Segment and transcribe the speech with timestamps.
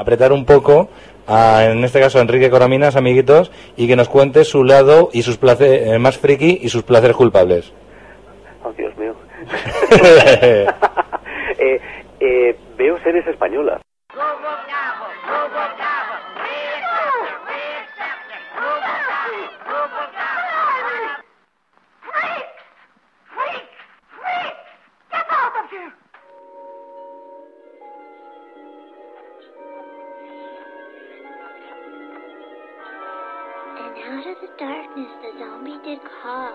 [0.00, 0.88] apretar un poco
[1.26, 5.22] a, en este caso, a Enrique Coraminas, amiguitos, y que nos cuente su lado y
[5.22, 7.72] sus placeres eh, más friki y sus placeres culpables.
[8.64, 9.14] Oh, Dios mío.
[11.58, 11.80] eh,
[12.20, 13.80] eh, veo series españolas.
[35.90, 36.52] Did call.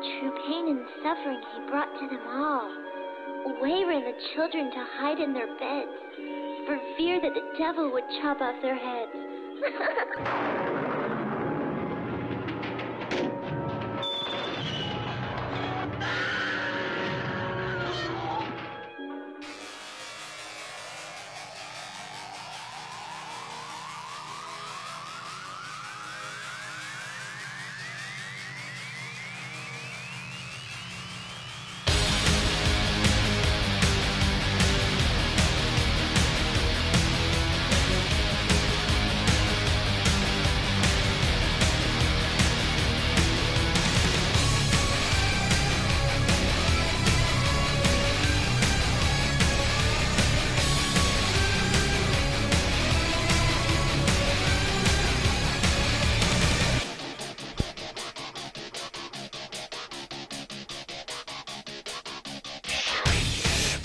[0.00, 2.72] True pain and suffering he brought to them all.
[3.46, 5.90] Away ran the children to hide in their beds,
[6.66, 10.74] for fear that the devil would chop off their heads.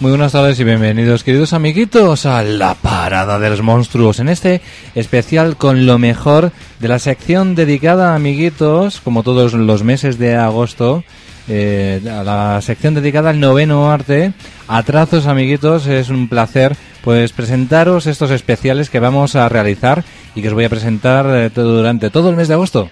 [0.04, 4.20] Muy buenas tardes y bienvenidos, queridos amiguitos, a la parada de los monstruos.
[4.20, 4.60] En este
[4.96, 6.52] especial con lo mejor
[6.82, 11.06] de la sección dedicada a amiguitos, como todos los meses de agosto,
[11.48, 14.34] eh, a la sección dedicada al noveno arte.
[14.68, 14.84] A
[15.26, 20.04] amiguitos, es un placer pues presentaros estos especiales que vamos a realizar
[20.36, 22.90] y que os voy a presentar eh, todo, durante todo el mes de agosto.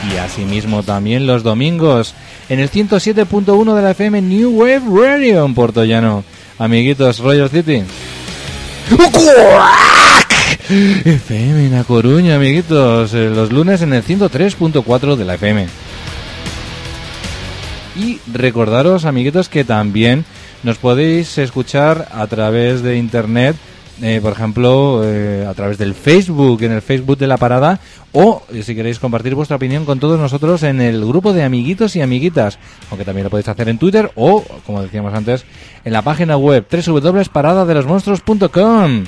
[0.09, 2.15] y asimismo también los domingos
[2.49, 6.25] en el 107.1 de la FM New Wave Radio en Puerto Llano.
[6.59, 7.83] Amiguitos, Royal City.
[11.05, 15.67] FM en La Coruña, amiguitos, eh, los lunes en el 103.4 de la FM.
[17.97, 20.25] Y recordaros, amiguitos, que también
[20.63, 23.57] nos podéis escuchar a través de internet
[24.03, 27.81] eh, por ejemplo, eh, a través del Facebook, en el Facebook de la parada,
[28.13, 31.97] o eh, si queréis compartir vuestra opinión con todos nosotros en el grupo de amiguitos
[31.97, 32.59] y amiguitas,
[32.91, 35.45] aunque también lo podéis hacer en Twitter o, como decíamos antes,
[35.85, 39.05] en la página web www.paradadelosmonstruos.com.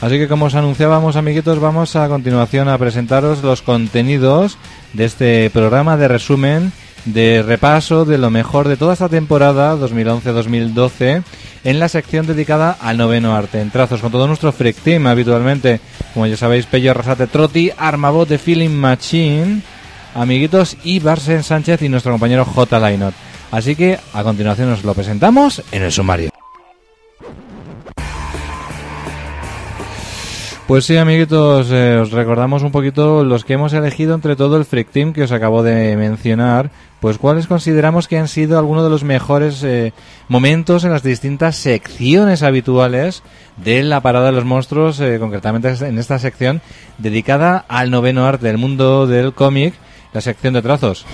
[0.00, 4.56] Así que como os anunciábamos, amiguitos, vamos a continuación a presentaros los contenidos
[4.94, 6.72] de este programa de resumen
[7.04, 11.22] de repaso de lo mejor de toda esta temporada 2011-2012
[11.64, 13.60] en la sección dedicada al noveno arte.
[13.60, 15.80] En trazos con todo nuestro freak team habitualmente,
[16.14, 19.62] como ya sabéis, Pello Rosate Trotti, Armabot de Feeling Machine,
[20.14, 22.78] amiguitos y Barsen Sánchez y nuestro compañero J.
[22.78, 23.14] Lainot.
[23.50, 26.30] Así que a continuación os lo presentamos en el sumario.
[30.70, 34.64] Pues sí, amiguitos, eh, os recordamos un poquito los que hemos elegido entre todo el
[34.64, 36.70] Freak Team que os acabo de mencionar,
[37.00, 39.92] pues cuáles consideramos que han sido algunos de los mejores eh,
[40.28, 43.22] momentos en las distintas secciones habituales
[43.56, 46.60] de la parada de los monstruos, eh, concretamente en esta sección
[46.98, 49.74] dedicada al noveno arte del mundo del cómic,
[50.12, 51.06] la sección de trazos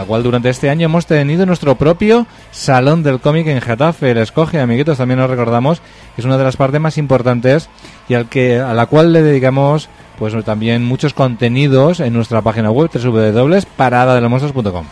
[0.00, 4.12] la cual durante este año hemos tenido nuestro propio Salón del Cómic en Getafe.
[4.12, 5.80] El escoge, amiguitos, también nos recordamos
[6.14, 7.68] que es una de las partes más importantes
[8.08, 12.70] y al que, a la cual le dedicamos pues también muchos contenidos en nuestra página
[12.70, 14.84] web www.paradadelosmonstruos.com.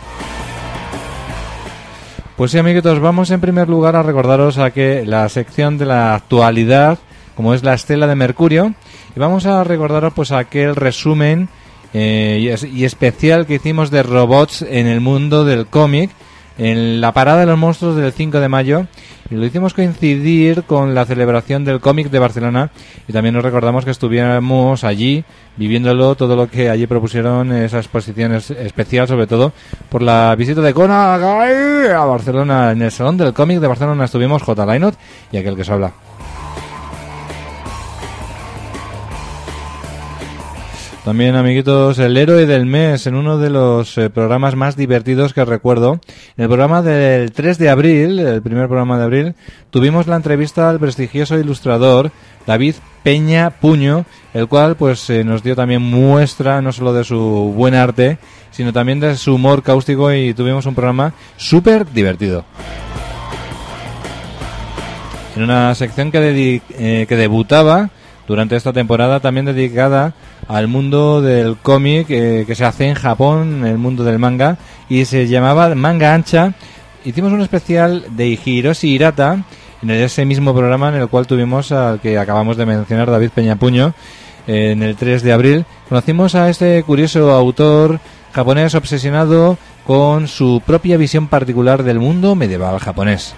[2.35, 6.15] Pues sí, amiguitos, vamos en primer lugar a recordaros a que la sección de la
[6.15, 6.97] actualidad,
[7.35, 8.73] como es la estela de Mercurio,
[9.15, 11.47] y vamos a recordaros pues aquel resumen
[11.93, 16.09] eh, y especial que hicimos de robots en el mundo del cómic
[16.59, 18.85] en la parada de los monstruos del 5 de mayo
[19.31, 22.69] y lo hicimos coincidir con la celebración del cómic de Barcelona
[23.07, 25.23] y también nos recordamos que estuviéramos allí
[25.57, 29.53] viviéndolo todo lo que allí propusieron esa exposición es- especial sobre todo
[29.89, 34.41] por la visita de Konagai a Barcelona en el salón del cómic de Barcelona estuvimos
[34.43, 34.65] J.
[34.65, 34.95] Lainot
[35.31, 35.91] y aquel que se habla
[41.05, 45.45] También, amiguitos, el héroe del mes en uno de los eh, programas más divertidos que
[45.45, 46.01] recuerdo.
[46.35, 49.35] En el programa del 3 de abril, el primer programa de abril,
[49.69, 52.11] tuvimos la entrevista al prestigioso ilustrador
[52.45, 57.17] David Peña Puño, el cual pues eh, nos dio también muestra no solo de su
[57.55, 58.17] buen arte,
[58.51, 62.43] sino también de su humor cáustico y tuvimos un programa súper divertido.
[65.37, 67.89] En una sección que, eh, que debutaba
[68.29, 70.13] durante esta temporada también dedicada
[70.47, 75.05] al mundo del cómic eh, que se hace en Japón, el mundo del manga, y
[75.05, 76.53] se llamaba Manga Ancha.
[77.03, 79.43] Hicimos un especial de Hiroshi Hirata
[79.81, 83.95] en ese mismo programa en el cual tuvimos al que acabamos de mencionar, David Peñapuño,
[84.45, 85.65] eh, en el 3 de abril.
[85.89, 87.99] Conocimos a este curioso autor
[88.31, 93.33] japonés obsesionado con su propia visión particular del mundo medieval japonés.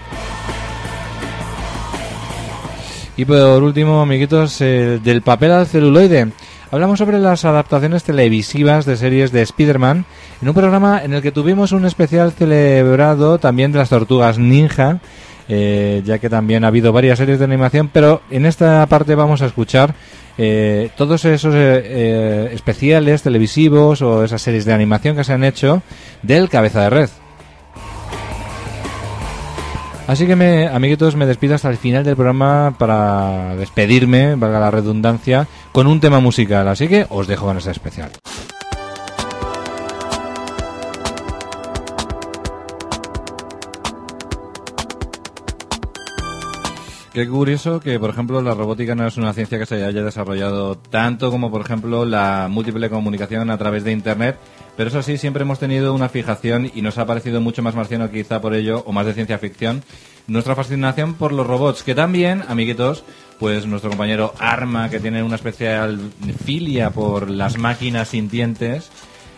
[3.21, 6.29] Y por último, amiguitos, eh, del papel al celuloide.
[6.71, 10.05] Hablamos sobre las adaptaciones televisivas de series de Spider-Man
[10.41, 15.01] en un programa en el que tuvimos un especial celebrado también de las tortugas ninja,
[15.47, 19.43] eh, ya que también ha habido varias series de animación, pero en esta parte vamos
[19.43, 19.93] a escuchar
[20.39, 25.43] eh, todos esos eh, eh, especiales televisivos o esas series de animación que se han
[25.43, 25.83] hecho
[26.23, 27.09] del cabeza de red.
[30.11, 34.69] Así que, me, amiguitos, me despido hasta el final del programa para despedirme, valga la
[34.69, 36.67] redundancia, con un tema musical.
[36.67, 38.11] Así que os dejo con este especial.
[47.13, 50.77] Qué curioso que, por ejemplo, la robótica no es una ciencia que se haya desarrollado
[50.77, 54.37] tanto como, por ejemplo, la múltiple comunicación a través de Internet.
[54.77, 58.09] Pero eso sí, siempre hemos tenido una fijación y nos ha parecido mucho más marciano
[58.09, 59.83] quizá por ello, o más de ciencia ficción,
[60.27, 63.03] nuestra fascinación por los robots, que también, amiguitos,
[63.39, 65.99] pues nuestro compañero Arma, que tiene una especial
[66.45, 68.89] filia por las máquinas sintientes,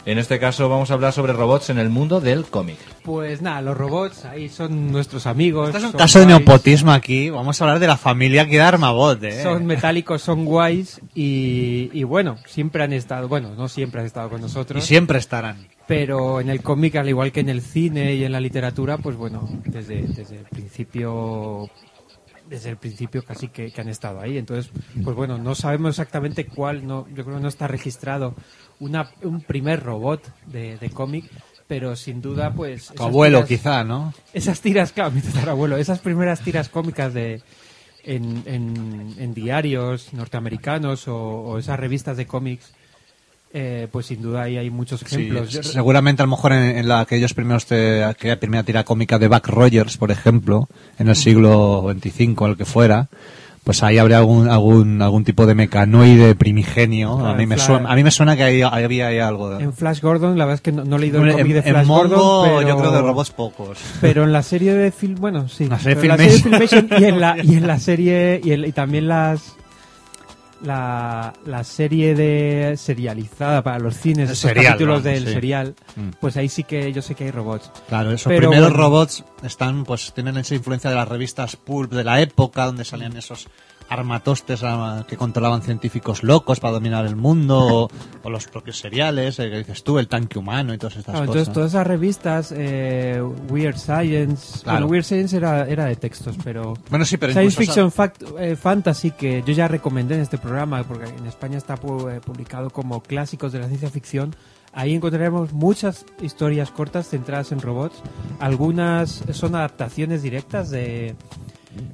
[0.05, 2.77] en este caso vamos a hablar sobre robots en el mundo del cómic.
[3.03, 5.67] Pues nada, los robots ahí son nuestros amigos.
[5.67, 7.29] Este es un son caso de neopotismo aquí.
[7.29, 9.44] Vamos a hablar de la familia que da Armabot, ¿eh?
[9.44, 14.29] Son metálicos, son guays y, y bueno, siempre han estado, bueno, no siempre han estado
[14.29, 15.67] con Y nosotros, siempre estarán.
[15.88, 19.15] pero en el cómic, al igual que en el cine y en la literatura, pues
[19.15, 21.69] bueno, desde, desde el principio
[22.50, 24.38] desde el principio casi que, que han estado ahí.
[24.38, 24.71] Entonces,
[25.03, 28.35] pues bueno, no sabemos exactamente cuál, no, yo creo que no está registrado
[28.83, 31.25] una, un primer robot de, de cómic,
[31.68, 32.88] pero sin duda, pues...
[32.88, 34.13] Tu esas abuelo, tiras- quizá, ¿no?
[34.33, 37.41] esas tiras, claro, mi tatarabuelo, esas primeras tiras cómicas de
[38.03, 42.74] en, en, en diarios norteamericanos o, o esas revistas de cómics,
[43.53, 45.50] eh, pues sin duda ahí hay muchos Sí, ejemplos.
[45.51, 49.18] Yo- seguramente a lo mejor en, en la, aquellos primeros te- aquella primera tira cómica
[49.19, 50.68] de Buck Rogers, por ejemplo,
[51.00, 53.08] en el siglo XXV, el que fuera,
[53.63, 57.15] pues ahí habría algún algún algún tipo de mecanoide primigenio.
[57.17, 59.50] Claro, a mí me suena, a mí me suena que ahí había ahí algo.
[59.51, 61.53] De, en Flash Gordon, la verdad es que no, no he leído el en, cómic
[61.53, 63.77] de en Flash Mongo, Gordon, pero, yo creo de robots pocos.
[64.01, 66.89] pero en la serie de film, bueno, sí, La serie en la serie Filmation.
[66.89, 69.55] Filmation y en la y en la serie y, el- y también las
[70.63, 75.34] la, la serie de serializada para los cines, esos serial, capítulos vamos, del sí.
[75.34, 76.10] serial, Mm.
[76.20, 77.72] pues ahí sí que yo sé que hay robots.
[77.88, 78.84] Claro, esos Pero primeros bueno.
[78.84, 83.15] robots están, pues, tienen esa influencia de las revistas pulp de la época, donde salían
[83.17, 83.48] esos
[83.93, 87.89] armatostes ah, que controlaban científicos locos para dominar el mundo, o,
[88.23, 91.27] o los propios seriales, eh, que dices tú, el tanque humano y todas estas Claro,
[91.27, 91.47] cosas.
[91.47, 94.79] entonces todas esas revistas, eh, Weird Science, Claro.
[94.79, 98.55] bueno, Weird Science era, era de textos, pero Bueno, sí, pero Science Fiction fact- eh,
[98.55, 103.01] Fantasy, que yo ya recomendé en este programa, porque en España está eh, publicado como
[103.01, 104.35] clásicos de la ciencia ficción,
[104.73, 108.01] ahí encontraremos muchas historias cortas centradas en robots,
[108.39, 111.15] algunas son adaptaciones directas de,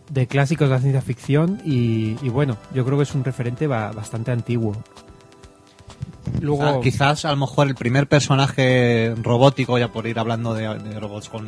[0.09, 3.67] de clásicos de la ciencia ficción y, y bueno, yo creo que es un referente
[3.67, 4.75] ba- bastante antiguo.
[6.41, 10.67] Luego, Ah, quizás a lo mejor el primer personaje robótico, ya por ir hablando de,
[10.77, 11.47] de robots con,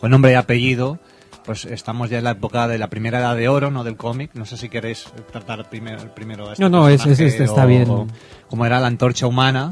[0.00, 0.98] con nombre y apellido,
[1.44, 4.30] pues estamos ya en la época de la primera edad de oro, no del cómic.
[4.34, 7.64] No sé si queréis tratar primero, el primero este No, no, es- es- este está
[7.64, 7.88] o- bien.
[7.88, 8.06] o
[8.48, 9.70] como era la antorcha humana,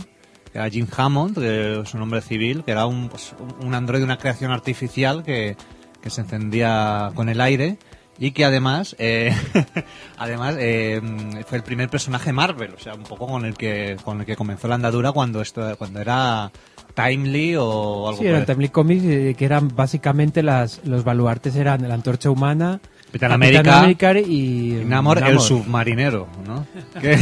[0.52, 4.04] que era Jim Hammond, que es un nombre civil, que era un, pues, un androide,
[4.04, 5.56] una creación artificial que
[6.00, 7.78] que se encendía con el aire
[8.18, 9.34] y que además eh,
[10.18, 11.00] además eh,
[11.46, 14.36] fue el primer personaje Marvel o sea un poco con el que con el que
[14.36, 16.50] comenzó la andadura cuando esto cuando era
[16.94, 21.56] Timely o algo Sí, eran el- Timely Comics, eh, que eran básicamente las, los baluartes
[21.56, 26.64] eran la antorcha humana, Capitán América, América y y Namor, el submarinero ¿no?
[27.00, 27.18] que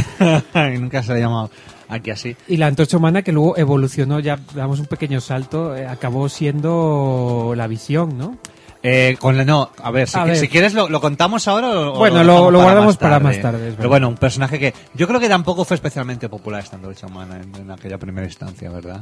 [0.79, 1.49] nunca se ha llamado
[1.89, 5.87] aquí así Y la antorcha humana que luego evolucionó, ya damos un pequeño salto, eh,
[5.87, 8.37] acabó siendo la visión, ¿no?
[8.85, 10.35] Eh, con la- no, a ver, si, A qui- ver.
[10.37, 13.73] si quieres lo, lo contamos ahora o Bueno, lo, lo- lo guardamos para más tarde,
[13.77, 17.39] Pero bueno, un personaje que yo creo que tampoco fue especialmente popular esta antorcha humana
[17.41, 19.01] en, en aquella primera instancia, ¿verdad?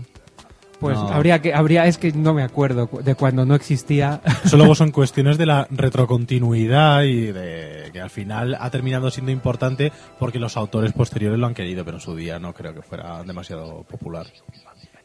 [0.79, 1.09] Pues No.
[1.09, 4.21] habría que, habría, es que no me acuerdo cu- de cuando no existía.
[4.45, 9.31] Eso luego son cuestiones de la retrocontinuidad y de que al final ha terminado siendo
[9.31, 12.81] importante porque los autores posteriores lo han querido, pero en su día no creo que
[12.81, 14.27] fuera demasiado popular.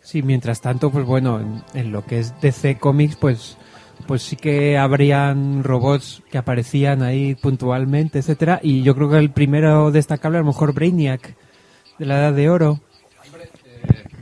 [0.01, 3.57] Sí, mientras tanto, pues bueno, en, en lo que es DC Comics, pues,
[4.07, 8.61] pues sí que habrían robots que aparecían ahí puntualmente, etcétera.
[8.63, 11.37] Y yo creo que el primero destacable, a lo mejor Brainiac,
[11.99, 12.81] de la Edad de Oro.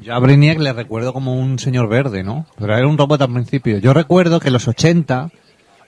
[0.03, 2.47] Yo a Brainiac le recuerdo como un señor verde, ¿no?
[2.59, 3.79] Pero era un robot al principio.
[3.79, 5.31] Yo recuerdo que en los 80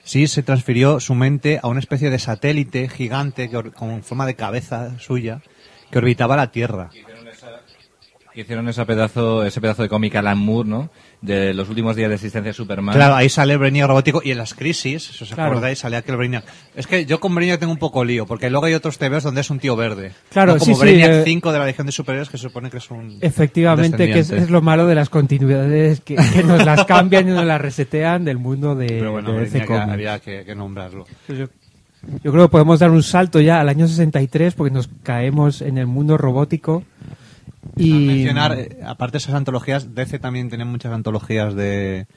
[0.03, 4.35] sí se transfirió su mente a una especie de satélite gigante que con forma de
[4.35, 5.41] cabeza suya
[5.91, 6.89] que orbitaba la Tierra.
[8.37, 10.91] Que hicieron ese pedazo, ese pedazo de cómic Alan Moore, ¿no?
[11.23, 12.93] De los últimos días de existencia de Superman.
[12.93, 15.53] Claro, ahí sale el Brainiac robótico y en las crisis, si os Claro.
[15.53, 16.43] acordáis, sale aquel Brainiac.
[16.75, 19.41] Es que yo con Brainiac tengo un poco lío, porque luego hay otros TVs donde
[19.41, 20.11] es un tío verde.
[20.29, 22.43] Claro, No como sí, sí, Brainiac eh, 5 de la Legión de Superiores, que se
[22.43, 26.63] supone que es un Efectivamente, que es, lo malo de las continuidades que, que nos
[26.63, 29.89] las cambian y nos las resetean del mundo de, Pero bueno, de Comics.
[29.89, 31.07] había que, que nombrarlo.
[31.25, 31.47] Pues yo,
[32.23, 35.79] yo creo que podemos dar un salto ya al año 63 porque nos caemos en
[35.79, 36.83] el mundo robótico.
[37.77, 42.07] Y mencionar, eh, aparte de esas antologías, DC también tiene muchas antologías de,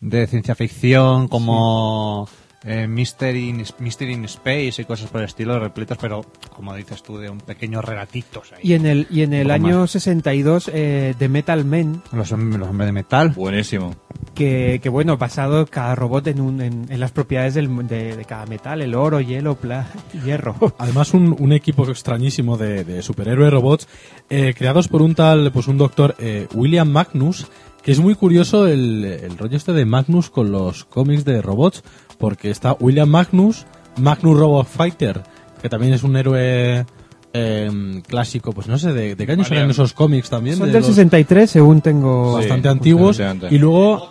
[0.00, 2.28] de ciencia ficción, como
[2.64, 7.02] eh, Mystery, in, Mystery in Space y cosas por el estilo, repletas, pero como dices
[7.02, 8.60] tú, de un pequeños relatitos ahí.
[8.62, 9.90] Y en el, y en el año más.
[9.92, 13.30] 62, eh, The Metal Men, Los, los hombres de metal.
[13.30, 13.94] Buenísimo.
[14.34, 18.24] que, que bueno, basado cada robot en, un, en, en las propiedades del, de, de
[18.24, 19.88] cada metal, el oro, hielo, pla,
[20.24, 20.56] hierro.
[20.78, 23.88] Además, un, un equipo extrañísimo de, de superhéroes robots
[24.30, 27.46] eh, creados por un tal, pues un doctor eh, William Magnus,
[27.82, 31.84] que es muy curioso el, el rollo este de Magnus con los cómics de robots,
[32.18, 33.66] porque está William Magnus,
[33.98, 35.22] Magnus Robot Fighter,
[35.62, 36.84] que también es un héroe
[37.32, 40.56] eh, clásico, pues no sé, de, de qué años eran esos cómics también.
[40.56, 42.34] Son de del los 63, según tengo.
[42.34, 43.20] bastante antiguos.
[43.50, 44.08] Y luego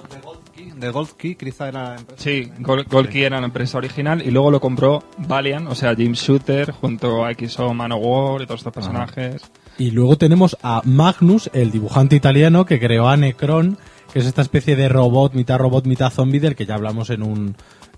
[0.78, 2.22] De Gold Key, quizá era la empresa.
[2.24, 6.12] Sí, Gol- Golki era la empresa original y luego lo compró Valiant, o sea, Jim
[6.14, 9.42] Shooter junto a XO Manowar y todos estos personajes.
[9.78, 13.78] Y luego tenemos a Magnus, el dibujante italiano que creó a Necron,
[14.14, 17.24] que es esta especie de robot, mitad robot, mitad zombie, del que ya hablamos en
[17.24, 17.56] un,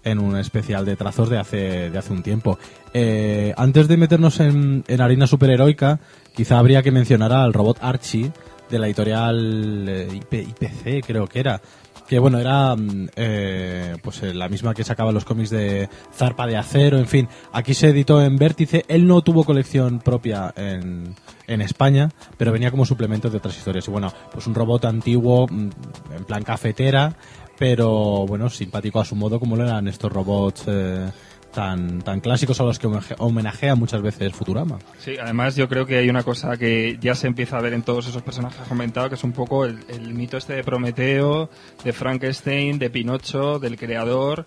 [0.07, 2.57] en un especial de trazos de hace, de hace un tiempo.
[2.93, 5.99] Eh, antes de meternos en, en harina superheroica,
[6.35, 8.31] quizá habría que mencionar al robot Archie,
[8.69, 11.61] de la editorial eh, IP- IPC, creo que era.
[12.07, 16.47] Que bueno, era mm, eh, pues eh, la misma que sacaba los cómics de Zarpa
[16.47, 17.27] de Acero, en fin.
[17.51, 18.85] Aquí se editó en Vértice.
[18.87, 21.15] Él no tuvo colección propia en,
[21.47, 23.87] en España, pero venía como suplemento de otras historias.
[23.87, 25.69] Y bueno, pues un robot antiguo, mm,
[26.17, 27.13] en plan cafetera,
[27.57, 31.09] pero bueno, simpático a su modo, como lo eran estos robots eh,
[31.53, 34.77] tan, tan clásicos a los que homenaje- homenajea muchas veces Futurama.
[34.99, 37.81] Sí, además yo creo que hay una cosa que ya se empieza a ver en
[37.81, 41.49] todos esos personajes comentados, que es un poco el, mito este de Prometeo,
[41.83, 44.45] de Frankenstein, de Pinocho, del creador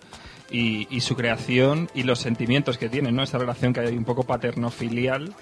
[0.49, 3.23] y, su creación y los sentimientos que tienen, ¿no?
[3.23, 5.33] Esa relación que hay un poco paterno-filial.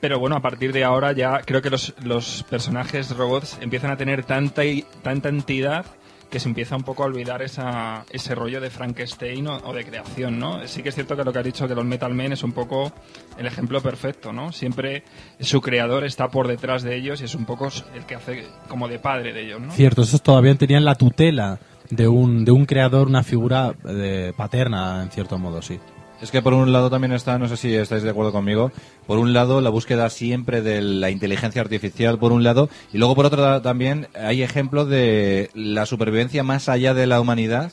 [0.00, 3.96] Pero bueno, a partir de ahora ya creo que los, los personajes robots empiezan a
[3.96, 4.62] tener tanta,
[5.02, 5.84] tanta entidad
[6.30, 10.38] que se empieza un poco a olvidar esa, ese rollo de Frankenstein o, de creación,
[10.38, 10.66] ¿no?
[10.66, 12.52] Sí que es cierto que lo que has dicho que los Metal Men es un
[12.52, 12.92] poco
[13.38, 14.52] el ejemplo perfecto, ¿no?
[14.52, 15.04] Siempre
[15.40, 18.88] su creador está por detrás de ellos y es un poco el que hace como
[18.88, 19.72] de padre de ellos, ¿no?
[19.72, 21.58] Cierto, esos todavía tenían la tutela
[21.90, 25.78] de un, de un creador, una figura eh, paterna, en cierto modo, sí.
[26.20, 28.72] Es que por un lado también está, no sé si estáis de acuerdo conmigo,
[29.06, 33.14] por un lado la búsqueda siempre de la inteligencia artificial, por un lado, y luego
[33.14, 37.70] por otro lado también hay ejemplos de la supervivencia más allá de la humanidad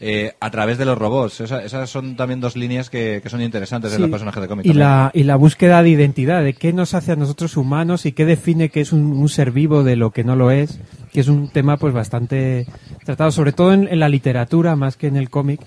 [0.00, 1.40] eh, a través de los robots.
[1.40, 4.66] Esa- esas son también dos líneas que, que son interesantes en los personajes de cómic.
[4.66, 8.12] Y la, y la búsqueda de identidad, de qué nos hace a nosotros humanos y
[8.12, 10.78] qué define que es un, un ser vivo de lo que no lo es,
[11.12, 12.64] que es un tema pues bastante
[13.04, 15.60] tratado, sobre todo en, en la literatura más que en el cómic.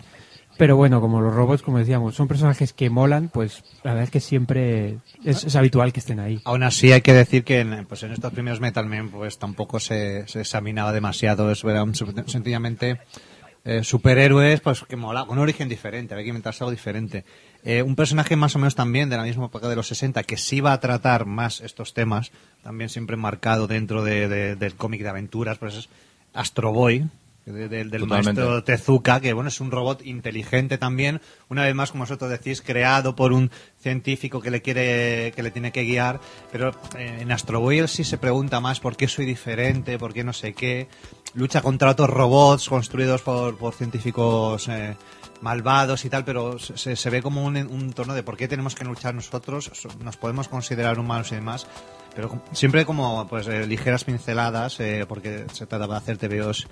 [0.62, 4.12] Pero bueno, como los robots, como decíamos, son personajes que molan, pues la verdad es
[4.12, 6.40] que siempre es, habitual que estén ahí.
[6.46, 9.80] Aún así hay que decir que en, pues en estos primeros Metal Men pues tampoco
[9.80, 13.00] se, se examinaba demasiado, eso era un- sencillamente
[13.66, 17.26] eh, superhéroes, pues que mola, un origen diferente, había que inventarse algo diferente.
[17.64, 20.38] Eh, un personaje más o menos también de la misma época de los 60 que
[20.38, 25.02] sí va a tratar más estos temas, también siempre marcado dentro de- de- del cómic
[25.02, 25.90] de aventuras, pues es
[26.36, 27.10] Astro Boy,
[27.52, 28.42] de- de- del Totalmente.
[28.42, 32.62] maestro Tezuka, que bueno, es un robot inteligente también, una vez más, como vosotros decís,
[32.62, 36.20] creado por un científico que le quiere, que le tiene que guiar,
[36.52, 40.14] pero eh, en Astro Boy él sí se pregunta más por qué soy diferente, por
[40.14, 40.88] qué no sé qué,
[41.34, 44.96] lucha contra otros robots construidos por, por científicos eh,
[45.42, 48.76] malvados y tal, pero se, se ve como un, un tono de por qué tenemos
[48.76, 51.66] que luchar nosotros, so- nos podemos considerar humanos y demás,
[52.16, 56.68] pero siempre como pues eh, ligeras pinceladas, eh, porque se trata de hacer TVOs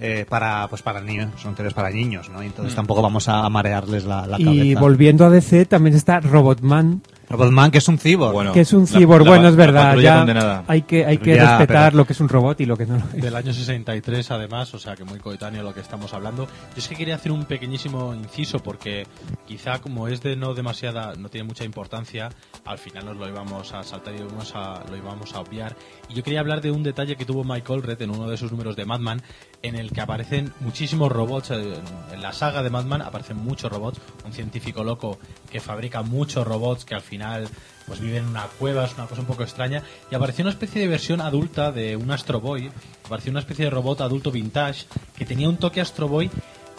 [0.00, 2.42] eh, para pues para niños, son TVOs para niños, ¿no?
[2.42, 4.80] Entonces tampoco vamos a marearles la, la Y cabeza.
[4.80, 8.32] volviendo a DC, también está Robotman, Robotman, que es un cyborg.
[8.34, 9.24] Bueno, que es un cyborg.
[9.24, 12.20] la- bueno, es verdad, ya hay que, hay que Ya, respetar pero- lo que es
[12.20, 13.22] un robot y lo que no lo es.
[13.22, 16.44] Del año 63, además, o sea que muy coetáneo lo que estamos hablando.
[16.46, 19.06] Yo es que quería hacer un pequeñísimo inciso porque
[19.46, 22.28] quizá como es de no demasiada, no tiene mucha importancia,
[22.64, 25.74] al final nos lo íbamos a saltar y lo íbamos a, lo íbamos a obviar.
[26.08, 28.50] Y yo quería hablar de un detalle que tuvo Mike Allred en uno de sus
[28.52, 29.20] números de Madman,
[29.62, 31.50] en el que aparecen muchísimos robots.
[31.50, 31.74] eh,
[32.12, 34.00] En la saga de Madman aparecen muchos robots.
[34.24, 35.18] Un científico loco
[35.50, 37.48] que fabrica muchos robots que al final
[37.86, 39.82] pues viven en una cueva, es una cosa un poco extraña.
[40.10, 42.70] Y apareció una especie de versión adulta de un Astro Boy.
[43.04, 46.30] Apareció una especie de robot adulto vintage que tenía un toque Astro Boy.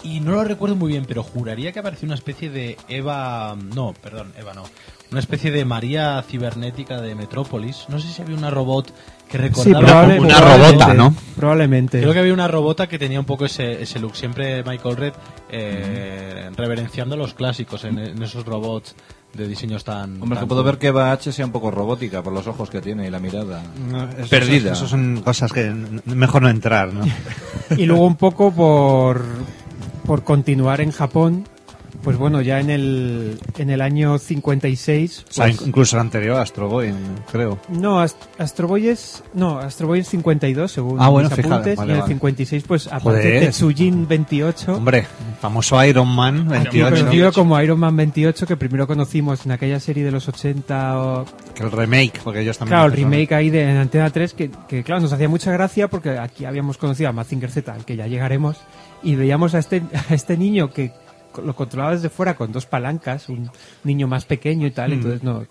[0.02, 3.56] Y no lo recuerdo muy bien, pero juraría que apareció una especie de Eva.
[3.74, 4.64] No, perdón, Eva no.
[5.14, 7.86] Una especie de María cibernética de Metrópolis.
[7.88, 8.88] No sé si había una robot
[9.30, 9.80] que Sí, recordaba.
[10.08, 11.16] probable- una robota, ¿no?
[11.36, 12.00] Probablemente.
[12.02, 14.16] Creo que había una robota que tenía un poco ese, ese look.
[14.16, 15.14] Siempre Michael Red
[15.52, 18.96] eh, reverenciando los clásicos en, en esos robots
[19.34, 20.22] de diseños tan.
[20.22, 22.70] Hombre, tan que puedo ver que Eva H sea un poco robótica por los ojos
[22.70, 23.62] que tiene y la mirada.
[23.90, 24.72] No, eso- Perdida.
[24.74, 25.72] Eso, eso son cosas que
[26.06, 27.06] mejor no entrar, ¿no?
[27.78, 29.24] Y luego un poco por,
[30.06, 31.48] por continuar en Japón,
[32.04, 35.26] pues bueno, ya en el, en el año 56...
[35.30, 36.94] O sea, pues- in- incluso el anterior, Astro Boy,
[37.32, 37.58] creo.
[37.70, 39.24] no, Ast- Astro Boy es...
[39.34, 42.02] No, Astro Boy es 52, según Ah, bueno, mis fíjate, apuntes, vale, y en el
[42.02, 42.14] vale.
[42.14, 43.40] 56, pues aparte Joder.
[43.46, 44.74] Tetsujin 28...
[44.76, 45.06] Hombre,
[45.42, 49.80] famoso Iron Man aquí 28, conocido como Iron Man 28, que primero conocimos en aquella
[49.80, 52.74] serie de los 80 o, que el remake, porque ellos también...
[52.78, 55.88] Claro, el remake ahí de en Antena 3 que, que, claro, nos hacía mucha gracia
[55.88, 58.58] porque aquí habíamos conocido a Mazinger Z, al que ya llegaremos,
[59.02, 60.92] y veíamos a este, a este niño que
[61.44, 63.50] lo controlaba desde fuera con dos palancas, un
[63.84, 64.94] niño más pequeño y tal, Hmm.
[64.94, 65.46] entonces no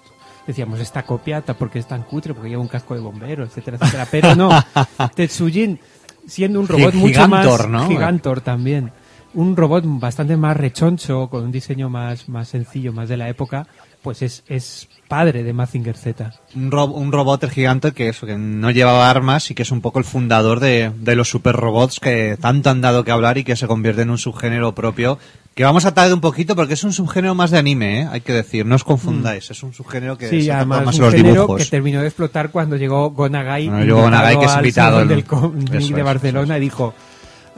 [0.47, 4.07] decíamos esta copiata porque es tan cutre, porque lleva un casco de bombero, etcétera, etcétera,
[4.11, 4.51] pero no,
[5.15, 5.79] Tetsujin
[6.27, 7.89] siendo un robot Gi- mucho Gigantor, más ¿no?
[7.89, 8.93] Gigantor también.
[9.35, 13.67] Un robot bastante más rechoncho, con un diseño más, más sencillo, más de la época,
[14.03, 16.33] pues es, es padre de Mazinger Z.
[16.57, 19.81] un, ro- un robot gigante que eso, que no llevaba armas y que es un
[19.81, 23.45] poco el fundador de, de los super robots que tanto han dado que hablar y
[23.45, 25.19] que se convierte en un subgénero propio
[25.55, 28.09] que vamos a tardar un poquito porque es un subgénero más de anime, ¿eh?
[28.11, 30.31] hay que decir, no os confundáis, es un subgénero que Mm.
[30.31, 31.63] Sí, se además más un en los dibujos.
[31.63, 35.07] que terminó de explotar cuando llegó Gonagai, Bueno, llegó Gonagai, que es invitado, ¿no?
[35.07, 36.95] del cómic de es, Barcelona y dijo,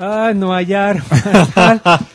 [0.01, 1.23] ah, no hay armas,
[1.55, 1.81] tal".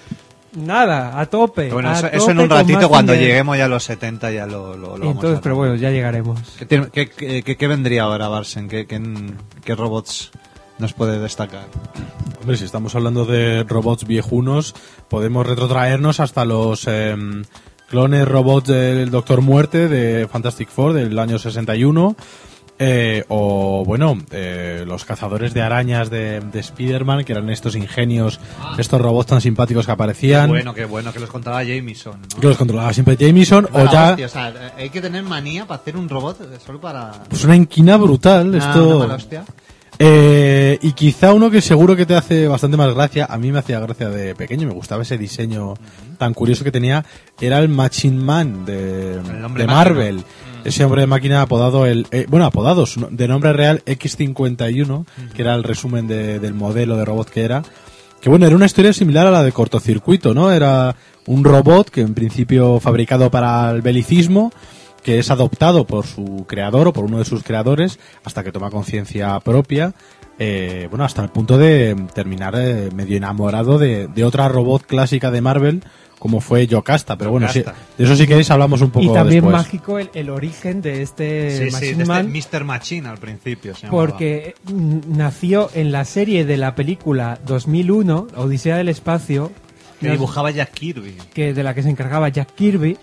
[0.54, 1.72] nada, a tope.
[1.72, 3.30] Bueno, a eso, eso en tope un ratito cuando Mazinger.
[3.30, 5.90] lleguemos ya a los 70 ya lo, lo, lo vamos Entonces, a pero bueno, ya
[5.92, 6.40] llegaremos.
[6.58, 7.10] ¿Qué, qué-
[7.44, 8.68] qué- qué- vendría ahora, Barsen?
[8.68, 9.02] ¿Qué, qué,
[9.64, 10.32] qué robots
[10.80, 11.66] nos puede destacar?
[12.42, 14.74] Hombre, si estamos hablando de robots viejunos,
[15.10, 17.44] podemos retrotraernos hasta los em,
[17.90, 22.16] clones robots del Doctor Muerte de Fantastic Four del año 61.
[22.82, 28.40] Eh, o bueno, eh, los cazadores de arañas de, de Spider-Man, que eran estos ingenios,
[28.78, 32.22] estos robots tan simpáticos que aparecían, Bueno, qué bueno que los contaba Jameson.
[32.22, 32.40] ¿no?
[32.40, 35.82] que los controlaba siempre Jameson, o ya hostia, o sea, hay que tener manía para
[35.82, 37.12] hacer un robot eh, solo para...
[37.28, 38.56] pues una inquina brutal.
[38.56, 39.44] Esto una hostia.
[40.02, 43.60] Eh, y quizá uno que seguro que te hace bastante más gracia, a mí me
[43.60, 45.74] hacía gracia de pequeño, me gustaba ese diseño
[46.18, 47.04] tan curioso que tenía,
[47.42, 50.24] era el Machine Man de, de máquina.
[50.66, 55.56] Ese hombre de máquina apodado, el eh, bueno, apodado, de nombre real X51, que era
[55.56, 57.64] el resumen de- del modelo de robot que era.
[58.22, 60.52] Que bueno, era una historia similar a la de cortocircuito, ¿no?
[60.52, 60.96] Era
[61.28, 64.52] un robot que en principio fabricado para el belicismo,
[65.04, 68.70] que es adoptado por su creador o por uno de sus creadores hasta que toma
[68.70, 69.94] conciencia propia.
[70.42, 75.32] eh, bueno, hasta el punto de terminar eh, medio enamorado de, de otra robot clásica
[75.32, 75.84] de Marvel
[76.20, 77.18] como fue Yocasta.
[77.18, 77.80] Pero bueno, sí, Yocasta.
[77.98, 79.54] de eso si queréis hablamos un poco Y también después.
[79.54, 82.64] mágico el, el origen de este Sí, sí, Machine de Man, este Mr.
[82.66, 84.56] Machine al principio se porque
[85.08, 89.52] nació en la serie de la película 2001, Odisea del Espacio,
[90.00, 91.16] Que nos- dibujaba Jack Kirby.
[91.34, 92.98] que de la que se encargaba Jack Kirby,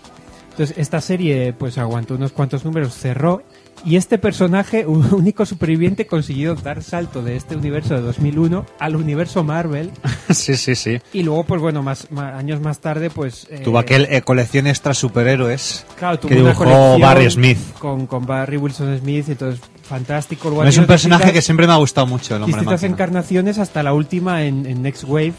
[0.51, 3.43] Entonces, esta serie pues aguantó unos cuantos números, cerró
[3.85, 8.95] y este personaje, un único superviviente, consiguió dar salto de este universo de 2001 al
[8.95, 9.91] universo Marvel
[10.29, 10.99] sí, sí, sí.
[11.13, 14.67] y luego pues bueno, más, más- años más tarde pues eh, Tuvo aquel eh, colección
[14.67, 17.57] extra superhéroes claro, tuvo que una dibujó colección Barry Smith.
[17.79, 20.49] con, con Barry Wilson Smith, entonces fantástico.
[20.49, 22.93] Luego Es un personaje que siempre me ha gustado mucho, el hombre distintas máquina.
[22.93, 25.33] encarnaciones hasta la última en, en Next Wave.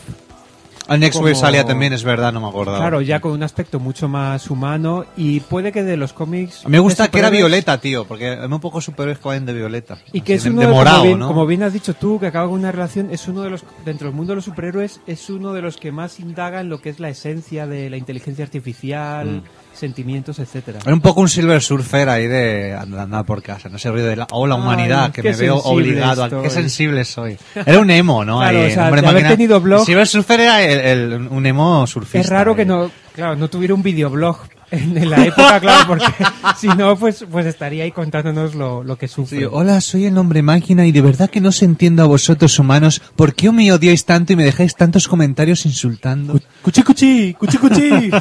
[0.88, 2.79] Al Next como- salía también, es verdad, no me acordaba.
[2.79, 6.66] Claro, ya con un aspecto mucho más humano y puede que de los cómics...
[6.66, 9.98] Me gusta que era violeta, tío, porque hay muy pocos superhéroes que de violeta.
[10.12, 11.29] Y que es uno de de, morado, como, bien, ¿no?
[11.29, 14.09] como bien has dicho tú, que acaba con una relación, es uno de los, dentro
[14.09, 16.88] del mundo de los superhéroes, es uno de los que más indaga en lo que
[16.88, 19.42] es la esencia de la inteligencia artificial,
[19.79, 20.81] sentimientos, etcétera.
[20.85, 24.17] Era un poco un Silver Surfer ahí de andar por casa, no ese ruido de
[24.17, 26.43] la, oh, la Ay, humanidad, que qué me veo obligado a...
[26.43, 27.37] Qué sensible soy.
[27.55, 28.38] Era un emo, ¿no?
[28.49, 30.81] Claro, Ahí, o sea, hombre de haber tenido blog- El Silver Surfer era el-
[31.12, 32.19] el- un emo surfista.
[32.19, 32.67] Es raro que eh.
[32.67, 34.37] no, claro, no tuviera un videoblog
[34.71, 36.05] en, en la época, claro, porque
[36.59, 39.38] si no, pues, pues estaría ahí contándonos lo, lo que sufre.
[39.38, 42.59] Sí, hola, soy el hombre máquina y de verdad que no os entiendo a vosotros
[42.59, 43.01] humanos.
[43.17, 46.38] ¿Por qué me odiáis tanto y me dejáis tantos comentarios insultando?
[46.62, 48.11] Cuchi, cuchi, cuchi, cuchi.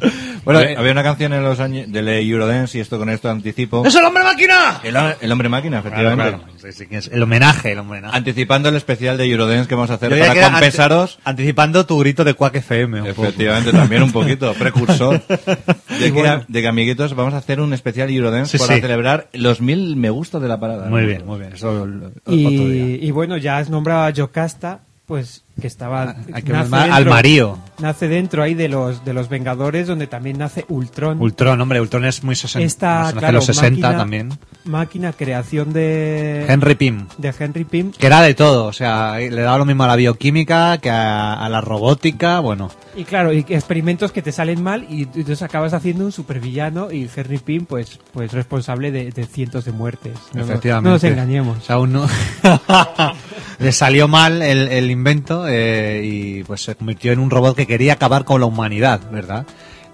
[0.42, 3.28] Bueno, había, eh, había una canción en los años del Eurodance y esto con esto
[3.28, 3.84] anticipo.
[3.84, 4.80] ¡Es el hombre máquina!
[4.82, 6.38] El, el hombre máquina, Claro, efectivamente.
[6.38, 6.58] claro.
[6.58, 8.16] Sí, sí, que es el homenaje, el homenaje.
[8.16, 11.16] Anticipando el especial de Eurodance que vamos a hacer que para compensaros.
[11.18, 13.02] ante- anticipando tu grito de Quack FM.
[13.02, 13.22] un poco.
[13.24, 15.20] Efectivamente, también un poquito, precursor.
[15.28, 16.42] De que, bueno.
[16.48, 18.80] de que, amiguitos, vamos a hacer un especial Eurodance Sí, para sí.
[18.80, 20.86] celebrar los mil me gusta de la parada.
[20.88, 21.52] Muy bien, muy bien.
[21.52, 23.06] Eso lo- lo- otro Y, día.
[23.06, 26.02] y bueno, ya has nombrado a Yocasta, pues que estaba...
[26.02, 27.58] Ah, Hay que nace llamar al dentro- Marío.
[27.78, 31.20] Nace dentro ahí de los, de los Vengadores, donde también nace Ultron.
[31.20, 32.64] Ultron, hombre, Ultron es muy 60.
[32.66, 34.38] Esta, nace claro, los 60 máquina- también.
[34.64, 36.44] Máquina, creación de...
[36.48, 37.06] Henry Pym.
[37.16, 37.92] De Henry Pym.
[37.92, 41.32] Que era de todo, o sea, le daba lo mismo a la bioquímica que a,
[41.34, 42.70] a la robótica, bueno.
[42.96, 47.08] Y claro, y experimentos que te salen mal y entonces acabas haciendo un supervillano y
[47.14, 50.12] Henry Pym, pues, pues responsable de, de cientos de muertes.
[50.34, 50.88] No, no- efectivamente.
[50.88, 51.58] No nos engañemos.
[51.58, 52.06] O sea, uno
[53.58, 57.66] le salió mal el, el invento eh, y pues se convirtió en un robot que
[57.66, 59.46] quería acabar con la humanidad, ¿verdad?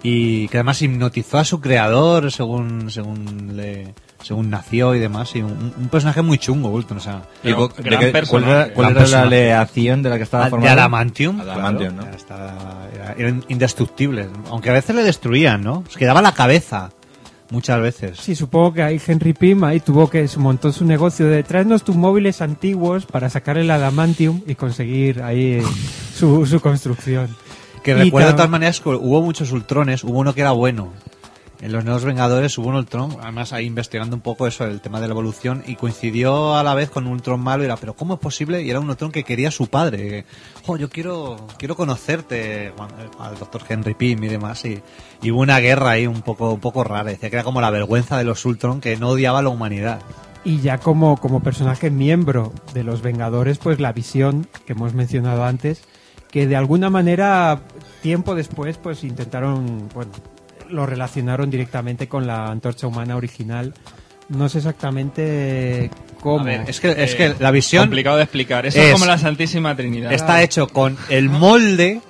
[0.03, 5.41] Y que además hipnotizó a su creador según según le según nació y demás y
[5.43, 8.53] un, un personaje muy chungo, Ultron, o sea, ¿Y cu- de gran ¿Cuál personaje.
[8.53, 10.73] era, cuál Gran era la aleación de la que estaba de formada?
[10.73, 12.09] adamantium, Adamantium, claro, ¿no?
[12.09, 15.85] era, estaba- era- era indestructible, aunque a veces le destruían, ¿no?
[15.89, 16.91] Se quedaba la cabeza
[17.51, 18.19] muchas veces.
[18.19, 21.97] Sí, supongo que ahí Henry Pym ahí tuvo que montó su negocio de traernos tus
[21.97, 25.63] móviles antiguos para sacar el adamantium y conseguir ahí
[26.15, 27.29] su, su construcción.
[27.83, 30.93] Que recuerdo de todas maneras que hubo muchos Ultrones, hubo uno que era bueno.
[31.61, 35.01] En los Nuevos Vengadores hubo un Ultron, además ahí investigando un poco eso, el tema
[35.01, 37.95] de la evolución, y coincidió a la vez con un Ultron malo, y era, pero
[37.95, 38.63] ¿cómo es posible?
[38.63, 40.27] Y era un Ultron que quería a su padre.
[40.67, 42.73] "Jo, yo quiero quiero conocerte,
[43.19, 44.83] al doctor Henry Pym y demás, y,
[45.23, 47.05] y hubo una guerra ahí un poco, un poco rara.
[47.11, 50.01] Decía que era como la vergüenza de los Ultron, que no odiaba a la humanidad.
[50.45, 55.43] Y ya como, como personaje miembro de los Vengadores, pues la visión que hemos mencionado
[55.45, 55.83] antes,
[56.31, 57.63] que de alguna manera,
[58.03, 60.13] tiempo después, pues intentaron, bueno,
[60.71, 63.75] lo relacionaron directamente con la antorcha humana original.
[64.29, 66.41] No sé exactamente cómo.
[66.41, 68.67] A ver, es que, es Eh, que la visión Complicado de explicar.
[68.67, 70.13] Eso es- es, como la Santísima Trinidad.
[70.13, 72.01] está hecho con el molde,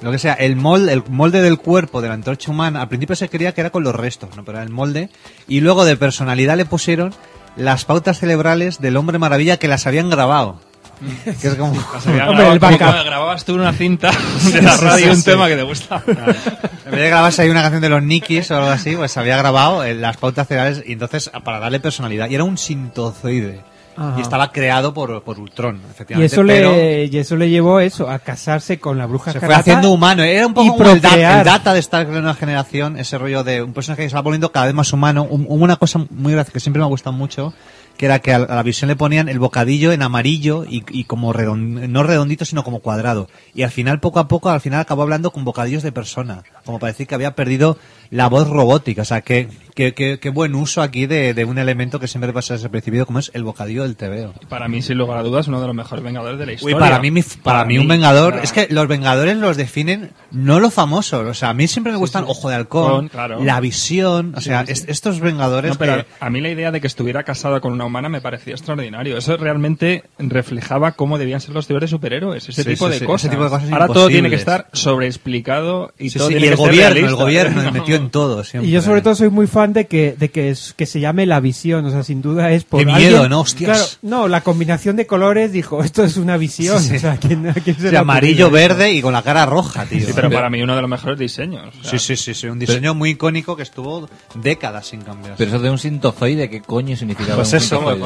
[0.00, 2.82] lo que sea, el molde, el molde del cuerpo de la antorcha humana.
[2.82, 4.44] Al principio se creía que era con los restos, ¿no?
[4.44, 5.10] Pero era el molde.
[5.48, 7.12] Y luego de personalidad le pusieron
[7.56, 10.60] las pautas cerebrales del hombre maravilla que las habían grabado.
[11.40, 11.72] Que es como...
[11.72, 14.10] Hombre, el como grababas tú una cinta
[14.52, 16.02] de la sí, radio, un tema que te gusta.
[16.06, 19.36] En vez de grabarse ahí una canción de los Nikis o algo así, pues había
[19.36, 22.28] grabado eh, las pautas cerebrales y entonces para darle personalidad.
[22.30, 23.60] Y era un sintozoide.
[23.98, 24.14] Ajá.
[24.18, 26.34] Y estaba creado por, por Ultron, y efectivamente.
[26.34, 29.54] eso, pero le, y eso le llevó eso, a casarse con la bruja se fue
[29.54, 30.22] haciendo humano.
[30.22, 33.42] Era un y poco como el, da- el data de de una generación, ese rollo
[33.42, 35.22] de un personaje que se va poniendo cada vez más humano.
[35.24, 37.54] Un- Hubo una cosa muy graciosa que siempre me ha gustado mucho,
[37.96, 41.32] que era que a la, visión le ponían el bocadillo en amarillo y, y como
[41.32, 43.28] redon- no redondito, sino como cuadrado.
[43.54, 46.42] Y al final, poco a poco, al final acabó hablando con bocadillos de persona.
[46.64, 47.78] Como para decir que había perdido
[48.10, 49.02] la voz robótica.
[49.02, 52.32] O sea, que, que, que- que buen uso aquí de, de un elemento que siempre
[52.32, 54.32] pasa desapercibido, como es el bocadillo del TVO.
[54.48, 56.78] Para mí, sin lugar a dudas, uno de los mejores vengadores de la Uy, historia.
[56.78, 57.10] para mí,
[57.42, 61.50] para, mí un vengador, es que los vengadores los definen no lo famoso, o sea,
[61.50, 63.42] a mí siempre me gustan Ojo de Halcón, claro.
[63.44, 64.72] la visión, o sea, sí.
[64.72, 67.72] es- estos vengadores No, pero que- a mí la idea de que estuviera casado con
[67.72, 69.16] una humana me parecía extraordinario.
[69.18, 72.48] Eso realmente reflejaba cómo debían ser los peores superhéroes.
[72.48, 73.24] Ese tipo de cosas.
[73.24, 76.50] Ese tipo de cosas Ahora todo tiene que estar sobreexplicado y todo tiene y el
[76.52, 78.68] que ser gobierno, el gobierno metió en todo siempre.
[78.68, 81.26] Y yo sobre todo soy muy fan de que, de que, es- que se llame
[81.26, 83.40] La Visión, o sea, sin duda es por Qué miedo, alguien- ¿no?
[83.40, 83.98] Hostias.
[84.00, 86.96] Claro, no, la combinación de colores dijo, esto es una visión, Sí, sí.
[86.96, 90.00] o sea, ¿quién, se O sea, amarillo, verde y con la cara roja, tío.
[90.06, 91.74] Sí, pero para mí uno de los mejores diseños.
[91.80, 95.34] o sea, Sí, sí, sí, sí, un diseño muy icónico que estuvo décadas sin cambiar.
[95.36, 98.00] Pero eso de un sintozoide, ¿qué coño significaba Pues un eso, sintozoide?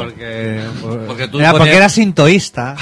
[0.80, 2.76] porque, Porque tú era, porque ponías- era sintoísta.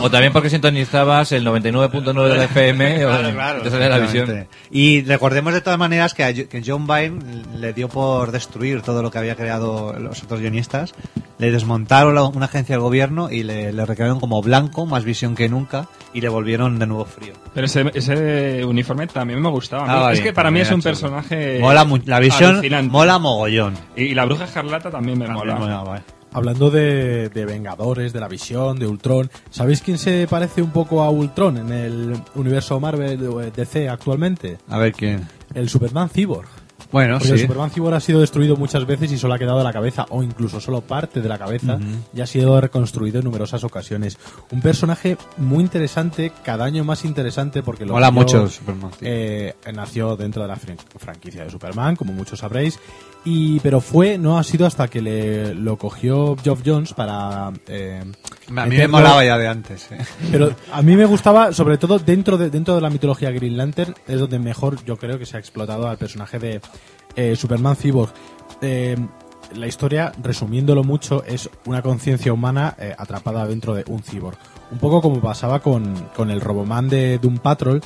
[0.00, 4.46] O también porque sintonizabas el 99.9 de la FM o te salía la visión.
[4.70, 9.10] Y recordemos de todas maneras que, que John Byrne le dio por destruir todo lo
[9.10, 10.94] que había creado los otros guionistas.
[11.38, 15.34] Le desmontaron la- una agencia del gobierno y le, le recrearon como blanco, más visión
[15.34, 17.32] que nunca, y le volvieron de nuevo frío.
[17.54, 20.08] Pero ese, ese uniforme también me gustaba.
[20.08, 21.58] Ah, es que para mí es un personaje.
[21.60, 22.90] Mola la visión alucinante.
[22.92, 23.74] mola mogollón.
[23.96, 25.58] Y, y la bruja escarlata también me También mola.
[25.58, 26.02] mola, vale.
[26.36, 31.02] Hablando de, de Vengadores, de la visión, de Ultron, ¿sabéis quién se parece un poco
[31.04, 34.58] a Ultron en el universo Marvel eh, DC actualmente?
[34.68, 35.28] A ver quién.
[35.54, 36.48] El Superman Cyborg.
[36.90, 37.42] Bueno, Porque el sí.
[37.44, 40.60] Superman Cyborg ha sido destruido muchas veces y solo ha quedado la cabeza, o incluso
[40.60, 41.78] solo parte de la cabeza,
[42.14, 44.18] y ha sido reconstruido en numerosas ocasiones.
[44.50, 50.16] Un personaje muy interesante, cada año más interesante, porque lo yo, mucho Superman, eh, nació
[50.16, 52.78] dentro de la fran- franquicia de Superman, como muchos sabréis,
[53.24, 57.52] y pero fue, no ha sido hasta que le, lo cogió Geoff Jones para...
[57.68, 58.02] eh,
[58.54, 59.90] A mí me molaba ya de antes.
[59.92, 59.98] eh.
[60.30, 63.94] pero a mí me gustaba, sobre todo dentro de dentro de la mitología Green Lantern,
[64.06, 66.60] es donde mejor yo creo que se ha explotado al personaje de
[67.16, 68.12] eh, Superman Cyborg.
[68.60, 68.96] Eh,
[69.54, 74.36] la historia, resumiéndolo mucho, es una conciencia humana atrapada dentro de un cyborg.
[74.72, 77.80] Un poco como pasaba con, con el Roboman de Doom Patrol,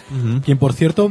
[0.45, 1.11] quien por cierto,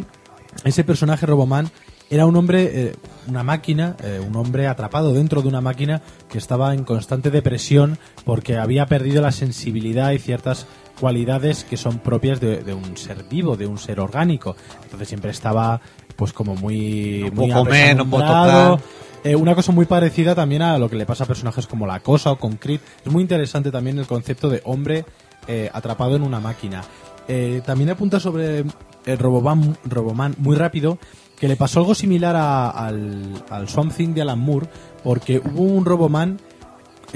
[0.63, 1.69] ese personaje Roboman
[2.09, 2.95] era un hombre, eh,
[3.27, 7.97] una máquina, eh, un hombre atrapado dentro de una máquina que estaba en constante depresión
[8.25, 10.67] porque había perdido la sensibilidad y ciertas
[10.99, 14.55] cualidades que son propias de, de un ser vivo, de un ser orgánico.
[14.83, 15.81] Entonces siempre estaba
[16.15, 17.23] pues como muy...
[17.25, 18.77] No puedo muy comer, no puedo apesadumbrado.
[18.77, 19.07] tocar.
[19.23, 21.99] Eh, una cosa muy parecida también a lo que le pasa a personajes como La
[21.99, 22.79] Cosa o con Creed.
[23.05, 25.05] Es muy interesante también el concepto de hombre
[25.47, 26.83] eh, atrapado en una máquina.
[27.27, 28.63] Eh, también apunta sobre
[29.05, 30.97] el Roboman, Roboman muy rápido
[31.39, 34.67] que le pasó algo similar a- al, al Swamp Thing de Alan Moore
[35.03, 36.39] porque hubo un Roboman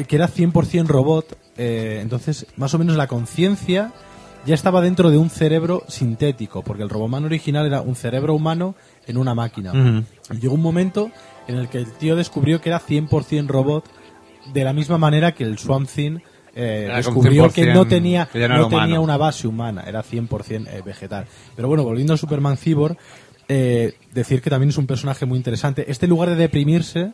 [0.07, 3.91] que era 100% robot, eh, entonces más o menos la conciencia
[4.45, 8.73] ya estaba dentro de un cerebro sintético, porque el Roboman original era un cerebro humano
[9.05, 9.71] en una máquina.
[10.31, 11.11] Y llegó un momento
[11.47, 13.85] en el que el tío descubrió que era 100% robot,
[14.53, 16.19] de la misma manera que el Swamp Thing
[16.55, 20.81] eh, descubrió que 100% no tenía, que no tenía una base humana, era 100% eh,
[20.83, 21.25] vegetal.
[21.55, 22.97] Pero bueno, volviendo a Superman Cyborg,
[23.53, 25.91] eh, decir que también es un personaje muy interesante.
[25.91, 27.11] Este lugar de deprimirse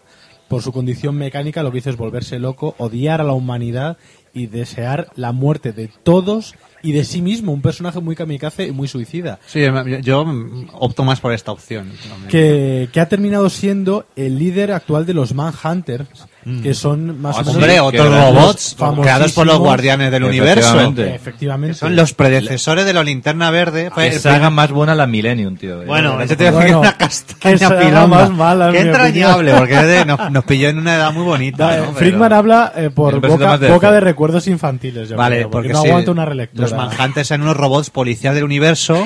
[0.47, 3.97] por su condición mecánica, lo que hizo es volverse loco, odiar a la humanidad
[4.35, 7.53] y desear la muerte de todos y de sí mismo.
[7.53, 9.39] Un personaje muy kamikaze y muy suicida.
[9.47, 9.65] Sí,
[10.03, 10.25] yo,
[10.73, 11.91] opto más por esta opción.
[12.29, 16.27] Que, que ha terminado siendo el líder actual de los Manhunters,
[16.63, 17.53] que son más o menos...
[17.53, 17.57] Mm.
[17.57, 20.59] Hombre, otros robots los creados por los guardianes del universo.
[20.69, 21.15] Efectivamente.
[21.15, 21.73] Efectivamente.
[21.75, 23.89] Son los predecesores de la linterna verde.
[23.93, 25.83] Fue Que saga más buena la Millennium, tío.
[25.85, 28.07] Bueno, Eh, eso te voy a decir Bueno, una que castaña pilonga.
[28.07, 31.67] más mala, Qué entrañable, porque de- nos, nos pilló en una edad muy bonita.
[31.77, 31.93] Da- ¿no?
[31.97, 33.93] Pero- habla eh, por boca, de boca DC.
[33.95, 36.61] de recuerdos infantiles, yo Vale, creo, porque no sí, aguanta una relectura.
[36.61, 39.03] Los manjantes eran unos robots policiales del universo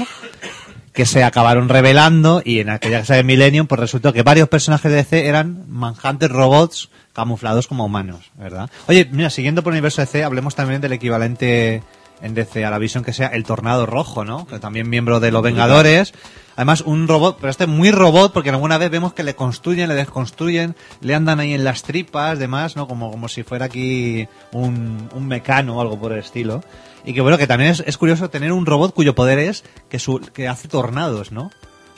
[0.93, 4.91] que se acabaron revelando y en aquella casa de Millennium pues resultó que varios personajes
[4.91, 8.69] de DC eran manjantes robots camuflados como humanos, ¿verdad?
[8.87, 11.83] Oye, mira, siguiendo por el universo DC, hablemos también del equivalente
[12.21, 14.45] en DC a la visión que sea el Tornado Rojo, ¿no?
[14.45, 16.13] Que también miembro de los Vengadores.
[16.55, 19.95] Además, un robot, pero este muy robot, porque alguna vez vemos que le construyen, le
[19.95, 22.87] desconstruyen, le andan ahí en las tripas, demás, ¿no?
[22.87, 26.63] Como, como si fuera aquí un, un mecano o algo por el estilo.
[27.03, 29.97] Y que bueno, que también es, es curioso tener un robot cuyo poder es que,
[29.97, 31.49] su, que hace tornados, ¿no?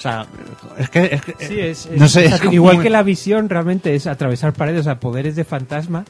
[0.04, 0.26] O sea,
[0.78, 1.06] es que...
[1.16, 4.52] Es que Sí, es, no es- sé, igual muy- que la visión realmente es atravesar
[4.52, 6.04] paredes, o sea, poderes de fantasma,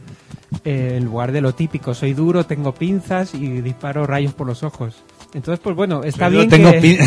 [0.66, 4.64] eh, en lugar de lo típico, soy duro, tengo pinzas y disparo rayos por los
[4.64, 4.96] ojos.
[5.36, 7.00] Entonces, pues bueno, está bien tengo que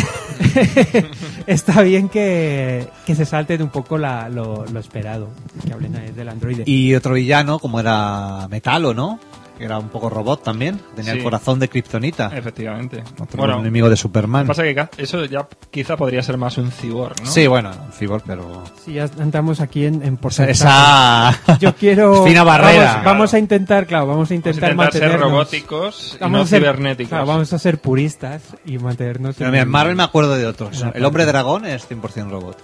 [1.47, 5.29] está bien que, que se salten un poco la, lo, lo esperado,
[5.65, 6.63] que hablen ahí del androide.
[6.65, 9.19] Y otro villano, como era Metalo, ¿no?
[9.57, 10.79] Que era un poco robot también.
[10.95, 11.17] Tenía Sí.
[11.17, 12.31] el corazón de Kryptonita.
[12.35, 13.03] Efectivamente.
[13.19, 14.45] Otro Bueno, enemigo de lo que Superman.
[14.45, 17.29] pasa es que eso ya quizá podría ser más un cyborg, ¿no?
[17.31, 18.63] Sí, bueno, un cyborg, pero...
[18.85, 20.51] Sí, ya andamos aquí en, en porcentaje.
[20.51, 22.23] esa- Yo quiero...
[22.27, 22.85] Fina barrera.
[22.97, 26.37] Vamos, vamos a intentar, claro, vamos a Vamos a intentar, intentar ser robóticos y Vamos
[26.37, 27.09] no a ser- cibernéticos.
[27.09, 29.35] claro, vamos a ser puristas y mantenernos...
[29.37, 30.85] Pero en- mira, Marvel me acuerdo de otros.
[30.93, 32.57] El hombre dragón es 100% robot.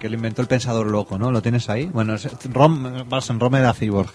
[0.00, 1.30] Que lo inventó el pensador loco, ¿no?
[1.30, 1.86] ¿Lo tienes ahí?
[1.86, 4.10] Bueno, es Rom, Barson Rome de Cyborg.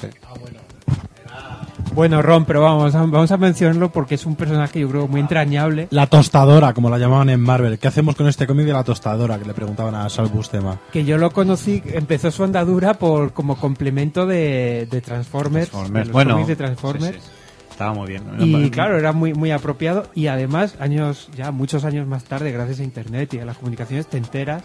[1.97, 5.19] Bueno, Ron, pero vamos a, vamos a mencionarlo porque es un personaje yo creo muy
[5.19, 5.87] entrañable.
[5.89, 7.79] La tostadora, como la llamaban en Marvel.
[7.79, 9.39] ¿Qué hacemos con este cómic de la tostadora?
[9.39, 10.79] Que le preguntaban a Sal Buscema.
[10.93, 15.93] Que yo lo conocí, empezó su andadura por como complemento de, de Transformers, Transformers.
[15.93, 17.15] de los Bueno, cómics de Transformers.
[17.15, 17.31] sí, sí.
[17.71, 18.23] Estaba muy bien.
[18.39, 22.79] Y claro, era muy, muy apropiado y además, años ya muchos años más tarde, gracias
[22.79, 24.61] a Internet y a las comunicaciones, te enteras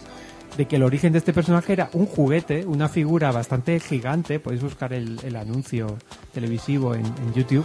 [0.56, 4.62] de que el origen de este personaje era un juguete, una figura bastante gigante, podéis
[4.62, 5.96] buscar el, el anuncio
[6.34, 7.64] televisivo en, en YouTube,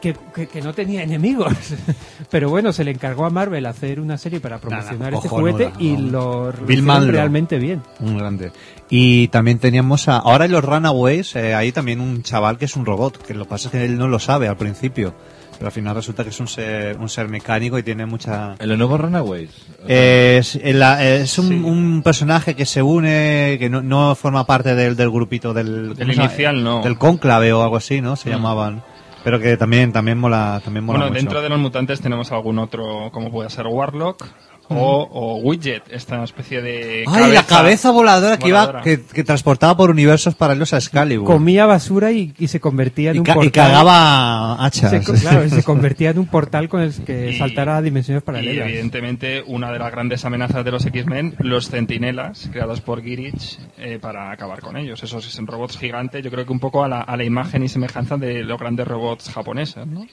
[0.00, 1.52] que, que- que no tenía enemigos.
[2.30, 5.92] Pero bueno, se le encargó a Marvel hacer una serie para promocionar este juguete y
[5.92, 6.10] no.
[6.10, 7.82] lo Bill realmente bien.
[8.00, 8.50] Un grande.
[8.90, 10.18] Y también teníamos a...
[10.18, 13.44] Ahora en los Runaways eh, hay también un chaval que es un robot, que lo
[13.44, 15.14] que pasa es que él no lo sabe al principio.
[15.52, 18.56] Pero al final resulta que es un ser, un ser mecánico y tiene mucha...
[18.58, 19.50] En los nuevos Runaways.
[19.86, 24.96] Es, el- es un, un personaje que se une, que no, no forma parte del,
[24.96, 25.94] del grupito del...
[25.94, 26.82] Del inicial, no.
[26.82, 28.16] Del cónclave o algo así, ¿no?
[28.16, 28.32] Se Mm.
[28.32, 28.82] llamaban.
[29.24, 31.20] Pero que también, también mola, también mola Bueno, mucho.
[31.20, 34.26] dentro de los mutantes tenemos algún otro, como puede ser Warlock
[34.68, 37.04] o, o Widget, esta especie de.
[37.06, 38.78] Ay, la cabeza voladora que voladora.
[38.78, 41.26] iba, que, que transportaba por universos paralelos a Excalibur.
[41.26, 43.50] Comía basura y, y se convertía en y, un ca- y portal.
[43.52, 44.90] cagaba hachas.
[45.04, 48.22] Se claro, y se convertía en un portal con el que Y- saltara a dimensiones
[48.22, 48.68] Y paralelas.
[48.68, 53.98] evidentemente una de las grandes amenazas de los X-Men, los centinelas, creados por Girich eh,
[54.00, 55.02] para acabar con ellos.
[55.02, 57.68] Esos son robots gigantes, yo creo que un poco a la, a la imagen y
[57.68, 60.06] semejanza de los grandes robots japoneses, ¿no?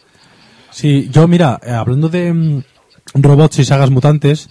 [0.72, 2.64] Sí, yo mira, eh, hablando de mm,
[3.14, 4.50] robots y sagas mutantes,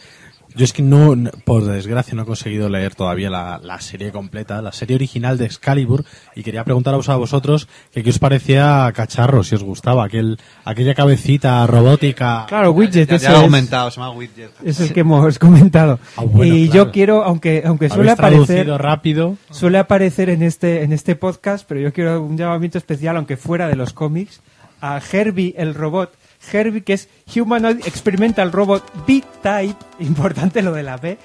[0.56, 4.60] yo es que no, por desgracia, no he conseguido leer todavía la, la serie completa,
[4.62, 9.44] la serie original de Excalibur, y quería preguntaros a vosotros que qué os parecía Cacharro,
[9.44, 12.46] si os gustaba, aquel, aquella cabecita robótica.
[12.48, 14.50] Claro, Widget, Ya, ese ya lo he es- comentado, se llama Widget.
[14.64, 16.00] Es el que hemos comentado.
[16.16, 16.86] Ah, bueno, y claro.
[16.86, 19.36] yo quiero, aunque aunque suele aparecer, rápido.
[19.50, 23.68] suele aparecer en este en este podcast, pero yo quiero un llamamiento especial, aunque fuera
[23.68, 24.40] de los cómics,
[24.80, 26.10] a Herbie el robot.
[26.52, 31.18] Herbie, que es Humanoid Experimental Robot B-Type, importante lo de la B,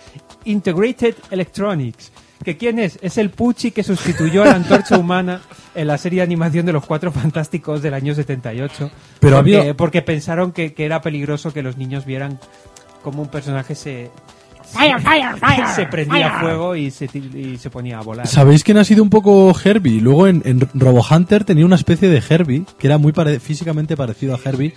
[0.45, 2.11] Integrated Electronics.
[2.43, 2.99] ¿Que quién es?
[3.01, 5.39] Es el Pucci que sustituyó a la antorcha humana
[5.75, 8.91] en la serie de animación de los Cuatro Fantásticos del año 78.
[9.21, 12.39] Pero porque, había- porque pensaron que, que era peligroso que los niños vieran
[13.01, 14.11] cómo un personaje se,
[15.75, 18.27] se prendía fuego y se, y se ponía a volar.
[18.27, 20.01] ¿Sabéis quién ha sido un poco Herbie?
[20.01, 23.95] Luego en, en Robo Hunter tenía una especie de Herbie, que era muy pare- físicamente
[23.95, 24.73] parecido a Herbie.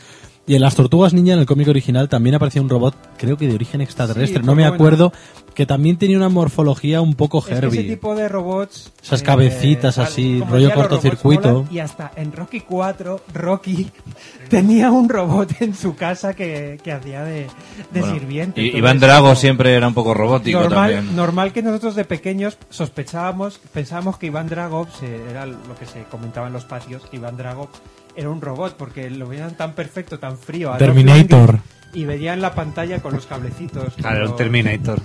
[0.48, 3.48] Y en las Tortugas Ninja, en el cómic original, también aparecía un robot, creo que
[3.48, 4.74] de origen extraterrestre, Sí, no me bueno.
[4.76, 5.12] acuerdo,
[5.54, 7.80] que también tenía una morfología un poco Es que Herbie.
[7.80, 8.92] ese tipo de robots.
[8.96, 11.66] eh, Esas cabecitas así, rollo cortocircuito.
[11.70, 13.90] Y hasta en Rocky 4, Rocky
[14.48, 17.48] tenía un robot en su casa que, que hacía de,
[17.92, 18.62] de Bueno, sirviente.
[18.62, 21.16] y- Iván Drago como siempre era un poco robótico Normal, también.
[21.16, 24.86] normal que nosotros de pequeños sospechábamos, pensábamos que Iván Drago,
[25.28, 27.68] era lo que se comentaba en los patios, que Iván Drago
[28.16, 30.72] era un robot porque lo veían tan perfecto, tan frío.
[30.72, 31.58] a Terminator.
[31.92, 33.94] Y veían la pantalla con los cablecitos.
[33.94, 35.00] Claro, un los- Terminator.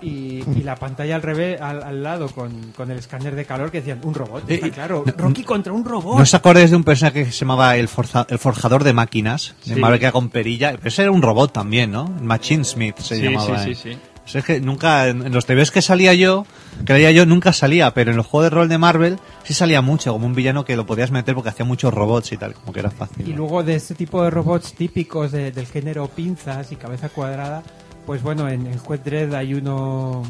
[0.00, 3.70] y, y la pantalla al revés, al, al lado, con, con el escáner de calor
[3.70, 4.48] que decían, un robot.
[4.50, 6.16] Eh, Está eh, claro, Rocky contra un robot.
[6.16, 9.54] ¿No os acordáis de un personaje que se llamaba el, forza- el forjador de máquinas?
[9.64, 9.80] De Sí.
[9.80, 10.72] Marvel que era con perilla.
[10.72, 12.06] Pero ese era un robot también, ¿no?
[12.06, 13.58] Machine Smith se Sí, llamaba.
[13.64, 13.74] sí, eh.
[13.74, 13.98] sí, sí.
[14.24, 16.46] O sea, es que nunca, en los TVs que salía yo,
[16.86, 19.82] que leía yo, nunca salía, pero en los juegos de rol de Marvel sí salía
[19.82, 22.72] mucho, como un villano que lo podías meter porque hacía muchos robots y tal, como
[22.72, 23.28] que era fácil.
[23.28, 23.38] Y ¿no?
[23.38, 27.62] luego de este tipo de robots típicos de- del género pinzas y cabeza cuadrada,
[28.06, 30.22] pues bueno, en, en Juez Dredd hay uno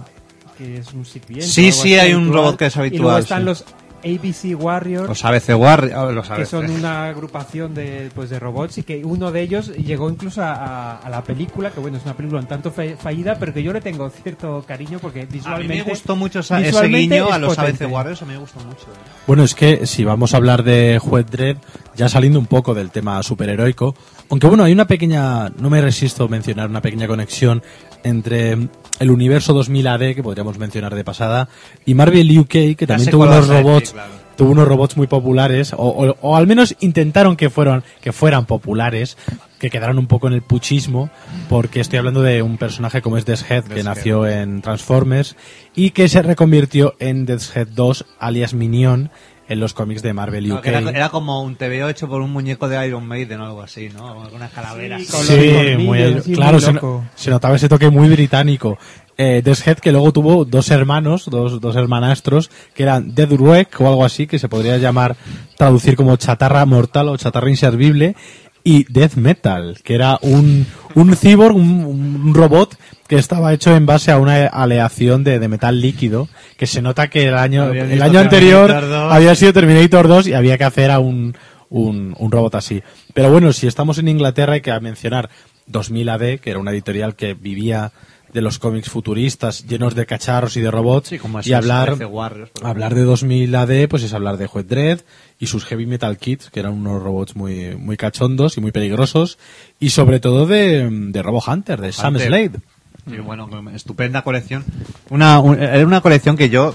[0.59, 1.47] que es un sirviente.
[1.47, 3.45] Sí, sí, hay un robot que es Y luego habitual, están sí.
[3.47, 3.65] los
[4.05, 5.09] ABC Warriors.
[5.09, 9.33] Los ABC War, los que son una agrupación de, pues, de robots y que uno
[9.33, 12.47] de ellos llegó incluso a, a- a la película, que bueno, es una película un
[12.47, 15.75] tanto fe- fallida, pero que yo le tengo cierto cariño porque A mí visualmente...
[15.77, 17.85] me gustó mucho esa- ese visualmente guiño es a los potente.
[17.85, 18.83] ABC Warriors, a mí me gustó mucho.
[18.83, 19.11] ¿eh?
[19.27, 21.57] Bueno, es que si vamos a hablar de Juez Dredd,
[21.97, 23.95] ya saliendo un poco del tema superheroico,
[24.31, 27.63] aunque bueno, hay una pequeña, no me resisto a mencionar una pequeña conexión
[28.03, 28.69] entre
[29.01, 31.49] el universo 2000 AD, que podríamos mencionar de pasada,
[31.85, 34.11] y Marvel UK, que también tuvo unos robots, claro.
[34.37, 38.47] tuvo unos robots muy populares, o, o- o al menos intentaron que fueran, que fueran
[38.47, 39.17] populares,
[39.59, 41.11] que quedaron un poco en el puchismo,
[41.49, 43.85] porque estoy hablando de un personaje como es Deathhead, que Deathhead.
[43.85, 45.37] nació en Transformers,
[45.75, 49.11] y que se reconvirtió en Deathhead 2, alias Minion,
[49.49, 50.67] en los cómics de Marvel UK.
[50.67, 53.91] era, era como un TVO hecho por un muñeco de Iron Maiden o algo así,
[53.91, 54.05] ¿no?
[54.05, 54.99] O alguna calavera.
[54.99, 58.79] Sí, Sí, muy, así, claro, muy se, notaba ese toque muy británico.
[59.17, 63.87] Eh, Deathhead que luego tuvo dos hermanos, dos, dos hermanastros, que eran Dead Wreck o
[63.87, 65.17] algo así, que se podría llamar,
[65.57, 68.17] traducir como chatarra mortal o chatarra inservible,
[68.65, 73.85] y Death Metal, que era un, un cyborg, un, un robot que estaba hecho en
[73.85, 78.01] base a una aleación de, de metal líquido, que se nota que el año, el
[78.01, 79.13] año anterior Terminator 2.
[79.13, 81.37] había sido Terminator 2 y había que hacer a un,
[81.69, 82.83] un, un robot así.
[83.13, 85.29] Pero bueno, si estamos en Inglaterra hay que mencionar
[85.67, 87.93] 2000 AD, que era una editorial que vivía
[88.35, 92.05] de los cómics futuristas llenos de cacharros y de robots Sí, como y hablar 13
[92.05, 95.01] Warriors, hablar de 2000 AD pues es hablar de Juez Dredd
[95.39, 99.39] y sus Heavy Metal Kits que eran unos robots muy muy cachondos y muy peligrosos
[99.81, 102.19] y sobre todo de, de Robo Hunter de Sam.
[102.19, 102.61] Slade
[103.07, 104.65] Sí, bueno, estupenda colección.
[105.11, 106.75] Una, un- era una colección que yo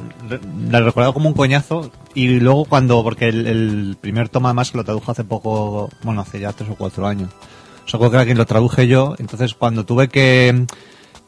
[0.70, 4.70] la he recordado como un coñazo y luego cuando, porque el, el primer toma más
[4.70, 7.32] que lo tradujo hace poco, bueno, hace ya tres o cuatro años.
[7.84, 10.68] O sea, creo que era quien lo traduje yo, entonces cuando tuve que,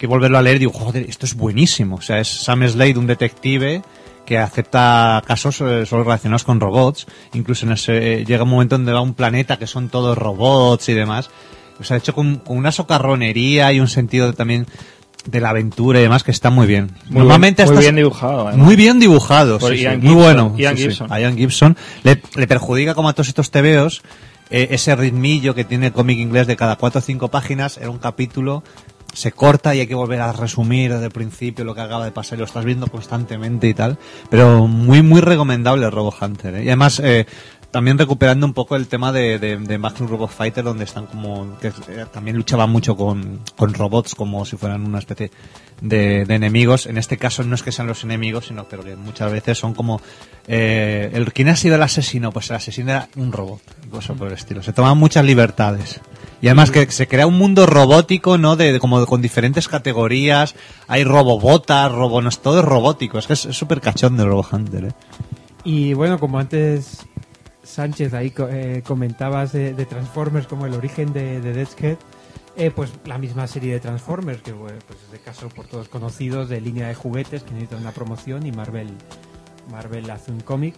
[0.01, 1.97] que volverlo a leer, digo, joder, esto es buenísimo.
[1.97, 3.83] O sea, es Sam Slade, un detective
[4.25, 7.05] que acepta casos eh, solo relacionados con robots.
[7.33, 10.89] Incluso en ese, llega un momento donde va a un planeta que son todos robots
[10.89, 11.29] y demás.
[11.79, 14.65] O sea, hecho con, con una socarronería y un sentido también
[15.25, 16.89] de la aventura y demás que está muy bien.
[17.09, 18.65] Muy Normalmente bien- muy bien dibujado, además.
[18.65, 20.55] Muy bien dibujado, sí, muy bueno.
[20.57, 20.89] Ian sí, sí.
[20.89, 21.13] Gibson.
[21.13, 24.01] A Ian Gibson le, le perjudica como a todos estos tebeos
[24.49, 27.89] eh, ese ritmillo que tiene el cómic inglés de cada cuatro o cinco páginas, era
[27.89, 28.63] un capítulo,
[29.13, 32.11] se corta y hay que volver a resumir desde el principio lo que acaba de
[32.11, 33.97] pasar y lo estás viendo constantemente y tal.
[34.29, 36.55] Pero muy, muy recomendable Robo Hunter.
[36.55, 36.63] ¿eh?
[36.63, 37.25] Y además, eh,
[37.71, 41.57] también recuperando un poco el tema de, de, de Magnum Robot Fighter, donde están como,
[41.59, 45.31] que eh, también luchaban mucho con, robots como si fueran una especie
[45.79, 46.85] de, de enemigos.
[46.85, 49.73] En este caso no es que sean los enemigos, sino pero que muchas veces son
[49.73, 50.01] como,
[50.47, 52.31] eh, el, ¿quién ha sido el asesino?
[52.31, 54.61] Pues el asesino era un robot, cosa por el estilo.
[54.61, 56.01] Se toman muchas libertades.
[56.41, 58.55] Y además que se crea un mundo robótico, ¿no?
[58.55, 60.55] De, de como con diferentes categorías.
[60.87, 63.19] Hay robobotas, robo, no es todo es robótico.
[63.19, 64.91] Es que es súper cachón de Robo Hunter, ¿eh?
[65.63, 67.05] Y bueno, como antes
[67.63, 71.97] Sánchez ahí eh, comentabas de, Transformers como el origen de, de Head,
[72.57, 76.49] eh, pues la misma serie de Transformers, que pues es de caso por todos conocidos,
[76.49, 78.89] de línea de juguetes que necesitan una promoción y Marvel,
[79.69, 80.75] Marvel hace un cómic.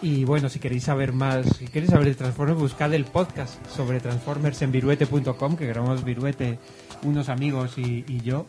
[0.00, 3.98] Y bueno, si queréis saber más, si queréis saber de Transformers, buscad el podcast sobre
[3.98, 6.58] Transformers en viruete.com, que grabamos Viruete,
[7.02, 8.46] unos amigos y, y yo,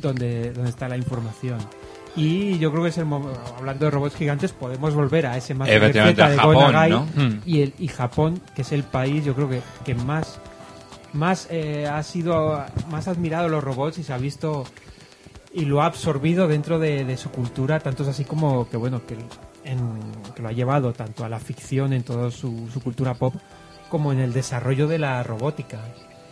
[0.00, 1.58] donde, donde está la información.
[2.16, 3.28] Y yo creo que es el mo-
[3.58, 7.06] hablando de robots gigantes, podemos volver a ese más de Japón, Gonagai ¿no?
[7.44, 10.38] Y, el, y Japón, que es el país, yo creo que, que más,
[11.12, 14.64] más eh, ha sido más admirado los robots y se ha visto
[15.52, 19.04] y lo ha absorbido dentro de, de su cultura, tanto es así como que bueno
[19.04, 19.16] que,
[19.64, 20.00] en-
[20.34, 23.34] que lo ha llevado tanto a la ficción en toda su, su cultura pop
[23.88, 25.80] como en el desarrollo de la robótica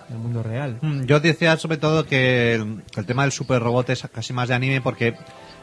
[0.09, 0.79] en el mundo real.
[0.83, 4.49] Mm, Yo decía sobre todo que el, el tema del super robot es casi más
[4.49, 5.15] de anime porque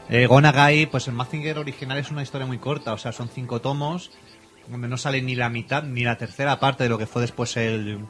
[0.08, 3.60] eh, Gonagai, pues el Mazinger original es una historia muy corta, o sea, son cinco
[3.60, 4.10] tomos
[4.68, 7.56] donde no sale ni la mitad ni la tercera parte de lo que fue después
[7.56, 8.06] el,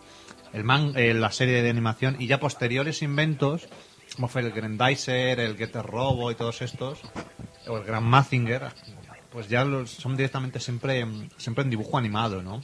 [0.52, 3.66] el man, eh, la serie de animación y ya posteriores inventos
[4.16, 6.98] como fue el Grandizer, el Getter Robo y todos estos,
[7.68, 8.64] o el Gran Mazinger,
[9.33, 11.07] pues ya los, son directamente siempre,
[11.37, 12.61] siempre en dibujo animado, ¿no?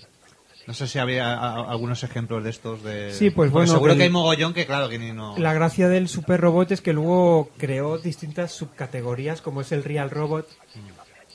[0.66, 3.12] No sé si había a- a- algunos ejemplos de estos de...
[3.14, 5.38] Sí, pues Porque bueno, Seguro el- que hay mogollón que claro que ni no...
[5.38, 10.10] La gracia del super robot es que luego creó distintas subcategorías como es el Real
[10.10, 10.48] Robot,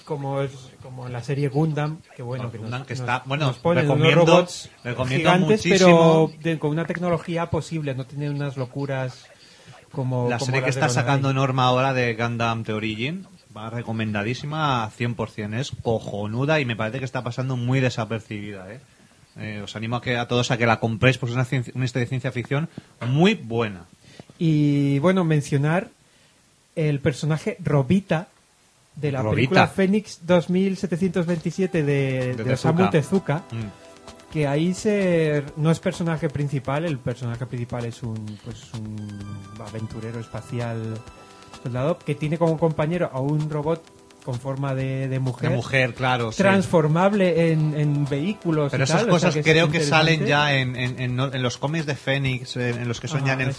[0.04, 0.52] como es
[0.84, 3.58] como la serie Gundam, que bueno, Bueno, que, Gundam, nos, que nos- está- bueno, nos
[3.60, 6.30] ponen unos recomiendo- robots recomiendo gigantes, muchísimo.
[6.34, 9.28] pero de- con una tecnología posible, no tienen unas locuras
[9.94, 13.26] como La como serie que está sacando Norma ahora de Gundam The Origin
[13.56, 18.80] va recomendadísima 100%, es cojonuda y me parece que está pasando muy desapercibida, ¿eh?
[19.38, 21.72] Eh, os animo a, que, a todos a que la compréis porque es una, ciencia-
[21.76, 22.68] una historia de ciencia ficción
[23.08, 23.86] muy buena.
[24.38, 25.88] Y bueno, mencionar
[26.76, 28.28] el personaje Robita
[28.96, 29.36] de la Robita.
[29.36, 33.44] película Fénix 2727 de, De de Osamu Tezuka.
[33.50, 33.56] Tezuka.
[33.56, 34.32] Mm.
[34.34, 39.20] que ahí se no es personaje principal el personaje principal es un pues un
[39.66, 40.98] aventurero espacial
[41.64, 43.84] soldado que tiene como compañero a un robot
[44.24, 46.32] con forma de, de mujer, De mujer, claro.
[46.32, 46.38] sí.
[46.38, 50.54] transformable en, en vehículos Pero y esas tal, o sea cosas creo que salen ya
[50.56, 53.50] en, en- en- en los cómics de Fénix, en, los que son ya en el
[53.50, 53.58] es.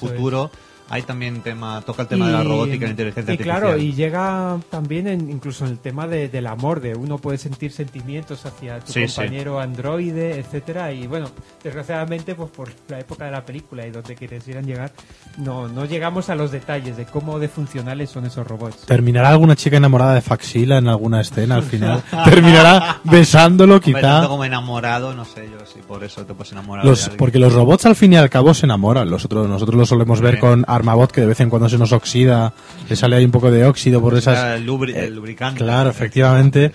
[0.91, 3.61] Hay también tema, toca el tema de la Y- robótica y la inteligencia y artificial.
[3.61, 7.39] claro, y llega también en, incluso en el tema de- del amor, de uno puede
[7.39, 9.14] sentir sentimientos hacia tu Sí, sí.
[9.14, 11.28] compañero androide, etcétera Y bueno,
[11.62, 14.93] desgraciadamente, pues por la época de la película y donde quisieran llegar,
[15.39, 18.85] no, no llegamos a los detalles de cómo de funcionales son esos robots.
[18.87, 22.03] ¿Terminará alguna chica enamorada de Faxila en alguna escena al final?
[22.24, 24.01] ¿Terminará besándolo quizá?
[24.01, 27.39] tanto como enamorado, no sé yo si por eso te puedes enamorar Los, de porque
[27.39, 29.09] los robots al fin y al cabo se enamoran.
[29.09, 30.41] Nosotros, nosotros lo solemos ver Sí.
[30.41, 32.53] con Armabot, que de vez en cuando se nos oxida,
[32.89, 34.57] le sale ahí un poco de óxido por esas...
[34.57, 35.59] el, lubri- eh, el lubricante.
[35.59, 36.73] Claro, efectivamente.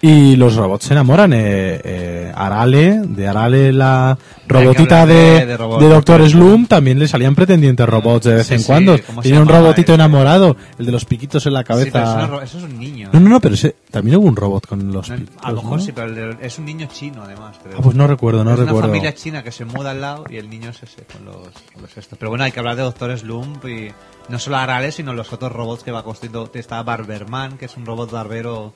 [0.00, 1.32] Y los robots se enamoran.
[1.32, 5.56] Eh, eh, Arale, de Arale, la robotita de- de.
[5.56, 8.96] Doctor Slum, también le salían pretendientes robots de vez Sí, en sí, cuando.
[9.04, 9.94] ¿cómo se Tenía un robotito ese?
[9.96, 12.22] enamorado, el de los piquitos en la Sí, pero eso, cabeza.
[12.22, 13.10] es ro- eso es un niño.
[13.12, 15.44] no, no, no, pero ese, también hubo un robot con los No, piquitos.
[15.44, 15.84] a lo mejor ¿no?
[15.84, 17.56] sí, pero el de- es un niño chino además.
[17.60, 17.78] Creo.
[17.78, 18.78] Ah, pues no recuerdo, no es recuerdo.
[18.78, 21.48] una familia china que se muda al lado y el niño es ese con los,
[21.72, 22.16] con los estos.
[22.16, 23.90] Pero bueno, hay que hablar de Doctor Slump y
[24.28, 26.48] no solo Arales, sino los otros robots que va construyendo.
[26.54, 28.74] Está Barberman, que es un robot barbero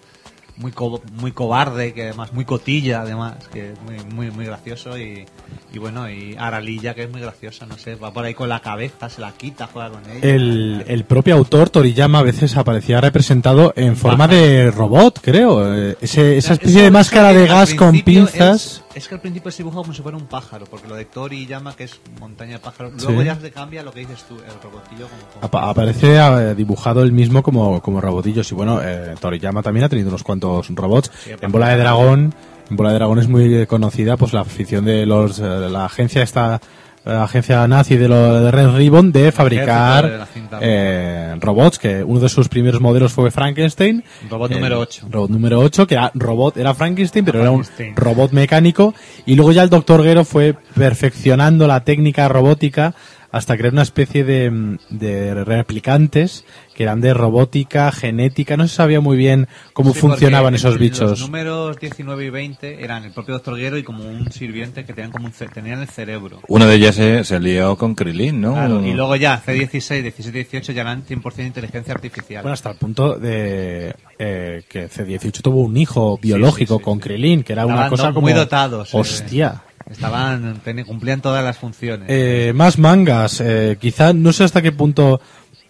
[0.56, 4.98] muy co- muy cobarde, que además muy cotilla, además, que es muy muy muy gracioso
[4.98, 5.24] y,
[5.72, 8.60] y bueno, y Aralilla que es muy graciosa, no sé, va por ahí con la
[8.60, 10.20] cabeza, se la quita, juega con ella.
[10.22, 15.74] El, el propio autor, Toriyama, a veces aparecía representado en forma de robot, creo.
[15.74, 18.64] Eh, Ese, esa especie Eso- de máscara de gas con pinzas.
[18.64, 21.04] Es, es que al principio es dibujado como si fuera un pájaro, porque lo de
[21.06, 23.26] Toriyama, que es montaña de pájaros, luego Sí.
[23.26, 25.22] ya se cambia lo que dices tú, el robotillo como...
[25.32, 28.50] como- Apa- Aparece eh, dibujado él mismo como, como robotillos.
[28.52, 31.10] Y bueno, eh, Toriyama también ha tenido unos cuantos robots.
[31.24, 32.34] Sí, en Bola de de- Dragón,
[32.70, 36.22] en Bola de Dragón es muy conocida pues la afición de los eh, la agencia
[36.22, 36.60] esta
[37.04, 42.04] la agencia nazi de, lo, de Red Ribbon de de fabricar cinta eh, robots que
[42.04, 45.06] uno de sus primeros modelos fue Frankenstein Robot El número 8.
[45.10, 47.96] robot número 8 que era robot era Frankenstein pero era un Frankenstein.
[47.96, 48.94] robot mecánico
[49.26, 52.94] y luego ya el doctor Gero fue perfeccionando la técnica robótica
[53.32, 59.00] hasta crear una especie de, de replicantes que eran de robótica, genética, no se sabía
[59.00, 61.20] muy bien cómo Sí, funcionaban esos Los bichos.
[61.20, 65.10] números 19 y 20 eran el propio Doctor Guero y como un sirviente que tenían
[65.12, 66.40] como un ce- tenían el cerebro.
[66.48, 68.52] Uno de ellos se, se lió con Krilin, ¿no?
[68.54, 72.42] Claro, y luego ya C16, 17 y 18 ya eran 100% inteligencia artificial.
[72.42, 76.98] Bueno, hasta el punto de eh, que C18 tuvo un hijo biológico sí, sí, con
[76.98, 77.02] sí.
[77.04, 78.22] Krillin, que era una cosa como...
[78.22, 78.98] muy dotados, eh.
[78.98, 79.62] Hostia.
[79.90, 82.06] Estaban, ten- cumplían todas las funciones.
[82.10, 83.40] Eh, más mangas.
[83.40, 85.20] Eh, quizá, no sé hasta qué punto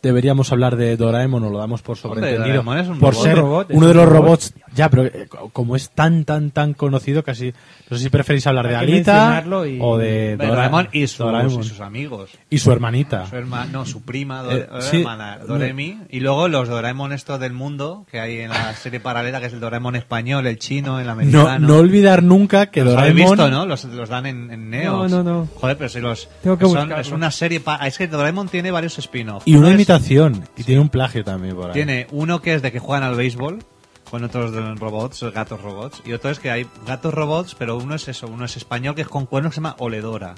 [0.03, 2.63] deberíamos hablar de Doraemon o lo damos por sobreentendido.
[2.63, 3.25] Doraemon es un por robot.
[3.25, 4.23] ser robot, uno de los robot.
[4.25, 4.55] robots.
[4.75, 7.53] Ya, pero eh, co- como es tan, tan, tan conocido, casi.
[7.91, 11.19] No sé si preferís hablar de Alita y- o de De Dora- Doraemon y sus,
[11.19, 11.61] Doraemon.
[11.61, 12.31] y sus amigos.
[12.51, 13.27] Y su hermanita.
[13.29, 14.99] Su hermana, no, su prima, Do- Eh, sí.
[14.99, 15.99] hermana, Doremi.
[16.11, 19.53] Y luego los Doraemon estos del mundo que hay en la serie paralela, que es
[19.53, 21.67] el Doraemon español, el chino, el No, americano.
[21.69, 23.17] no olvidar nunca que Los Doraemon.
[23.31, 23.67] visto, ¿no?
[23.67, 25.11] Los, los dan en, en Neox.
[25.11, 25.49] No, no, no.
[25.57, 26.29] Joder, pero si los...
[26.43, 27.61] Tengo que son- es una serie...
[27.61, 29.47] pa- es que Doraemon tiene varios spin-offs.
[29.47, 30.49] Y una es- imitación.
[30.57, 31.72] Y tiene un plagio también por ahí.
[31.72, 33.64] Tiene uno que es de que juegan al béisbol
[34.11, 36.03] con otros robots, gatos robots.
[36.05, 39.03] Y otro es que hay gatos robots, pero uno es eso, uno es español que
[39.03, 40.34] es con cuernos que se llama Oledora.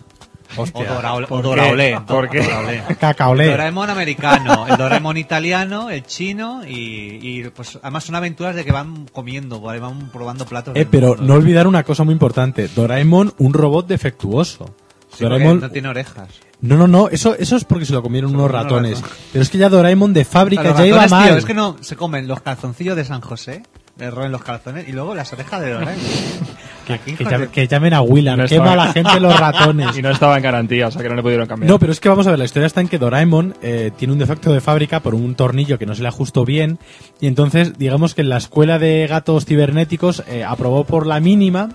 [0.57, 2.97] O Dora, o ¿Por Dora qué?
[3.01, 3.47] Cacaolé.
[3.47, 8.71] Doraemon americano, el Doraemon italiano, el chino y, y, pues además son aventuras de que
[8.71, 10.77] van comiendo, van probando platos.
[10.77, 11.25] Eh, pero mundo.
[11.25, 12.69] no olvidar una cosa muy importante.
[12.69, 14.77] Doraemon, un robot defectuoso.
[15.17, 16.29] Sí, Doraemon, no tiene orejas.
[16.61, 19.03] No, no, no, eso, eso es porque se lo comieron unos unos ratones.
[19.33, 21.29] Pero es que ya Doraemon de fábrica ya iba mal.
[21.29, 23.63] tío, es que no se comen los calzoncillos de San José,
[23.99, 25.95] le roben los calzones y luego las orejas de Doraemon.
[26.87, 29.97] que, que llamen, que llamen a Willan, No qué estaba- mala gente los ratones.
[29.97, 31.71] Y no estaba en garantía, o sea que no le pudieron cambiar.
[31.71, 34.13] No, pero es que vamos a ver, la historia está en que Doraemon eh, tiene
[34.13, 36.79] un defecto de fábrica por un tornillo que no se le ajustó bien
[37.21, 41.71] y entonces digamos que en la escuela de gatos cibernéticos eh, aprobó por la mínima.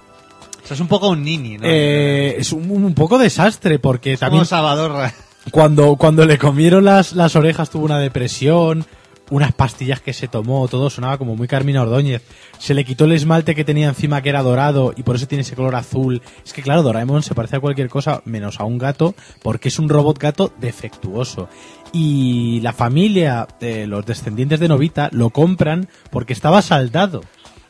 [0.64, 1.64] O sea, es un poco un nini, ¿no?
[1.66, 5.12] Eh, es un, un poco desastre porque Es como también Salvador
[5.51, 8.86] cuando, cuando le comieron las, las orejas tuvo una depresión,
[9.30, 12.24] unas pastillas que se tomó, todo sonaba como muy Carmina Ordóñez.
[12.57, 15.41] Se le quitó el esmalte que tenía encima que era dorado y por eso tiene
[15.43, 16.22] ese color azul.
[16.43, 19.80] Es que claro, Doraemon se parece a cualquier cosa menos a un gato porque es
[19.80, 21.47] un robot gato defectuoso.
[21.91, 27.22] Y la familia, eh, los descendientes de Novita, lo compran porque estaba saldado.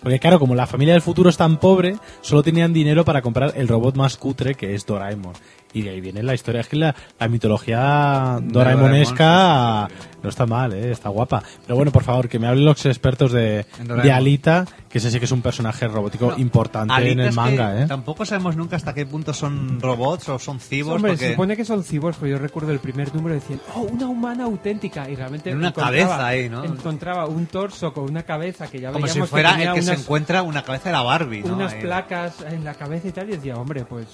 [0.01, 3.53] Porque claro, como la familia del futuro es tan pobre, solo tenían dinero para comprar
[3.55, 5.33] el robot más cutre que es Doraemon.
[5.71, 6.61] Y de ahí viene la historia.
[6.61, 9.87] Es que la, la mitología doraemonesca
[10.21, 10.91] no está mal, ¿eh?
[10.91, 11.41] está guapa.
[11.65, 13.65] Pero bueno, por favor, que me hablen los expertos de,
[14.03, 17.25] de Alita, que ese sí que es un personaje robótico No, importante Alita en el
[17.27, 17.81] es que manga.
[17.83, 17.85] ¿eh?
[17.87, 20.95] Tampoco sabemos nunca hasta qué punto son robots o son cyborgs.
[20.95, 23.81] Hombre, porque se supone que son cyborgs, pero yo recuerdo el primer número decían, oh,
[23.81, 25.09] una humana auténtica.
[25.09, 26.63] Y realmente En una encontraba- cabeza ahí, ¿no?
[26.65, 29.75] Encontraba un torso con una cabeza que ya como si veíamos fuera que tenía el
[29.75, 31.53] que se unas, encuentra una cabeza de la Barbie, ¿no?
[31.53, 31.81] unas Ahí.
[31.81, 33.29] placas en la cabeza y tal.
[33.29, 34.07] Y decía, hombre, pues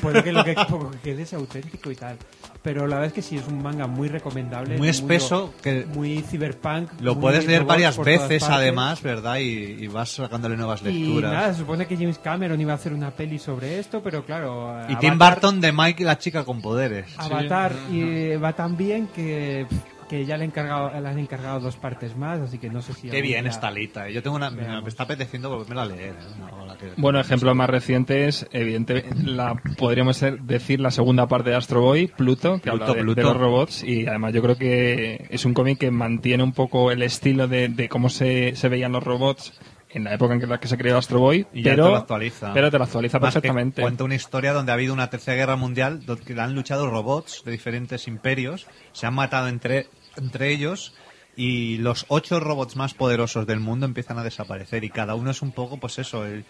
[0.00, 0.54] puede que lo que,
[0.98, 2.16] poco que quede sea auténtico y tal.
[2.62, 4.76] Pero la verdad es que sí, es un manga muy recomendable.
[4.78, 6.90] Muy espeso, que Muy cyberpunk.
[7.00, 9.36] Lo muy puedes leer varias veces, además, ¿verdad?
[9.38, 9.44] Y,
[9.84, 11.32] y vas sacándole nuevas Y lecturas.
[11.32, 14.72] nada, se supone que James Cameron iba a hacer una peli sobre esto, pero claro.
[14.88, 17.06] y Avatar- Tim Burton de Mike y la chica con poderes.
[17.16, 19.66] Avatar y va tan bien que,
[20.08, 22.92] que ya le, han encargado, le han encargado dos partes más, así que no sé
[22.94, 23.08] si...
[23.10, 24.08] Qué bien día- está Alita.
[24.08, 24.12] ¿eh?
[24.12, 24.50] Yo tengo una.
[24.50, 24.82] Me, Veamos.
[24.84, 26.14] me está apeteciendo volverme a leer.
[26.14, 26.52] ¿eh?
[26.60, 31.56] Ola que- Bueno, ejemplos más recientes, evidentemente, la, podríamos ser- decir la segunda parte de
[31.56, 33.20] Astro Boy, Pluto, que habla Pluto, de, Pluto.
[33.20, 36.90] de los robots, y además yo creo que es un cómic que mantiene un poco
[36.90, 39.52] el estilo de, de cómo se, se veían los robots
[39.90, 41.96] en la época en la que se creó Astro Boy, Y ya pero, te lo
[41.96, 42.52] actualiza.
[42.52, 43.80] pero te lo actualiza Más perfectamente.
[43.82, 47.52] Cuenta una historia donde ha habido una tercera guerra mundial donde han luchado robots de
[47.52, 49.86] diferentes imperios, se han matado entre,
[50.16, 50.94] entre ellos
[51.36, 55.40] y los ocho robots más poderosos del mundo empiezan a desaparecer y cada uno es
[55.40, 56.44] un poco, pues eso, el-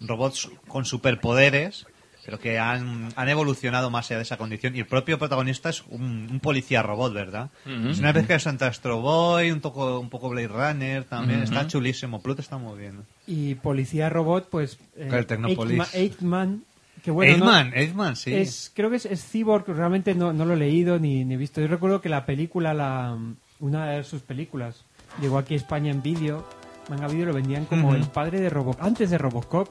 [0.00, 1.86] robots con superpoderes
[2.24, 5.82] pero que han, han evolucionado más allá de esa condición y el propio protagonista es
[5.88, 7.50] un, un policía robot, ¿verdad?
[7.66, 11.42] Es una vez que es entre Astro Boy, un poco, un poco Blade Runner también,
[11.42, 13.00] está chulísimo, Pluto está muy bien.
[13.26, 14.78] Y Policía Robot, pues...
[14.96, 15.78] eh, Claro, Tecnopolis.
[15.78, 16.64] Eichma- Eichmann,
[17.02, 17.36] que bueno...
[17.36, 18.32] no- Eggman, Eggman, sí.
[18.34, 21.60] Es, creo que es, es Cyborg, realmente no, no lo he leído ni, ni visto.
[21.60, 23.18] Yo recuerdo que la película, la,
[23.60, 24.84] una de sus películas,
[25.20, 26.46] llegó aquí a España en vídeo,
[26.88, 27.96] manga vídeo, lo vendían como Ujú.
[27.96, 28.82] el padre de Robocop.
[28.82, 29.68] Antes de Robocop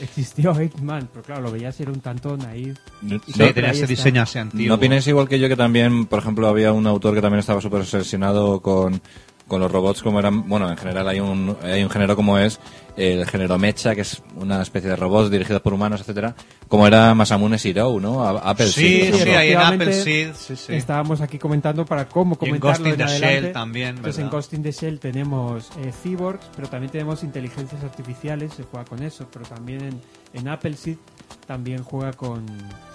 [0.00, 2.74] existió Eggman, pero claro, lo veías y era un tanto naive.
[3.02, 3.86] No, Sí, pero tenía ahí ese está.
[3.86, 4.68] diseño así antiguo.
[4.68, 7.60] ¿No opináis igual que yo que también, por ejemplo, había un autor que también estaba
[7.60, 9.00] súper obsesionado con,
[9.48, 12.58] con los robots como eran, bueno, en general hay un, hay un género como es
[12.96, 16.34] el género Mecha, que es una especie de robots dirigidos por humanos, etcétera,
[16.66, 18.24] como era Masamune Shirou, ¿no?
[18.24, 19.38] A- Apple Sí, Seed, sí, ejemplo.
[19.38, 20.74] ahí en efectivamente, Appleseed, sí, sí.
[20.74, 23.40] Estábamos aquí comentando para cómo Y en comentarlo Ghost in en the adelante.
[23.42, 24.36] Shell también, Entonces en ¿verdad?
[24.38, 29.02] Ghost in the Shell tenemos eh, cyborgs, pero también tenemos inteligencias artificiales, se juega con
[29.02, 30.00] eso, pero también en,
[30.32, 30.96] en Appleseed
[31.46, 32.44] también juega con...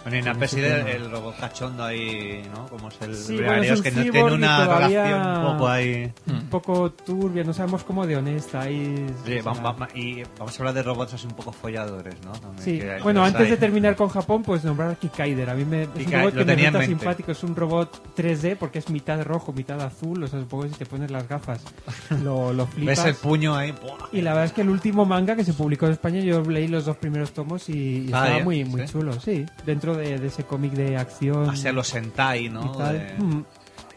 [0.03, 2.65] Bueno, en con Appleseed ese el, el robot cachondo ahí, ¿no?
[2.65, 5.67] Como es el Sí, bueno, es que un no tiene y una relación un poco
[5.67, 6.13] ahí...
[6.25, 8.61] un poco turbia, no sabemos cómo de honesta.
[8.61, 11.51] Ahí, Sí, o sea, vamos, vamos- y vamos a hablar de robots así un poco
[11.51, 12.31] folladores, ¿no?
[12.31, 13.51] También, Sí, que- bueno, antes hay.
[13.51, 15.47] de terminar con Japón, pues nombrar a Kikaider.
[15.51, 17.31] A mí me, es un Kikai- robot lo que me resulta simpático.
[17.31, 20.23] Es un robot 3D porque es mitad rojo, mitad azul.
[20.23, 21.61] O sea, supongo que si te pones las gafas
[22.23, 22.97] lo, lo flipas.
[22.97, 23.71] Ves el puño ahí...
[23.71, 24.07] ¡buah!
[24.11, 26.67] Y la verdad es que el último manga que se publicó en España, yo leí
[26.67, 28.43] los dos primeros tomos y, y Ah, estaba ¿ya?
[28.43, 28.93] muy, muy ¿Sí?
[28.93, 29.45] chulo, sí.
[29.65, 32.73] Dentro de, de ese cómic de acción Hacia los Sentai, ¿no?
[32.77, 33.43] De- Mm.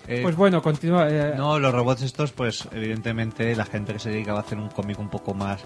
[0.09, 1.07] eh, Pues bueno, continúa.
[1.09, 4.69] eh, No, los robots estos, pues evidentemente la gente que se dedicaba a hacer un
[4.69, 5.61] cómic un poco más...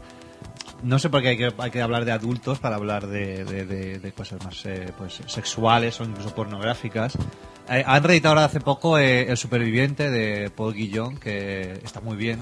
[0.82, 4.12] No sé por qué hay que, hay que hablar de adultos para hablar de, de-
[4.12, 7.16] cosas más eh, pues, sexuales o incluso pornográficas.
[7.68, 12.16] Eh, han reeditado ahora hace poco eh, El superviviente de Paul Guillón, que está muy
[12.16, 12.38] bien.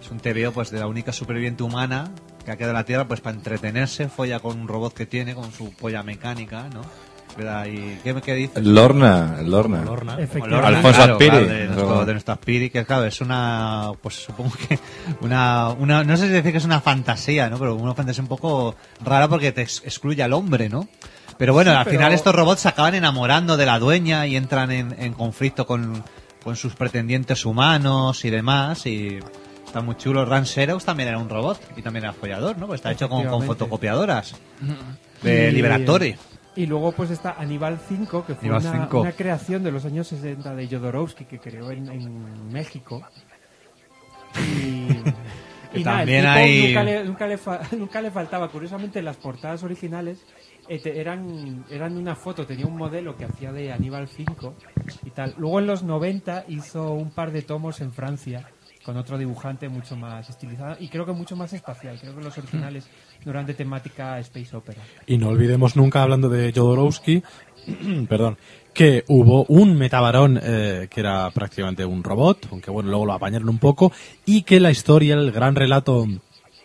[0.00, 2.10] Es un TVO pues, de la única superviviente humana
[2.44, 5.34] que ha quedado en la Tierra pues para entretenerse, folla con un robot que tiene,
[5.34, 6.82] con su polla mecánica, ¿no?
[7.66, 8.62] ¿Y qué, qué dices?
[8.62, 9.82] Lorna, Lorna.
[9.84, 10.16] Lorna.
[10.18, 11.30] Lorna, Alfonso claro, Azpiri.
[11.30, 14.78] claro, de, nuestro, de nuestro Azpiri, que claro, es una, pues supongo que
[15.22, 17.58] una, una, no sé si decir que es una fantasía, ¿no?
[17.58, 20.88] Pero una fantasía un poco rara porque te ex- excluye al hombre, ¿no?
[21.38, 24.36] Pero bueno, Sí, al pero- final estos robots se acaban enamorando de la dueña y
[24.36, 26.04] entran en, en conflicto con,
[26.44, 29.20] con sus pretendientes humanos y demás y
[29.72, 30.24] está muy chulo.
[30.26, 32.66] Ran Zerox también era un robot y también era follador, ¿no?
[32.66, 34.34] Pues está hecho con, con fotocopiadoras
[35.22, 36.14] de Y- Liberatori.
[36.54, 39.00] Y luego pues está Aníbal 5, que fue una, 5.
[39.00, 43.02] una creación de los años 60 de Jodorowsky que creó en, en México.
[45.74, 48.48] Y, y también hay- nunca, le, nunca, le fa- nunca le faltaba.
[48.48, 50.18] Curiosamente las portadas originales
[50.68, 54.54] eh, eran, eran una foto, tenía un modelo que hacía de Aníbal 5
[55.06, 55.34] y tal.
[55.38, 58.46] Luego en los 90 hizo un par de tomos en Francia
[58.84, 61.98] con otro dibujante mucho más estilizado y creo que mucho más espacial.
[62.00, 62.88] Creo que los originales
[63.24, 64.82] no eran de temática space opera.
[65.06, 67.22] Y no olvidemos nunca, hablando de Jodorowsky,
[68.08, 68.38] perdón,
[68.74, 73.48] que hubo un metabarón eh, que era prácticamente un robot, aunque bueno, luego lo apañaron
[73.48, 73.92] un poco,
[74.24, 76.06] y que la historia, el gran relato,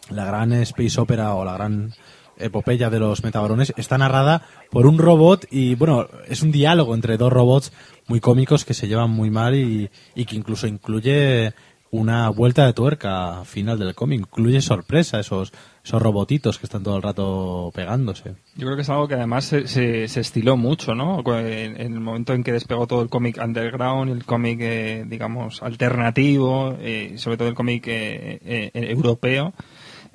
[0.09, 1.93] la gran space opera o la gran
[2.39, 7.17] epopeya de los metabarones está narrada por un robot y bueno, es un diálogo entre
[7.17, 7.73] dos robots
[8.07, 11.53] muy cómicos que se llevan muy mal y, y que incluso incluye
[11.97, 15.51] una vuelta de tuerca final del cómic, incluye sorpresa esos,
[15.83, 18.35] esos robotitos que están todo el rato pegándose.
[18.55, 21.23] Yo creo que es algo que además se, se, se estiló mucho, ¿no?
[21.39, 26.77] En, el momento en que despegó todo el cómic underground, el cómic, eh, digamos, alternativo,
[26.79, 29.53] eh, sobre todo el cómic eh, eh, europeo,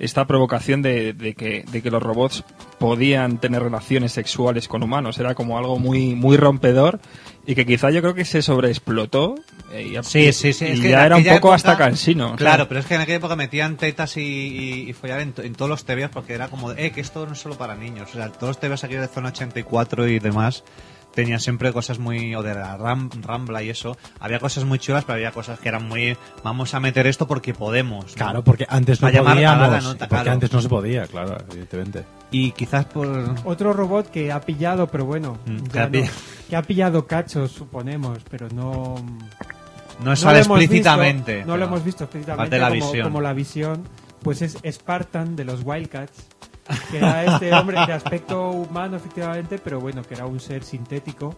[0.03, 2.45] esta provocación de, de que, de que los robots
[2.79, 7.01] podían tener relaciones sexuales con humanos era como algo muy, muy rompedor
[7.47, 9.37] y que quizá yo creo que se sobreexplotó.
[9.73, 10.65] eh, y, Sí, sí, sí.
[10.67, 12.37] y es que ya era un poco época- hasta cansino.
[12.37, 12.67] Claro, ¿sabes?
[12.69, 15.69] pero es que en aquella época metían tetas y, y, y follar en, en todos
[15.71, 18.11] los TVs porque era como, eh, que esto no es solo para niños.
[18.11, 20.65] O sea, todos los TVs aquí de Zona 84 y demás
[21.15, 23.97] tenían siempre cosas muy, o de la Ram- Rambla y eso.
[24.21, 27.55] Había cosas muy chulas, pero había cosas que eran muy, vamos a meter esto porque
[27.55, 28.07] podemos.
[28.07, 28.13] ¿no?
[28.15, 29.85] Claro, porque antes no A llamar a la podíamos.
[29.85, 30.33] nota, porque claro.
[30.33, 32.05] antes no se podía, claro, evidentemente.
[32.31, 33.35] Y quizás por...
[33.45, 36.13] Otro robot que ha pillado, pero bueno, Mm, que ha no- pillado.
[36.49, 38.95] que ha pillado cachos, suponemos, pero no...
[40.01, 41.37] No no sale hemos explícitamente.
[41.37, 43.05] visto- no lo hemos visto explícitamente parte de la como, visión.
[43.05, 43.83] como la visión,
[44.23, 46.27] pues es Spartan de los Wildcats,
[46.91, 51.37] que era este hombre de aspecto humano efectivamente, pero bueno, que era un ser sintético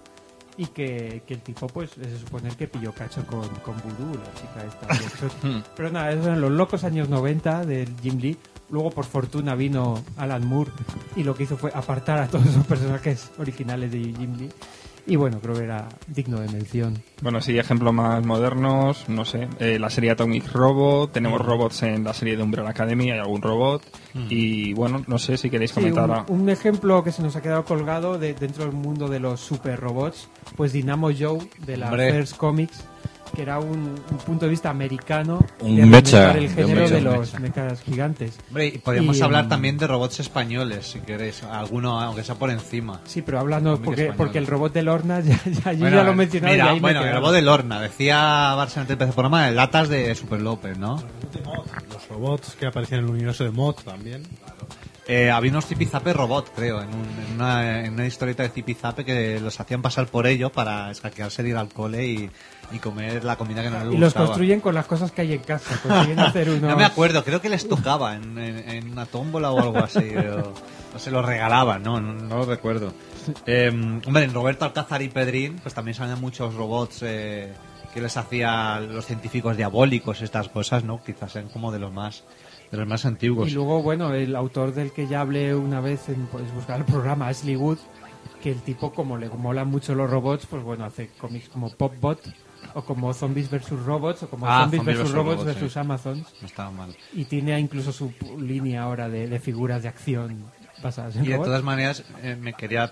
[0.56, 4.34] y que, que el tipo pues se supone que pilló cacho con, con Voodoo, la
[4.34, 4.94] chica esta.
[4.94, 5.62] hecho.
[5.76, 8.36] pero nada, esos eran los locos años 90 del Jim Lee.
[8.70, 10.70] Luego, por fortuna, vino Alan Moore
[11.16, 14.50] y lo que hizo fue apartar a todos esos personajes originales de Jim Lee.
[15.06, 16.94] Y bueno, creo que era digno de mención.
[17.20, 22.04] Bueno, sí, ejemplos más modernos, no sé, eh, la serie Atomic Robot, tenemos robots en
[22.04, 23.82] la serie de Umbrella Academy, hay algún robot,
[24.30, 26.08] y bueno, no sé si queréis Sí, comentar...
[26.08, 29.20] un, a- un ejemplo que se nos ha quedado colgado de, dentro del mundo de
[29.20, 32.10] los super robots, pues Dynamo Joe de la Hombre.
[32.12, 32.84] First Comics,
[33.34, 36.94] que era un, un punto de vista americano Un de mecha, el de género mecha,
[36.94, 37.38] de los mecha.
[37.40, 38.38] mechas gigantes.
[38.48, 41.42] Hombre, y podríamos Y, hablar mm, también de robots españoles, si queréis.
[41.42, 43.00] Alguno, aunque sea por encima.
[43.04, 46.12] Sí, pero hablando porque, porque el robot de Lorna ya, ya, yo Bueno, ya lo
[46.12, 47.80] he mencionado mira, y ahí me bueno, he el robot de Lorna.
[47.80, 51.02] Decía Barça en el programa de latas de Super López, ¿no?
[51.92, 54.22] Los robots que aparecían en el universo de Mod también.
[55.06, 56.94] Eh, había unos zipizape robot, creo, en, un-
[57.28, 61.42] en una, en una historieta de zipizape que los hacían pasar por ello para escaquearse
[61.42, 62.30] de ir al cole y,
[62.72, 64.26] y comer la comida que no les Y los gustaba.
[64.26, 65.78] construyen con las cosas que hay en casa.
[65.82, 66.62] Consiguen hacer unos...
[66.70, 70.10] No me acuerdo, creo que les tocaba en, en- en una tómbola o algo así.
[70.16, 70.52] o,
[70.94, 72.92] o se los regalaban, no, no, no lo recuerdo.
[73.46, 73.68] Eh,
[74.06, 77.52] hombre, en Roberto Alcázar y Pedrín, pues también salían muchos robots eh,
[77.92, 81.02] que les hacían los científicos diabólicos, estas cosas, ¿no?
[81.02, 82.24] Quizás sean como de los más,
[82.70, 83.48] de los más antiguos.
[83.48, 86.84] Y luego, bueno, el autor del que ya hablé una vez, en, podéis buscar el
[86.84, 87.78] programa, Ashley Wood,
[88.42, 92.20] que el tipo, como le molan mucho los robots, pues bueno, hace cómics como Popbot,
[92.74, 93.70] o como Zombies vs.
[93.84, 95.12] Robots, o como Ah, Zombies Zombies vs.
[95.12, 95.72] Robots vs.
[95.72, 95.78] sí.
[95.78, 96.26] Amazon.
[96.40, 96.96] No estaba mal.
[97.12, 100.44] Y tiene incluso su línea ahora de, de figuras de acción
[100.82, 101.46] basadas en Y de robots.
[101.48, 102.90] todas maneras, eh, me quería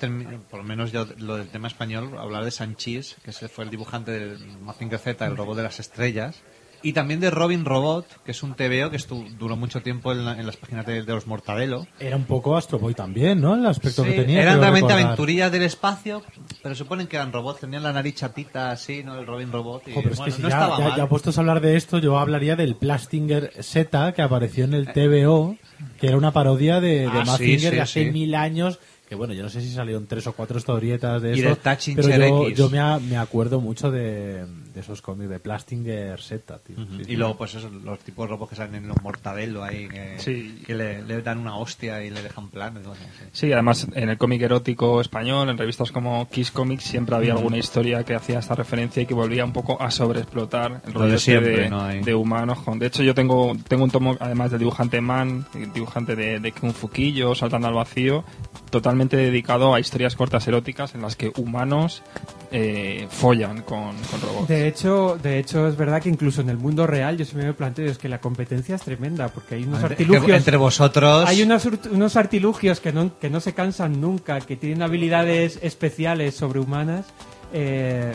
[0.50, 3.70] por lo menos yo, lo del tema español, hablar de Sanchís, que ese fue el
[3.70, 6.40] dibujante del Mazinger Z, el robot de las estrellas.
[6.84, 10.24] Y también de Robin Robot, que es un TVO que estu- duró mucho tiempo en,
[10.24, 11.86] la- en las páginas de, de los Mortadelo.
[12.00, 13.54] Era un poco Astro Boy también, ¿no?
[13.54, 14.42] El aspecto Sí, que tenía.
[14.42, 16.22] eran realmente aventurillas del espacio,
[16.62, 19.18] pero suponen que eran robots, tenían la nariz chatita así, ¿no?
[19.18, 19.86] El Robin Robot.
[19.88, 20.96] Y, Jo, pero es bueno, que si no ya, estaba ya- mal.
[20.98, 24.92] ya puestos a hablar de esto, yo hablaría del Plastinger Z que apareció en el
[24.92, 25.56] TVO,
[26.00, 28.80] que era una parodia de, de Ah, Mazinger sí, de hace mil años.
[29.08, 31.58] Que bueno, yo no sé si salieron tres o cuatro historietas de eso.
[31.94, 32.56] pero yo, X.
[32.58, 36.76] yo me, a- me acuerdo mucho de, de esos cómics de Plastinger Z, tío.
[36.76, 37.12] Sí.
[37.12, 40.18] Y luego, pues eso, los tipos de robots que salen en los Mortadelo ahí, que,
[40.18, 40.62] Sí.
[40.66, 42.80] que le, le dan una hostia y le dejan plano.
[42.80, 43.24] y cosas así.
[43.32, 47.58] Sí, además en el cómic erótico español, en revistas como Kiss Comics, siempre había alguna
[47.58, 51.10] historia que hacía esta referencia y que volvía un poco a sobreexplotar el Lo rollo
[51.10, 51.84] de este siempre, de, ¿no?
[51.88, 52.58] De humanos.
[52.60, 56.40] con- De hecho, yo tengo, tengo un tomo, además del dibujante Man, el dibujante de,
[56.40, 58.24] de Kung Fuquillo, Saltando al Vacío,
[58.70, 62.02] totalmente dedicado a historias cortas eróticas en las que humanos
[62.50, 64.48] eh, follan con, con robots.
[64.48, 67.54] De hecho, de hecho, es verdad que incluso en el mundo real yo siempre me
[67.54, 70.36] planteo es que la competencia es tremenda, porque hay unos Entre, artilugios...
[70.36, 71.24] entre vosotros.
[71.26, 76.34] Hay unos, unos artilugios que no, que no se cansan nunca, que tienen habilidades especiales
[76.34, 77.06] sobrehumanas.
[77.52, 78.12] Eh,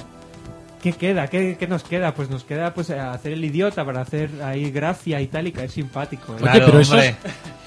[0.82, 1.28] ¿Qué queda?
[1.28, 2.14] ¿Qué, qué nos queda?
[2.14, 5.72] Pues nos queda pues hacer el idiota para hacer ahí gracia y tal y caer
[5.72, 6.34] simpático.
[6.36, 6.38] ¿eh?
[6.38, 7.04] Claro, Oye, pero esos,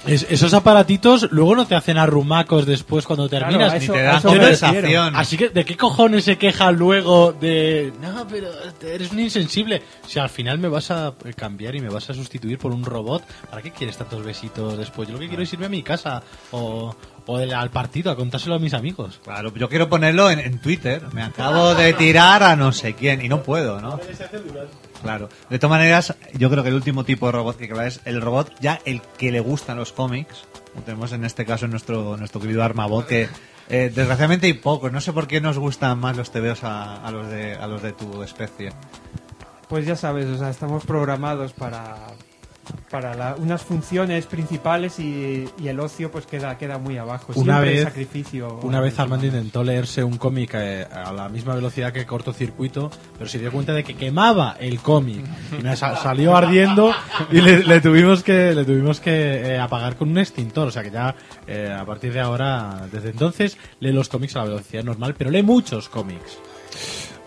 [0.07, 3.73] es- esos aparatitos luego no te hacen arrumacos después cuando terminas.
[3.79, 5.15] ni te dan conversación.
[5.15, 7.91] Así que, ¿de qué cojones se queja luego de...
[8.01, 8.47] No, pero
[8.81, 9.81] eres un insensible.
[10.07, 13.23] Si al final me vas a cambiar y me vas a sustituir por un robot,
[13.49, 15.07] ¿para qué quieres tantos besitos después?
[15.09, 16.95] Yo lo que quiero es irme a mi casa o,
[17.25, 19.19] o del- al partido a contárselo a mis amigos.
[19.23, 21.01] Claro, yo quiero ponerlo en, en Twitter.
[21.13, 23.99] Me acabo de tirar a no sé quién y no puedo, ¿no?
[25.01, 25.29] Claro.
[25.49, 28.21] De todas maneras, yo creo que el último tipo de robot que claro, es el
[28.21, 30.45] robot ya el que le gustan los cómics.
[30.85, 33.27] Tenemos en este caso nuestro nuestro querido Armabot que
[33.69, 34.91] eh, desgraciadamente hay pocos.
[34.91, 37.81] No sé por qué nos gustan más los TVOs a, a los de a los
[37.81, 38.71] de tu especie.
[39.67, 41.95] Pues ya sabes, o sea, estamos programados para,
[42.89, 47.33] para la- unas funciones principales y, y el ocio pues queda, queda muy abajo.
[47.35, 48.59] Una Siempre vez- sacrificio.
[48.63, 53.29] Una vez Armando intentó leerse un cómic eh, a la misma velocidad que cortocircuito, pero
[53.29, 55.25] se dio cuenta de que quemaba el cómic
[55.59, 56.93] y me salió ardiendo
[57.31, 59.11] y le, le tuvimos que le tuvimos que
[59.55, 61.15] eh, apagar con un extintor, o sea que ya
[61.47, 65.31] eh, a partir de ahora, desde entonces lee los cómics a la velocidad normal, pero
[65.31, 66.37] lee muchos cómics.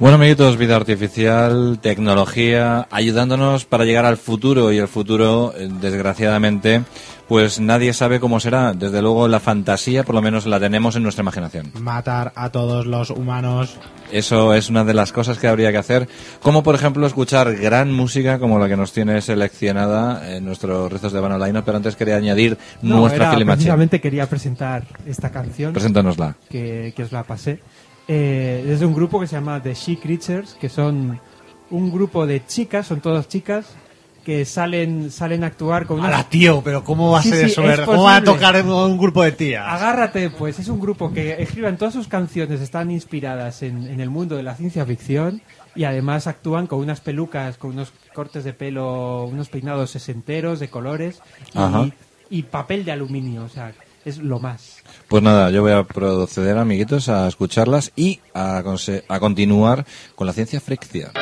[0.01, 6.83] Bueno, amiguitos, vida artificial, tecnología, ayudándonos para llegar al futuro y el futuro, eh, desgraciadamente,
[7.29, 8.73] pues nadie sabe cómo será.
[8.73, 11.71] Desde luego la fantasía, por lo menos, la tenemos en nuestra imaginación.
[11.81, 13.77] Matar a todos los humanos.
[14.11, 16.09] Eso es una de las cosas que habría que hacer,
[16.43, 21.13] como por ejemplo escuchar gran música como la que nos tiene seleccionada en nuestros rezos
[21.13, 25.73] de Van Online, pero antes quería añadir No, nuestra era, precisamente quería presentar esta canción.
[25.73, 26.35] Preséntanosla.
[26.51, 27.61] que, que os la pasé.
[28.09, 31.21] Eh, es de un grupo que se llama The She Creatures, que son
[31.71, 33.67] un grupo de chicas, son todas chicas,
[34.25, 36.11] que salen, salen a actuar con unas...
[36.13, 37.81] Hola, tío, pero ¿cómo va a Sí, ser sí, eso, es?
[37.81, 39.65] ¿Cómo va a tocar un grupo de tías?
[39.67, 44.09] Agárrate, pues es un grupo que escriben todas sus canciones, están inspiradas en, en el
[44.11, 45.43] mundo de la ciencia ficción
[45.75, 50.69] y además actúan con unas pelucas, con unos cortes de pelo, unos peinados sesenteros de
[50.69, 51.21] colores
[52.31, 53.73] y papel de aluminio, o sea,
[54.05, 54.74] es lo más.
[55.15, 58.65] Pues nada, yo voy a proceder, amiguitos, a escucharlas y a,
[59.09, 59.87] a continuar
[60.17, 61.13] con la ciencia fricción.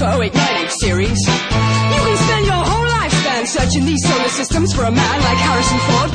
[0.00, 1.26] 0898 series.
[1.26, 5.78] You can spend your whole lifespan searching these solar systems for a man like Harrison
[5.90, 6.10] Ford,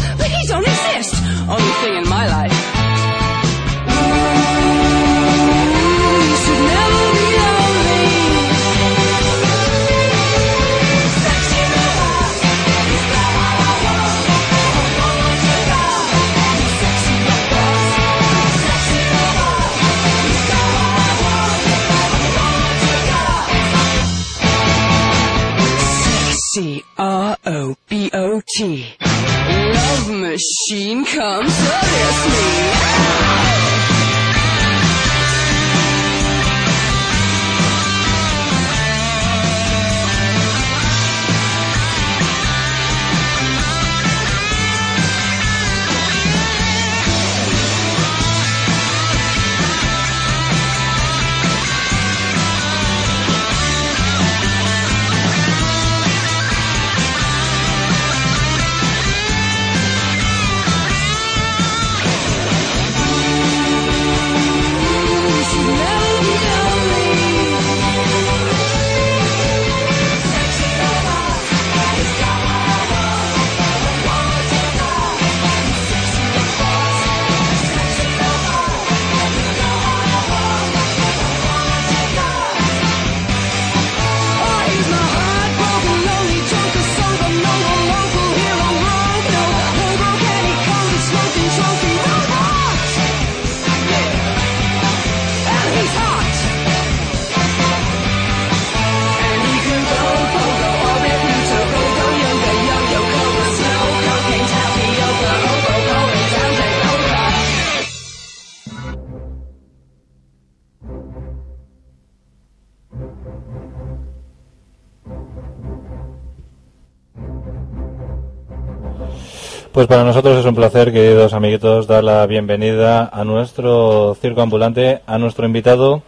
[120.13, 125.47] nosotros es un placer, queridos amiguitos, dar la bienvenida a nuestro circo ambulante, a nuestro
[125.47, 126.03] invitado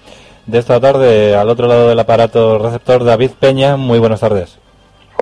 [0.45, 3.77] de esta tarde, al otro lado del aparato receptor, David Peña.
[3.77, 4.59] Muy buenas tardes.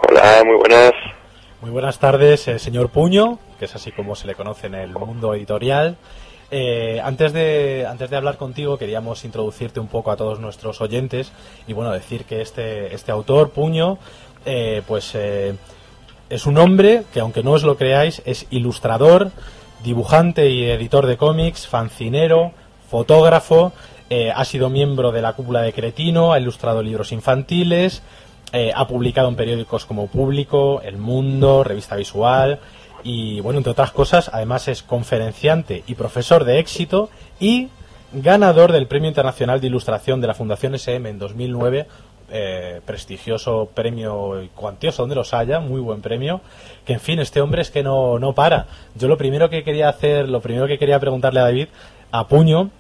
[0.09, 0.91] Hola, muy buenas.
[1.61, 4.89] Muy buenas tardes, eh, señor Puño, que es así como se le conoce en el
[4.89, 5.95] mundo editorial.
[6.51, 11.31] Eh, antes, de, antes de hablar contigo, queríamos introducirte un poco a todos nuestros oyentes
[11.67, 13.97] y bueno, decir que este, este autor, Puño,
[14.45, 15.55] eh, pues eh,
[16.33, 19.31] es un hombre que, aunque no os lo creáis, es ilustrador,
[19.83, 22.53] dibujante y editor de cómics, fancinero,
[22.89, 23.71] fotógrafo,
[24.09, 28.01] eh, ha sido miembro de la cúpula de Cretino, ha ilustrado libros infantiles,
[28.51, 32.59] eh, ha publicado en periódicos como Público, El Mundo, Revista Visual
[33.03, 37.09] y, bueno, entre otras cosas, además es conferenciante y profesor de éxito
[37.39, 37.69] y
[38.11, 41.87] ganador del Premio Internacional de Ilustración de la Fundación SM en 2009,
[42.35, 46.41] eh, prestigioso premio cuantioso donde los haya, muy buen premio,
[46.83, 48.65] que en fin, este hombre es que no, no para.
[48.95, 51.67] Yo lo primero que quería hacer, lo primero que quería preguntarle a David,
[52.11, 52.71] a puño,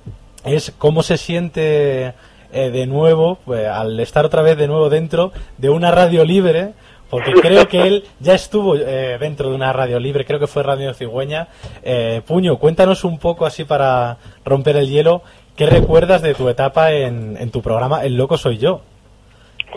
[0.43, 2.13] es cómo se siente
[2.51, 6.73] eh, de nuevo, pues, al estar otra vez de nuevo dentro de una radio libre,
[7.09, 10.63] porque creo que él ya estuvo eh, dentro de una radio libre, creo que fue
[10.63, 11.47] Radio Cigüeña.
[11.83, 15.21] Eh, Puño, cuéntanos un poco así para romper el hielo,
[15.55, 18.81] ¿qué recuerdas de tu etapa en, en tu programa El Loco Soy Yo?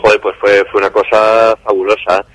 [0.01, 2.25] Joder, pues fue, fue una cosa fabulosa.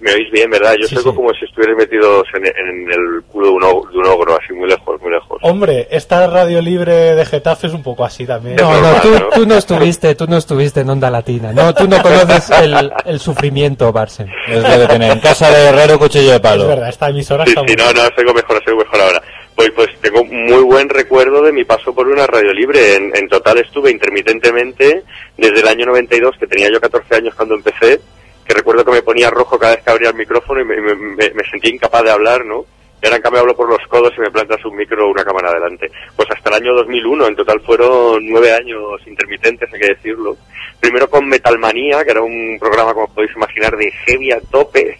[0.00, 0.74] Me oís bien, ¿verdad?
[0.80, 1.12] Yo Sí, soy sí.
[1.14, 4.52] como si estuvierais metidos en, en el culo de un, og- de un ogro, así
[4.52, 5.38] muy lejos, muy lejos.
[5.42, 8.56] Hombre, esta radio libre de Getafe es un poco así también.
[8.56, 9.28] Es No, no, tú, ¿no?
[9.28, 11.52] tú no estuviste, tú no estuviste en Onda Latina.
[11.52, 14.28] No, tú no conoces el, el sufrimiento, Barsen.
[14.48, 15.12] Es lo que tiene.
[15.12, 16.66] En casa de herrero, cuchillo de Es palo.
[16.66, 19.22] verdad, esta emisora Sí, está sí, muy no, no, sigo mejor, sigo mejor ahora.
[19.54, 22.94] Pues, pues tengo muy buen recuerdo de mi paso por una radio libre.
[22.96, 25.02] En, en total estuve intermitentemente
[25.36, 28.00] desde el año 92, que tenía yo 14 años cuando empecé,
[28.46, 30.94] que recuerdo que me ponía rojo cada vez que abría el micrófono y me, me,
[30.94, 32.64] me- sentía incapaz de hablar, ¿no?
[33.00, 35.24] Y ahora en cambio hablo por los codos y me plantas un micro o una
[35.24, 35.88] cámara adelante.
[36.16, 40.36] Pues hasta el año 2001, en total fueron nueve años intermitentes, hay que decirlo.
[40.80, 44.98] Primero con Metalmanía, que era un programa, como podéis imaginar, de heavy a tope.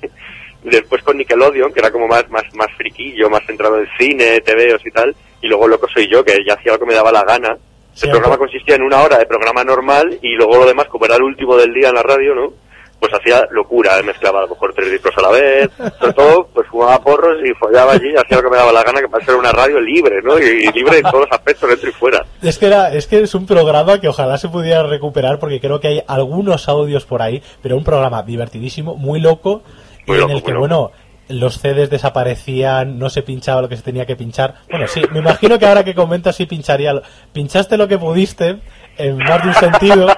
[0.71, 4.85] Después con Nickelodeon, que era como más, más, más friquillo, más centrado en cine, TVOs
[4.85, 5.15] y tal.
[5.41, 7.57] Y luego Loco Soy Yo, que ya hacía lo que me daba la gana.
[7.99, 11.05] Sí, el programa consistía en una hora de programa normal y luego lo demás, como
[11.07, 12.53] era el último del día en la radio, ¿no?
[13.01, 16.69] Pues hacía locura, mezclaba a lo mejor tres discos a la vez, sobre todo, pues
[16.69, 19.35] fumaba porros y follaba allí, hacía lo que me daba la gana, que para ser
[19.35, 20.39] una radio libre, ¿no?
[20.39, 22.25] Y, y libre en todos los aspectos, dentro y fuera.
[22.41, 25.81] Es que, era, es que es un programa que ojalá se pudiera recuperar porque creo
[25.81, 29.63] que hay algunos audios por ahí, pero un programa divertidísimo, muy loco,
[30.09, 30.91] Muy y loco, en el que, bueno,
[31.29, 34.55] los CDs desaparecían, no se pinchaba lo que se tenía que pinchar.
[34.71, 36.93] Bueno, sí, me imagino que ahora que comentas sí pincharía.
[36.95, 37.03] lo-
[37.33, 38.59] Pinchaste lo que pudiste,
[38.97, 40.09] en más de un sentido,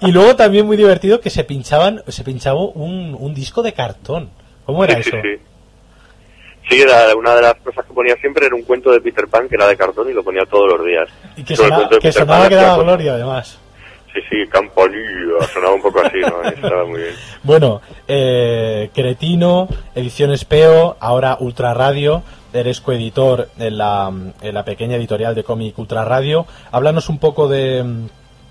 [0.00, 4.30] y luego también muy divertido que se pinchaban, se pinchaba un, un disco de cartón.
[4.66, 5.10] ¿Cómo era Sí, eso?
[5.22, 5.42] sí, sí.
[6.70, 9.46] Sí, era una de las cosas que ponía siempre era un cuento de Peter Pan
[9.50, 11.10] que era de cartón y lo ponía todos los días.
[11.36, 13.58] Y que, Todo el sona- cuento de que sonaba que daba gloria, además.
[14.14, 16.42] Sí, sí, campanilla, sonaba un poco así, ¿no?
[16.48, 17.14] Estaba muy bien.
[17.42, 24.94] Bueno, eh, Cretino, Ediciones Peo, ahora Ultra Radio, eres coeditor en la, en la pequeña
[24.96, 26.46] editorial de cómic Ultra Radio.
[26.70, 27.84] Háblanos un poco de,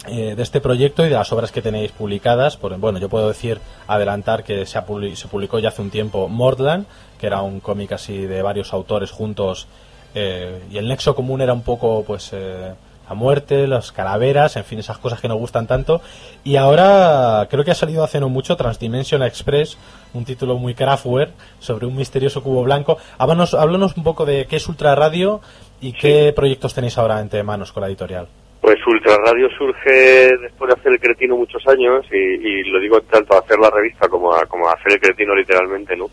[0.08, 2.58] eh, de este proyecto y de las obras que tenéis publicadas.
[2.58, 5.90] Por, bueno, yo puedo decir, adelantar que se, ha publi- se publicó ya hace un
[5.92, 6.86] tiempo Mordland,
[7.18, 9.68] que era un cómic así de varios autores juntos
[10.14, 12.74] eh, y el nexo común era un poco pues eh,
[13.14, 16.02] la muerte, las calaveras, en fin, esas cosas que nos gustan tanto.
[16.44, 19.78] Y ahora creo que ha salido hace no mucho Transdimension Express,
[20.16, 22.98] un título muy craftware sobre un misterioso cubo blanco.
[23.20, 25.42] Háblanos, háblanos un poco de qué es Ultra Radio
[25.80, 28.28] y qué proyectos tenéis ahora entre manos con la editorial.
[28.60, 33.00] Pues Ultra Radio surge después de hacer el cretino muchos años y, y lo digo
[33.02, 36.06] tanto a hacer la revista como a, como a hacer el cretino literalmente, ¿no?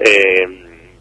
[0.00, 0.46] Eh,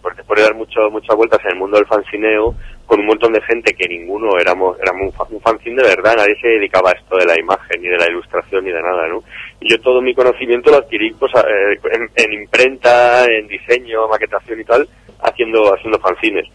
[0.01, 2.55] pues después de dar mucho, muchas vueltas en el mundo del fancineo,
[2.87, 6.35] con un montón de gente que ninguno éramos, éramos un, un fanzine de verdad, nadie
[6.41, 9.21] se dedicaba a esto de la imagen, ni de la ilustración, ni de nada, ¿no?
[9.59, 14.59] Y yo todo mi conocimiento lo adquirí pues, eh, en, en imprenta, en diseño, maquetación
[14.61, 14.87] y tal,
[15.21, 16.45] haciendo, haciendo fanzines.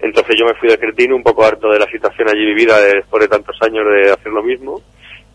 [0.00, 2.94] Entonces yo me fui del cretino un poco harto de la situación allí vivida de-
[2.96, 4.80] después de tantos años de hacer lo mismo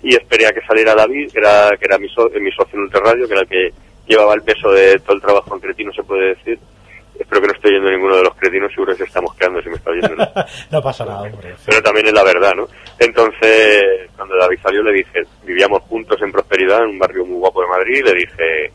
[0.03, 2.81] y esperé a que saliera David, que era, que era mi, so- mi socio en
[2.81, 3.69] Ultraradio, que era el que
[4.07, 6.57] llevaba el peso de todo el trabajo en cretino, se puede decir.
[7.19, 9.69] Espero que no esté oyendo ninguno de los cretinos, seguro que se está mosqueando si
[9.69, 10.15] me está oyendo.
[10.15, 10.25] ¿no?
[10.71, 11.55] no pasa nada, hombre.
[11.65, 12.67] Pero también es la verdad, ¿no?
[12.99, 17.61] Entonces, cuando David salió le dije, vivíamos juntos en Prosperidad, en un barrio muy guapo
[17.61, 18.71] de Madrid, y le dije,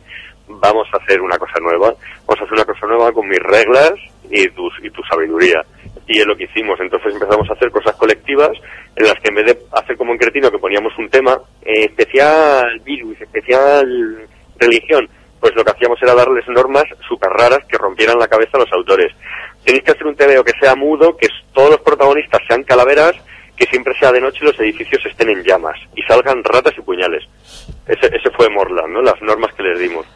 [0.49, 1.95] vamos a hacer una cosa nueva,
[2.27, 3.93] vamos a hacer una cosa nueva con mis reglas
[4.31, 5.63] y tu, y tu sabiduría.
[6.07, 6.79] Y es lo que hicimos.
[6.81, 8.51] Entonces empezamos a hacer cosas colectivas
[8.97, 11.85] en las que en vez de hacer como en Cretino, que poníamos un tema, eh,
[11.85, 14.27] especial virus, especial
[14.59, 15.09] religión,
[15.43, 18.73] pues lo que hacíamos era darles normas súper raras que rompieran la cabeza a los
[18.73, 19.13] autores.
[19.65, 23.17] Tenéis que hacer un TVO que sea mudo, que todos los protagonistas sean calaveras,
[23.57, 26.83] que siempre sea de noche y los edificios estén en llamas y salgan ratas y
[26.83, 27.25] puñales.
[27.89, 29.03] Ese, ese fue Morland, ¿no?
[29.03, 30.07] Las normas que les dimos.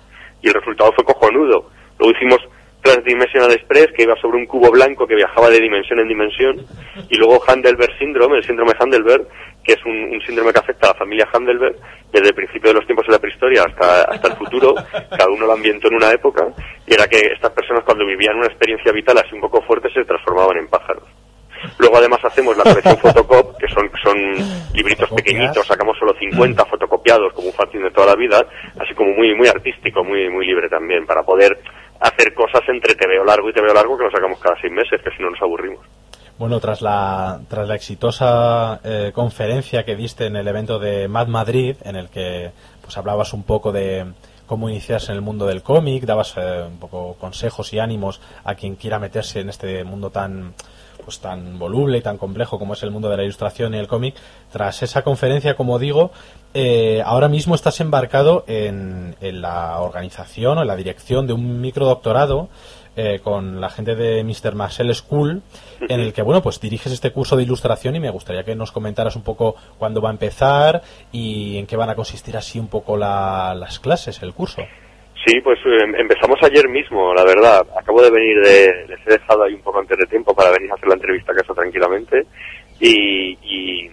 [0.42, 1.70] Y el resultado fue cojonudo.
[1.98, 2.38] Luego hicimos
[2.82, 6.64] Transdimensional Express, que iba sobre un cubo blanco que viajaba de dimensión en dimensión.
[7.10, 9.26] Y luego Handelberg Syndrome, el síndrome Handelberg,
[9.66, 11.76] que es un, un síndrome que afecta a la familia Handelberg
[12.12, 14.74] desde el principio de los tiempos de la prehistoria hasta, hasta el futuro.
[15.10, 16.46] Cada uno lo ambientó en una época.
[16.86, 20.04] Y era que estas personas, cuando vivían una experiencia vital así un poco fuerte, se
[20.04, 21.04] transformaban en pájaros.
[21.78, 24.16] Luego además hacemos la colección Fotocop, que son, son
[24.74, 28.46] libritos pequeñitos, sacamos solo 50 fotocopiados como un fanzine de toda la vida,
[28.78, 31.58] así como muy, muy artístico, muy, muy libre también, para poder
[32.00, 35.10] hacer cosas entre TVO largo y TVO largo que lo sacamos cada seis meses, que
[35.16, 35.80] si no nos aburrimos.
[36.38, 41.28] Bueno, tras la, tras la exitosa eh, conferencia que diste en el evento de Mad
[41.28, 44.04] Madrid, en el que pues hablabas un poco de
[44.46, 48.54] cómo iniciarse en el mundo del cómic, dabas eh, un poco consejos y ánimos a
[48.54, 50.52] quien quiera meterse en este mundo tan
[51.02, 53.86] pues tan voluble y tan complejo como es el mundo de la ilustración y el
[53.86, 54.14] cómic.
[54.50, 56.10] Tras esa conferencia, como digo,
[56.52, 61.60] eh, ahora mismo estás embarcado en, en la organización o en la dirección de un
[61.60, 62.48] microdoctorado
[62.96, 64.54] eh, con la gente de Mr.
[64.54, 65.42] Marcel School,
[65.88, 68.72] en el que, bueno, pues diriges este curso de ilustración y me gustaría que nos
[68.72, 70.82] comentaras un poco cuándo va a empezar
[71.12, 74.62] y en qué van a consistir así un poco la- las clases, el curso.
[75.26, 77.66] Sí, pues em- empezamos ayer mismo, la verdad.
[77.76, 78.86] Acabo de venir de...
[78.88, 81.32] Les he dejado ahí un poco antes de tiempo para venir a hacer la entrevista
[81.32, 82.26] a casa tranquilamente.
[82.78, 83.90] Y, y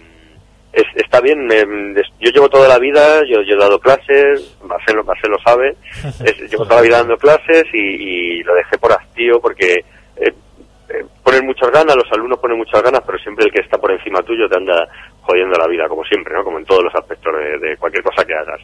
[0.74, 1.46] es- está bien,
[1.94, 5.76] des- yo llevo toda la vida, yo, yo he dado clases, Marcelo, Marcelo sabe,
[6.24, 9.72] es- llevo toda la vida dando clases y, y lo dejé por hastío porque
[10.16, 10.32] eh,
[10.90, 13.90] eh, ponen muchas ganas, los alumnos ponen muchas ganas, pero siempre el que está por
[13.92, 14.86] encima tuyo te anda
[15.22, 16.44] jodiendo la vida, como siempre, ¿no?
[16.44, 18.60] Como en todos los aspectos de, de cualquier cosa que hagas.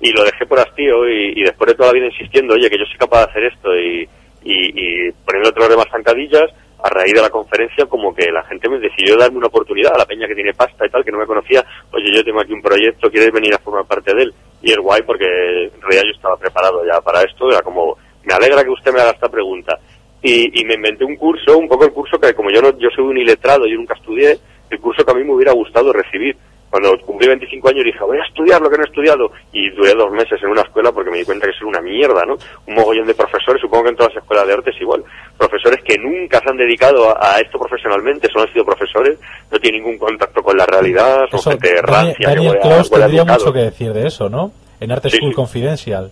[0.00, 2.78] Y lo dejé por hastío y, y después de toda la vida insistiendo, oye, que
[2.78, 4.08] yo soy capaz de hacer esto y,
[4.44, 6.50] y, y poniendo otras demás zancadillas,
[6.82, 9.98] a raíz de la conferencia como que la gente me decidió darme una oportunidad a
[9.98, 12.52] la peña que tiene pasta y tal, que no me conocía, oye, yo tengo aquí
[12.52, 14.34] un proyecto, ¿quieres venir a formar parte de él?
[14.62, 18.34] Y es guay porque en realidad yo estaba preparado ya para esto, era como, me
[18.34, 19.78] alegra que usted me haga esta pregunta.
[20.20, 22.88] Y, y me inventé un curso, un poco el curso que como yo no, yo
[22.94, 24.38] soy un iletrado, yo nunca estudié,
[24.70, 26.36] el curso que a mí me hubiera gustado recibir.
[26.70, 29.32] Cuando cumplí 25 años dije, voy a estudiar lo que no he estudiado.
[29.52, 32.26] Y duré dos meses en una escuela porque me di cuenta que es una mierda,
[32.26, 32.36] ¿no?
[32.66, 35.02] Un mogollón de profesores, supongo que en todas las escuelas de arte es igual.
[35.38, 39.18] Profesores que nunca se han dedicado a, a esto profesionalmente, solo han sido profesores,
[39.50, 42.14] no tienen ningún contacto con la realidad, son Eso, gente Daniel, rancia.
[42.18, 44.50] que Daniel huele a- Close huele a tendría mucho que decir de eso, ¿no?
[44.80, 45.36] En Arte Sí, School sí.
[45.36, 46.10] Confidencial.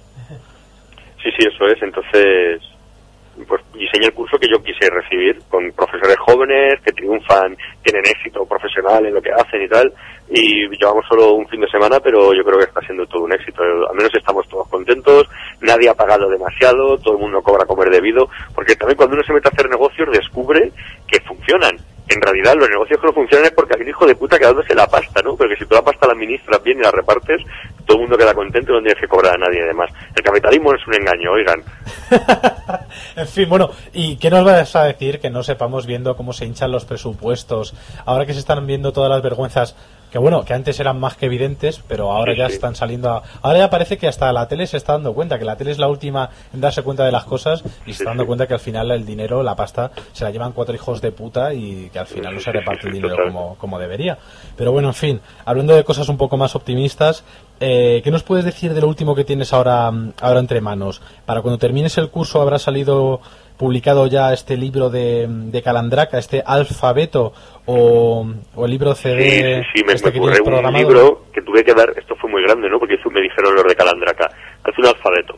[1.23, 1.83] Sí, sí, eso es.
[1.83, 2.61] Entonces,
[3.47, 8.45] pues diseñé el curso que yo quise recibir con profesores jóvenes que triunfan, tienen éxito
[8.47, 9.93] profesional en lo que hacen y tal.
[10.29, 13.33] Y llevamos solo un fin de semana, pero yo creo que está siendo todo un
[13.33, 13.63] éxito.
[13.63, 15.29] Al menos estamos todos contentos,
[15.61, 19.33] nadie ha pagado demasiado, todo el mundo cobra comer debido, porque también cuando uno se
[19.33, 20.73] mete a hacer negocios descubre
[21.07, 21.77] que funcionan.
[22.09, 24.87] En realidad los negocios que no funcionan es porque un hijo de puta quedándose la
[24.87, 25.37] pasta, ¿no?
[25.37, 27.43] Porque si tú la pasta la administras bien y la repartes,
[27.87, 29.91] todo el mundo queda contento y no tienes que cobrar a nadie además.
[30.15, 31.63] El capitalismo es un engaño, oigan.
[33.17, 36.45] En fin, bueno, ¿y qué nos vas a decir que no sepamos viendo cómo se
[36.45, 37.75] hinchan los presupuestos?
[38.05, 39.77] Ahora que se están viendo todas las vergüenzas,
[40.11, 42.55] que bueno, que antes eran más que evidentes, pero ahora Sí, ya sí.
[42.55, 43.23] están saliendo a...
[43.43, 45.79] Ahora ya parece que hasta la tele se está dando cuenta, que la tele es
[45.79, 48.61] la última en darse cuenta de las cosas y se está dando cuenta que al
[48.61, 52.07] final el dinero, la pasta, se la llevan cuatro hijos de puta y que al
[52.07, 54.17] final no se reparte el dinero como, como debería.
[54.57, 57.25] Pero bueno, en fin, hablando de cosas un poco más optimistas,
[57.61, 59.91] eh, ¿qué nos puedes decir de lo último que tienes ahora,
[60.21, 61.01] ahora entre manos?
[61.25, 63.21] Para cuando termines el curso habrá salido
[63.57, 67.33] publicado ya este libro de, de Calandraca, este alfabeto
[67.67, 70.79] o, o el libro CD Sí, sí, me, este me ocurre un programado.
[70.79, 72.79] libro que tuve que dar, esto fue muy grande, ¿no?
[72.79, 74.27] Porque eso me dijeron los de Calandraca,
[74.65, 75.37] haz un alfabeto,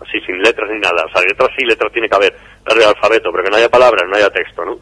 [0.00, 3.30] así, sin letras ni nada, o sea, letras sí, letras tiene que haber, darle alfabeto,
[3.30, 4.78] pero que no haya palabras, no haya texto, ¿no?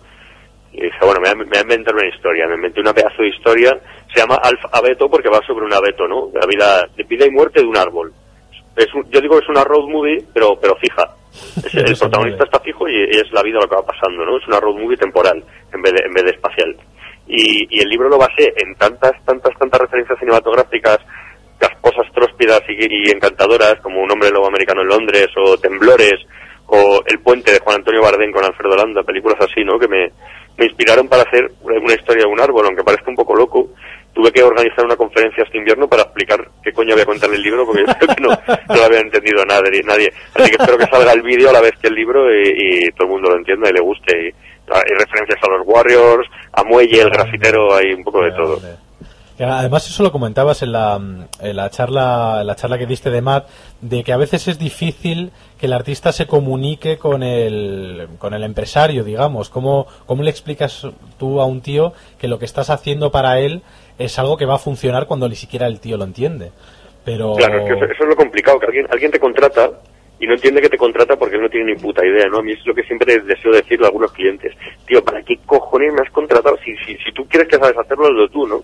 [0.73, 3.79] Y dije, bueno, me voy, a, inventar una historia, me inventé una pedazo de historia,
[4.13, 6.31] se llama alfabeto porque va sobre un abeto, ¿no?
[6.35, 8.13] La vida, de vida y muerte de un árbol.
[8.77, 11.09] Es un- yo digo que es una road movie, pero, pero fija.
[11.57, 14.37] Es- el protagonista está fijo y es la vida lo que va pasando, ¿no?
[14.39, 16.77] Es una road movie temporal en vez de, en vez de espacial.
[17.27, 20.99] Y, y el libro lo basé en tantas, tantas, tantas referencias cinematográficas,
[21.59, 22.75] casposas, tróspidas y,
[23.09, 26.21] y encantadoras, como Un hombre lobo americano en Londres, o Temblores,
[26.67, 29.79] o El puente de Juan Antonio Bardén con Alfredo Landa, películas así, ¿no?
[29.79, 30.11] Que me,
[30.59, 33.71] me inspiraron para hacer una historia de un árbol, aunque parezca un poco loco.
[34.15, 37.43] Tuve que organizar una conferencia este invierno para explicar qué coño había contar en el
[37.43, 40.13] libro, porque yo creo que no, no lo había entendido nadie, nadie.
[40.35, 42.91] Así que espero que salga el vídeo a la vez que el libro y, y
[42.93, 44.29] todo el mundo lo entienda y le guste.
[44.29, 44.35] Y,
[44.73, 48.61] hay referencias a los Warriors, a Muelle, el grafitero, hay un poco de todo.
[49.37, 50.95] Además eso lo comentabas en la,
[51.41, 53.49] en la charla en la charla que diste de Matt
[53.81, 58.45] de que a veces es difícil que el artista se comunique con el con el
[58.45, 59.51] empresario, digamos.
[59.51, 60.87] ¿Cómo, cómo le explicas
[61.19, 63.63] tú a un tío que lo que estás haciendo para él
[63.99, 66.51] es algo que va a funcionar cuando ni siquiera el tío lo entiende?
[67.05, 69.71] Pero Claro, es que eso, eso es lo complicado, que alguien, alguien te contrata
[70.25, 72.39] y no entiende que te contrata porque él no tiene ni puta idea, ¿no?
[72.39, 74.53] A mí es lo que siempre deseo decirle a algunos clientes.
[74.87, 76.57] Tío, ¿para qué cojones me has contratado?
[76.65, 78.63] Si, si, si tú quieres que sabes hacerlo, hazlo tú, ¿no?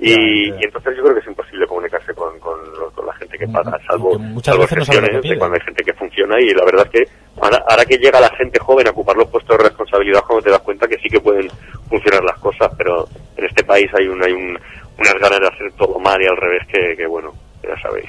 [0.00, 3.38] Y, y entonces yo creo que es imposible comunicarse con, con, lo- con la gente
[3.38, 6.40] que paga, salvo, que muchas salvo veces no lo de cuando hay gente que funciona
[6.40, 9.28] y la verdad es que ahora, ahora que llega la gente joven a ocupar los
[9.28, 11.48] puestos de responsabilidad, cuando te das cuenta que sí que pueden
[11.88, 14.58] funcionar las cosas, pero en este país hay, un, hay un,
[14.98, 17.32] unas ganas de hacer todo mal y al revés que, que bueno,
[17.62, 18.08] ya sabéis.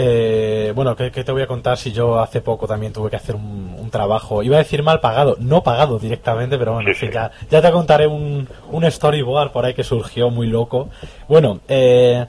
[0.00, 3.16] Eh, bueno, ¿qué, qué te voy a contar si yo hace poco también tuve que
[3.16, 4.44] hacer un, un trabajo?
[4.44, 7.72] Iba a decir mal pagado, no pagado directamente, pero bueno, en fin, ya, ya te
[7.72, 10.88] contaré un, un storyboard por ahí que surgió muy loco.
[11.26, 12.26] Bueno, eh,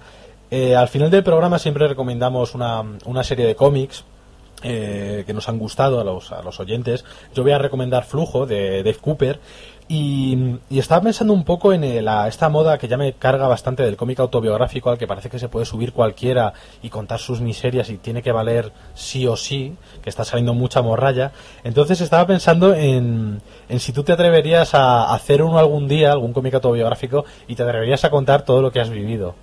[0.50, 4.04] eh, al final del programa siempre recomendamos una, una serie de cómics
[4.64, 7.06] eh, que nos han gustado a los, a los oyentes.
[7.36, 9.40] Yo voy a recomendar Flujo de Dave Cooper.
[9.92, 13.82] Y, estaba pensando un poco en eh, la- esta moda que ya me carga bastante
[13.82, 16.54] del cómic autobiográfico al que parece que se puede subir cualquiera
[16.84, 20.84] y contar sus miserias y tiene que valer sí o sí, que está saliendo mucha
[20.84, 21.32] morralla.
[21.64, 26.34] Entonces estaba pensando en, en si tú te atreverías a hacer uno algún día, algún
[26.34, 29.34] cómic autobiográfico, y te atreverías a contar todo lo que has vivido.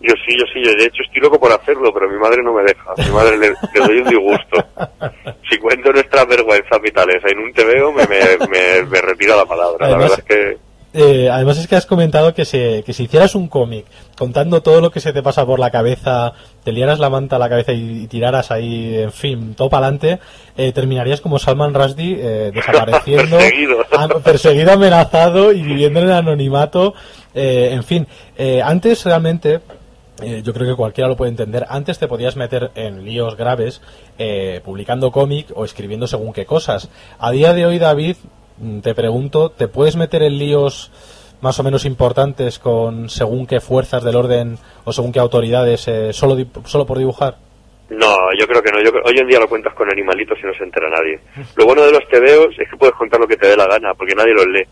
[0.00, 2.52] Yo sí, yo sí, yo de hecho estoy loco por hacerlo, pero mi madre no
[2.52, 2.84] me deja.
[2.98, 4.64] Mi madre le, le doy un disgusto.
[5.50, 9.88] Si cuento nuestras vergüenzas vitales en un TVO, me, me, me, me retira la palabra.
[9.88, 10.66] La Además- verdad es que
[10.98, 13.84] Eh, además es que has comentado que, se, que si hicieras un cómic
[14.16, 16.32] contando todo lo que se te pasa por la cabeza,
[16.64, 19.86] te liaras la manta a la cabeza y, y tiraras ahí, en fin, todo para
[19.88, 20.20] adelante,
[20.56, 23.76] eh, terminarías como Salman Rushdie eh, desapareciendo, Perseguido.
[23.92, 26.94] am- perseguido, amenazado y viviendo en el anonimato.
[27.34, 28.06] eh, en fin,
[28.38, 29.60] eh, antes realmente
[30.22, 31.64] eh, yo creo que cualquiera lo puede entender.
[31.68, 33.82] Antes te podías meter en líos graves
[34.18, 36.88] eh, publicando cómic o escribiendo según qué cosas.
[37.18, 38.16] A día de hoy, David,
[38.58, 40.90] mm, te pregunto, ¿te puedes meter en líos
[41.42, 46.12] más o menos importantes con según qué fuerzas del orden o según qué autoridades eh,
[46.12, 47.36] solo, solo por dibujar?
[47.90, 48.82] No, yo creo que no.
[48.82, 51.20] Yo hoy en día lo cuentas con animalitos y no se entera nadie.
[51.56, 53.94] Lo bueno de los tebeos es que puedes contar lo que te dé la gana,
[53.94, 54.66] porque nadie los lee.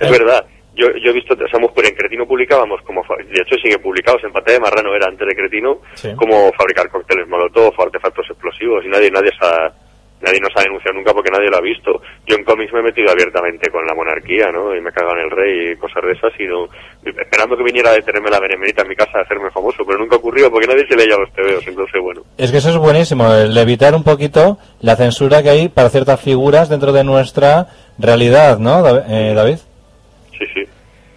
[0.00, 0.10] Es Eh.
[0.10, 0.46] verdad.
[0.76, 4.32] Yo, yo he visto, o sea, en Cretino publicábamos, como de hecho sigue publicados, en
[4.32, 6.12] Pantalla de Marrano era antes de Cretino, Sí.
[6.16, 9.72] como fabricar cócteles molotov o artefactos explosivos, y nadie, nadie, se ha-
[10.20, 12.00] nadie nos ha denunciado nunca porque nadie lo ha visto.
[12.26, 14.74] Yo en cómics me he metido abiertamente con la monarquía, ¿no?
[14.74, 16.68] Y me he cagado en el rey y cosas de esas, y no,
[17.04, 20.16] esperando que viniera a detenerme la benemérita en mi casa a hacerme famoso, pero nunca
[20.16, 22.22] ocurrió porque nadie se leía los tebeos, entonces bueno.
[22.36, 26.20] Es que eso es buenísimo, el evitar un poquito la censura que hay para ciertas
[26.20, 29.58] figuras dentro de nuestra realidad, ¿no, eh, David?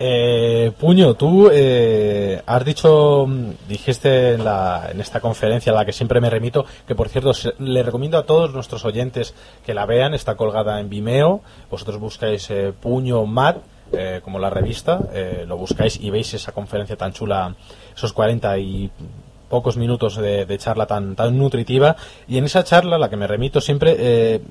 [0.01, 5.83] Eh, Puño, tú eh, has dicho, mm, dijiste en, la, en esta conferencia a la
[5.85, 9.33] que siempre me remito, que por cierto se- le recomiendo a todos nuestros oyentes
[9.65, 13.57] que la vean, está colgada en Vimeo, vosotros buscáis eh, Puño Mat,
[13.91, 17.55] eh, como la revista, eh, lo buscáis y veis esa conferencia tan chula,
[17.93, 18.89] esos 40 y
[19.49, 21.97] pocos minutos de, de charla tan, tan nutritiva.
[22.27, 24.41] Y en esa charla, a la que me remito siempre,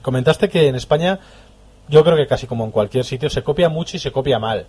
[0.00, 1.20] comentaste que en España
[1.88, 4.66] yo creo que casi como en cualquier sitio se copia mucho y se copia mal.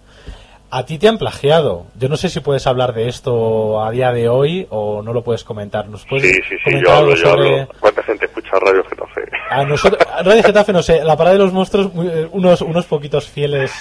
[0.69, 1.85] A ti te han plagiado.
[1.97, 5.23] Yo no sé si puedes hablar de esto a día de hoy o no lo
[5.23, 5.87] puedes comentar.
[5.87, 7.73] ¿Nos puedes Sí, sí, sí, comentar yo hablo, algo yo sobre hablo.
[7.79, 9.21] ¿Cuánta gente escucha Radio Getafe?
[9.49, 13.29] a nosotros, Radio Getafe no sé, la parada de los monstruos eh, unos unos poquitos
[13.29, 13.71] fieles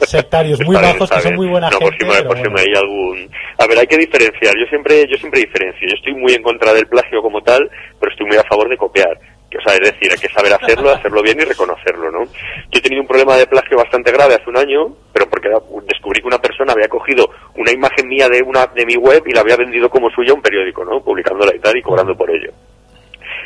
[0.00, 1.36] sectarios muy Está bien, bajos está que son bien.
[1.40, 2.04] muy buena no, gente.
[2.04, 2.54] por si por si bueno.
[2.54, 3.30] me hay algún...
[3.58, 4.54] A ver, hay que diferenciar.
[4.58, 5.88] Yo siempre, yo siempre diferencio.
[5.88, 7.66] Yo estoy muy en contra del plagio como tal,
[7.98, 9.18] pero estoy muy a favor de copiar.
[9.56, 12.24] O sea, es decir, hay que saber hacerlo, hacerlo bien y reconocerlo, ¿no?
[12.24, 15.48] Yo he tenido un problema de plagio bastante grave hace un año, pero porque
[15.86, 19.32] descubrí que una persona había cogido una imagen mía de una de mi web y
[19.32, 21.00] la había vendido como suya a un periódico, ¿no?
[21.02, 22.52] Publicándola y tal y cobrando por ello.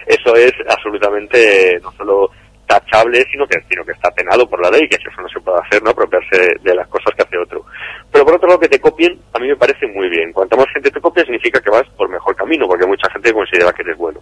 [0.07, 2.31] Eso es absolutamente no solo
[2.71, 5.59] tachable, sino que, sino que está penado por la ley, que eso no se puede
[5.59, 5.91] hacer, ¿no?
[5.91, 7.65] Apropiarse de, las cosas que hace otro.
[8.13, 10.33] Pero por otro lado, que te copien, a mí me parece muy bien.
[10.33, 13.73] Cuanto más gente te copia, significa que vas por mejor camino, porque mucha gente considera
[13.73, 14.21] que eres bueno.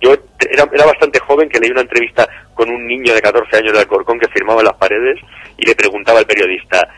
[0.00, 0.14] Yo
[0.50, 3.80] era, era bastante joven que leí una entrevista con un niño de 14 años de
[3.80, 5.18] Alcorcón que firmaba las paredes
[5.56, 6.88] y le preguntaba al periodista,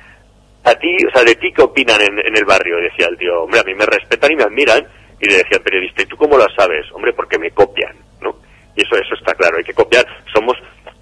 [0.65, 3.17] a ti, o sea, de ti qué opinan en, en el barrio, Y decía el
[3.17, 4.87] tío, hombre, a mí me respetan y me admiran,
[5.21, 6.87] y le decía el periodista, ¿y tú cómo lo sabes?
[6.93, 8.37] Hombre, porque me copian, ¿no?
[8.77, 10.57] Y eso, eso está claro, hay que copiar, somos,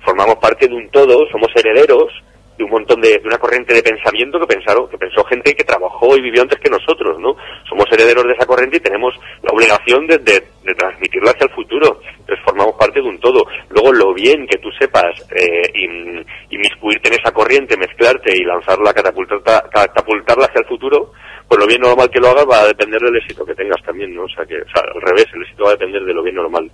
[0.05, 2.13] formamos parte de un todo, somos herederos
[2.59, 5.63] de un montón de, de una corriente de pensamiento que pensaron, que pensó gente que
[5.65, 7.37] trabajó y vivió antes que nosotros, ¿no?
[7.69, 11.55] Somos herederos de esa corriente y tenemos la obligación de, de, de transmitirla hacia el
[11.55, 12.01] futuro.
[12.19, 13.45] Entonces formamos parte de un todo.
[13.71, 18.93] Luego lo bien que tú sepas eh, in- inmiscuirte en esa corriente, mezclarte y lanzarla,
[18.93, 21.13] catapultarla, catapultarla hacia el futuro,
[21.47, 23.55] pues lo bien o lo mal que lo hagas va a depender del éxito que
[23.55, 24.25] tengas también, ¿no?
[24.25, 26.37] O sea, que, o sea, al revés, el éxito va a depender de lo bien
[26.39, 26.69] o lo mal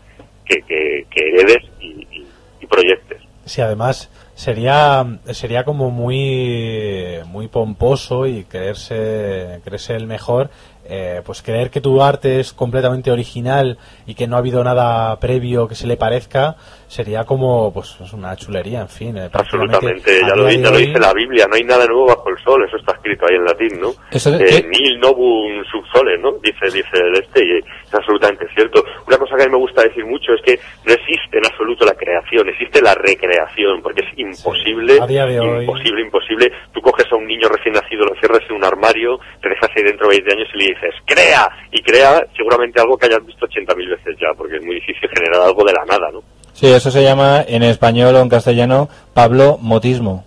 [0.47, 2.27] que, que, que heredes y, y-
[2.61, 3.21] y proyectes.
[3.45, 10.51] Sí, además sería sería como muy muy pomposo y creerse creerse el mejor
[10.87, 15.19] eh, pues creer que tu arte es completamente original y que no ha habido nada
[15.19, 16.57] previo que se le parezca
[16.89, 20.77] sería como pues es una chulería en fin eh, Absolutamente, ya lo, de ya lo
[20.79, 23.45] dice la Biblia, no hay nada nuevo bajo el sol, eso está escrito ahí en
[23.45, 23.91] latín, ¿no?
[24.11, 26.33] Eso de- Eh, nil novum sub sole, ¿no?
[26.43, 28.85] Dice, dice el este, y es absolutamente cierto.
[29.07, 31.85] Una cosa que a mí me gusta decir mucho es que no existe en absoluto
[31.85, 36.53] la creación, existe la recreación, porque es imposible, a día de hoy- imposible, imposible.
[36.73, 39.83] Tú coges a un niño recién nacido, lo cierras en un armario, te dejas ahí
[39.83, 43.89] dentro 20 años y le dices, crea, y crea seguramente algo que hayas visto 80.000
[43.89, 46.21] veces ya, porque es muy difícil generar algo de la nada, ¿no?
[46.55, 50.25] Sí, eso se llama en español o en castellano Pablo Motismo.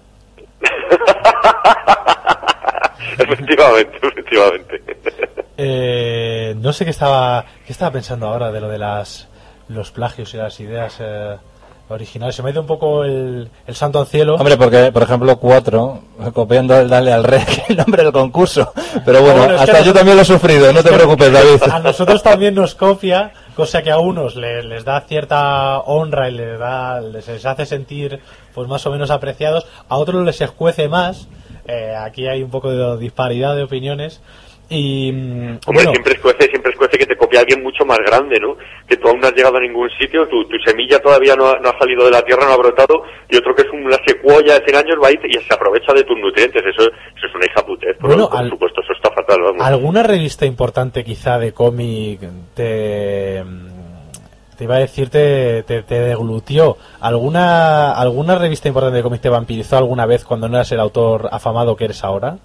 [3.18, 4.82] efectivamente, efectivamente.
[5.58, 9.28] Eh, no sé qué estaba qué estaba pensando ahora de lo de las
[9.70, 11.38] los plagios y las ideas eh,
[11.90, 12.36] originales.
[12.36, 14.36] Se me ha ido un poco el, el santo al cielo.
[14.36, 16.02] Hombre, porque, por ejemplo, cuatro,
[16.34, 18.72] copiando el Dale al Rey, el nombre del concurso.
[19.06, 21.64] Pero bueno, hasta yo también lo he sufrido, no te preocupes, David.
[21.72, 26.34] A nosotros también nos copia, cosa que a unos le- les da cierta honra y
[26.34, 28.20] les, da, les, les hace sentir
[28.54, 31.28] pues más o menos apreciados, a otros les escuece más.
[31.68, 34.22] Eh, aquí hay un poco de disparidad de opiniones.
[34.70, 38.58] Y Hombre, bueno, siempre escuece, siempre escuece que te copia alguien mucho más grande, ¿no?
[38.88, 41.60] Que tú aún no has llegado a ningún sitio, tu, tu semilla todavía no ha,
[41.60, 44.60] no ha salido de la tierra, no ha brotado, y otro que es una secuoya
[44.60, 46.62] de 100 años va y, y se aprovecha de tus nutrientes.
[46.66, 49.64] Eso, eso es una hija putez, por, Bueno, por al- supuesto, eso está fatal, vamos.
[49.66, 52.20] ¿Alguna revista importante quizá de cómic
[52.54, 53.44] te,
[54.58, 56.76] te iba a decir te, te, te deglutió?
[57.00, 61.30] ¿Alguna, ¿Alguna revista importante de cómic te vampirizó alguna vez cuando no eras el autor
[61.32, 62.38] afamado que eres ahora?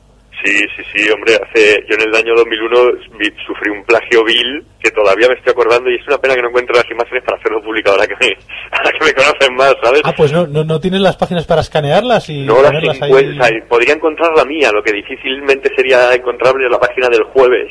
[0.44, 2.76] Sí, sí, sí, hombre, hace, yo en el año 2001
[3.16, 6.42] vi- sufrí un plagio vil que todavía me estoy acordando y es una pena que
[6.42, 8.36] no encuentre las imágenes para hacerlo público ahora que me,
[8.72, 10.00] ahora que me conocen más, ¿sabes?
[10.04, 13.10] Ah, pues no, no, no tienes las páginas para escanearlas y No las ahí.
[13.10, 17.68] encuentro, podría encontrar la mía, lo que difícilmente sería encontrable en la página del jueves,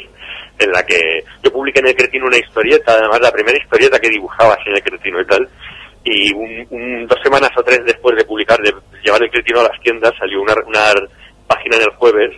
[0.58, 4.10] en la que yo publiqué en el Cretino una historieta, además la primera historieta que
[4.10, 5.46] dibujaba así en el Cretino y tal,
[6.06, 8.72] y un, un- dos semanas o tres después de publicar, de
[9.04, 10.94] llevar el Cretino a las tiendas, salió una, una
[11.48, 12.32] página en el jueves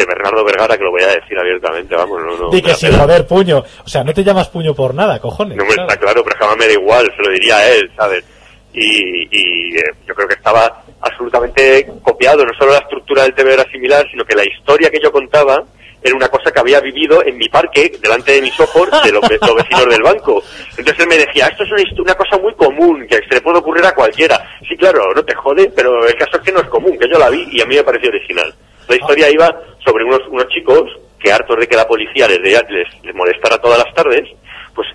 [0.00, 2.50] de Bernardo Vergara, que lo voy a decir abiertamente, vamos, no, no.
[2.50, 3.00] Di que sí, pela.
[3.00, 3.58] joder, puño.
[3.84, 5.56] O sea, no te llamas puño por nada, cojones.
[5.56, 5.88] No me claro.
[5.88, 8.24] está claro, pero jamás me da igual, se lo diría a él, ¿sabes?
[8.72, 13.54] Y, y, eh, yo creo que estaba absolutamente copiado, no solo la estructura del TV
[13.54, 15.64] era similar, sino que la historia que yo contaba
[16.02, 19.22] era una cosa que había vivido en mi parque, delante de mis ojos, de los,
[19.22, 20.42] los vecinos del banco.
[20.78, 23.58] Entonces él me decía, esto es una, una cosa muy común, que se le puede
[23.58, 24.42] ocurrir a cualquiera.
[24.66, 27.18] Sí, claro, no te jode, pero el caso es que no es común, que yo
[27.18, 28.54] la vi y a mí me pareció original.
[28.90, 29.54] La historia iba
[29.84, 30.82] sobre unos, unos chicos
[31.18, 34.28] que hartos de que la policía les, les, les molestara todas las tardes,
[34.74, 34.88] pues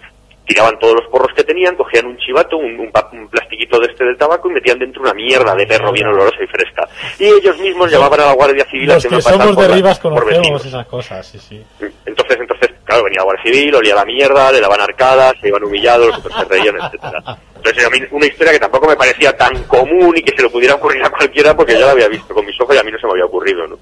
[0.46, 4.06] tiraban todos los porros que tenían, cogían un chivato, un, un un plastiquito de este
[4.06, 6.88] del tabaco y metían dentro una mierda de perro bien olorosa y fresca.
[7.20, 9.76] Y ellos mismos llamaban a la Guardia Civil Los haciendo que pasar somos por de
[9.76, 10.66] Rivas por conocemos vecinos.
[10.66, 11.64] esas cosas, sí, sí.
[12.06, 15.64] Entonces, entonces, claro, venía la Guardia Civil, olía la mierda, le daban arcadas, se iban
[15.64, 17.24] humillados, los otros se reían, etcétera.
[17.66, 20.76] Entonces, a una historia que tampoco me parecía tan común y que se le pudiera
[20.76, 23.00] ocurrir a cualquiera porque yo la había visto con mis ojos y a mí no
[23.00, 23.80] se me había ocurrido, ¿no?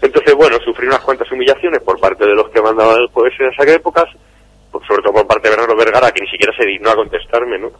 [0.00, 3.48] Entonces, bueno, sufrí unas cuantas humillaciones por parte de los que mandaban el jueves en
[3.48, 4.04] esas épocas,
[4.86, 7.72] sobre todo por parte de Bernardo Vergara, que ni siquiera se dignó a contestarme, ¿no?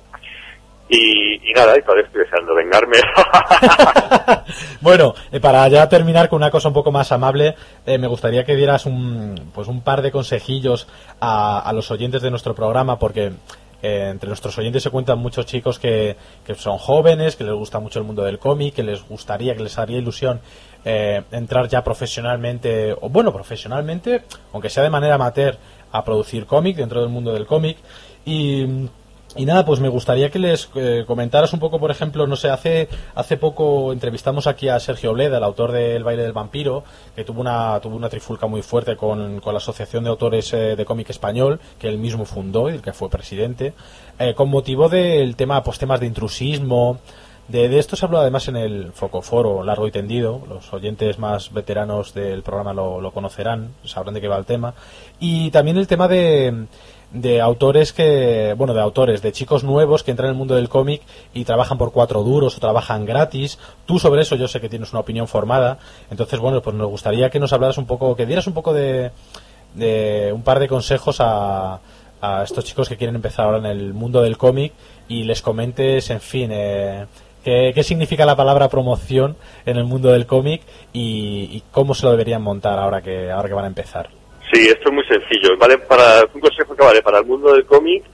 [0.89, 2.97] Y, y nada, y todavía estoy deseando vengarme.
[4.81, 7.55] Bueno, eh, para ya terminar con una cosa un poco más amable,
[7.87, 10.87] eh, me gustaría que dieras un, pues un par de consejillos
[11.21, 13.33] a, a los oyentes de nuestro programa, porque
[13.85, 16.17] eh, entre nuestros oyentes se cuentan muchos chicos que,
[16.47, 19.63] que son jóvenes, que les gusta mucho el mundo del cómic, que les gustaría, que
[19.63, 20.41] les haría ilusión
[20.87, 24.23] eh, entrar ya profesionalmente, o bueno, profesionalmente,
[24.55, 25.59] aunque sea de manera amateur,
[25.93, 27.77] a producir cómic dentro del mundo del cómic.
[28.25, 28.89] Y.
[29.37, 32.51] Y nada, pues me gustaría que les eh, comentaras un poco, por ejemplo, no sé,
[32.51, 36.85] hace hace poco entrevistamos aquí a Sergio Bleda, el autor de El baile del vampiro,
[37.17, 40.77] que tuvo una tuvo una trifulca muy fuerte con, con la Asociación de Autores eh,
[40.77, 43.75] de Cómic Español, que él mismo fundó y del que fue presidente,
[44.21, 47.01] eh, con motivo del tema, pues temas de intrusismo,
[47.49, 50.43] de, de esto se habló además en el Focoforo largo y tendido.
[50.49, 54.75] Los oyentes más veteranos del programa lo conocerán, sabrán de qué va el tema.
[55.21, 56.67] Y también el tema de,
[57.15, 60.69] de autores que, bueno, de autores, de chicos nuevos que entran en el mundo del
[60.69, 61.01] cómic
[61.33, 63.59] y trabajan por cuatro duros o trabajan gratis.
[63.87, 65.79] Tú sobre eso yo sé que tienes una opinión formada.
[66.11, 69.13] Entonces, bueno, pues nos gustaría que nos hablaras un poco, que dieras un poco de,
[69.75, 71.79] de un par de consejos a,
[72.21, 74.73] a estos chicos que quieren empezar ahora en el mundo del cómic
[75.09, 77.07] y les comentes, en fin, eh,
[77.45, 79.37] qué, qué significa la palabra promoción
[79.67, 80.63] en el mundo del cómic
[80.93, 84.09] y, y cómo se lo deberían montar ahora que, ahora que van a empezar.
[84.55, 85.57] Sí, esto es muy sencillo.
[85.59, 88.05] Vale para un consejo que vale para el mundo del cómic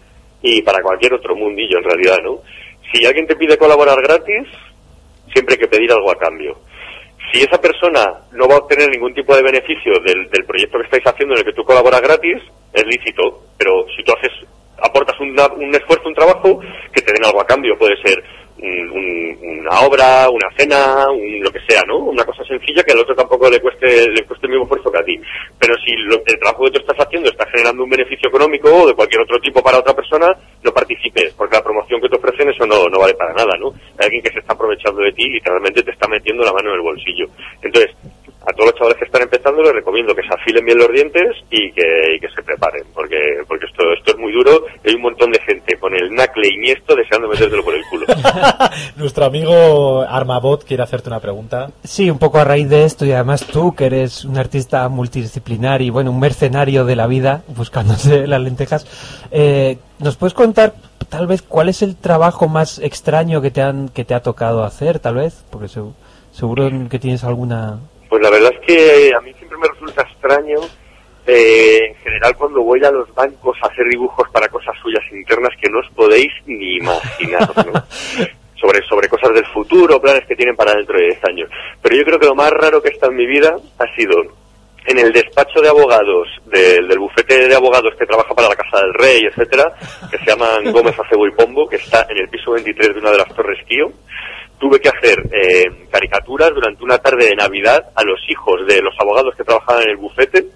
[0.43, 2.39] y para cualquier otro mundillo en realidad, ¿no?
[2.93, 4.49] Si alguien te pide colaborar gratis,
[5.35, 6.59] siempre hay que pedir algo a cambio.
[7.31, 10.85] Si esa persona no va a obtener ningún tipo de beneficio del, del proyecto que
[10.85, 12.39] estáis haciendo en el que tú colaboras gratis,
[12.73, 14.33] es lícito, pero si tú haces
[14.83, 16.59] aportas una- un esfuerzo, un trabajo,
[16.91, 17.77] que te den algo a cambio.
[17.79, 18.25] Puede ser
[18.63, 21.99] un- un- una obra, una cena, un- lo que sea, ¿no?
[21.99, 24.99] Una cosa sencilla que al otro tampoco le cueste, le cueste el mismo esfuerzo que
[24.99, 25.21] a ti.
[25.59, 28.87] Pero si lo- el trabajo que tú estás haciendo está generando un beneficio económico o
[28.87, 30.29] de cualquier otro tipo para otra persona,
[30.63, 33.69] no participes, porque la promoción que te ofrecen eso no, no vale para nada, ¿no?
[33.99, 36.71] Hay alguien que se está aprovechando de ti y literalmente te está metiendo la mano
[36.71, 37.27] en el bolsillo.
[37.63, 37.95] Entonces,
[38.43, 41.37] a todos los chavales que están empezando les recomiendo que se afilen bien los dientes
[41.51, 44.95] y que, y que se preparen, porque, porque esto, esto es muy duro y hay
[44.97, 48.07] un montón de gente con el nacle y esto deseando metértelo por el culo.
[48.97, 51.71] Nuestro amigo Armabot quiere hacerte una pregunta.
[51.85, 55.83] Sí, un poco a raíz de esto y además tú que eres un artista multidisciplinar
[55.83, 58.87] y bueno, un mercenario de la vida buscándose las lentejas,
[59.31, 60.73] eh, ¿nos puedes contar
[61.09, 64.65] tal vez, ¿cuál es el trabajo más extraño que te han que te ha tocado
[64.65, 65.45] hacer, tal vez?
[65.51, 65.93] Porque seg-
[66.33, 67.81] seguro que tienes alguna...
[68.11, 70.59] Pues la verdad es que a mí siempre me resulta extraño,
[71.27, 75.53] eh, en general, cuando voy a los bancos a hacer dibujos para cosas suyas internas
[75.63, 77.73] que no os podéis ni imaginar, ¿no?
[78.61, 81.51] sobre, sobre cosas del futuro, planes que tienen para dentro de 10 años.
[81.81, 84.17] Pero yo creo que lo más raro que está en mi vida ha sido
[84.87, 88.79] en el despacho de abogados del, del bufete de abogados que trabaja para la Casa
[88.79, 89.73] del Rey, etcétera,
[90.11, 93.13] que se llaman Gómez Acebo y Pombo, que está en el piso 23 de una
[93.13, 93.93] de las torres Kío,
[94.61, 98.95] tuve que hacer eh, caricaturas durante una tarde de Navidad a los hijos de los
[99.01, 100.47] abogados que trabajaban en el bufete,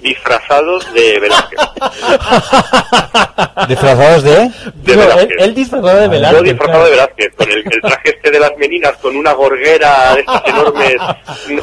[0.00, 1.60] disfrazados de Velázquez.
[3.68, 4.50] ¿Disfrazados de?
[4.74, 5.36] De No, él, Velázquez.
[5.40, 6.42] él disfrazado de Yo Velázquez.
[6.42, 6.90] disfrazado de.
[6.90, 10.96] Velázquez, con el, el traje este de las meninas, con una gorguera de estas enormes,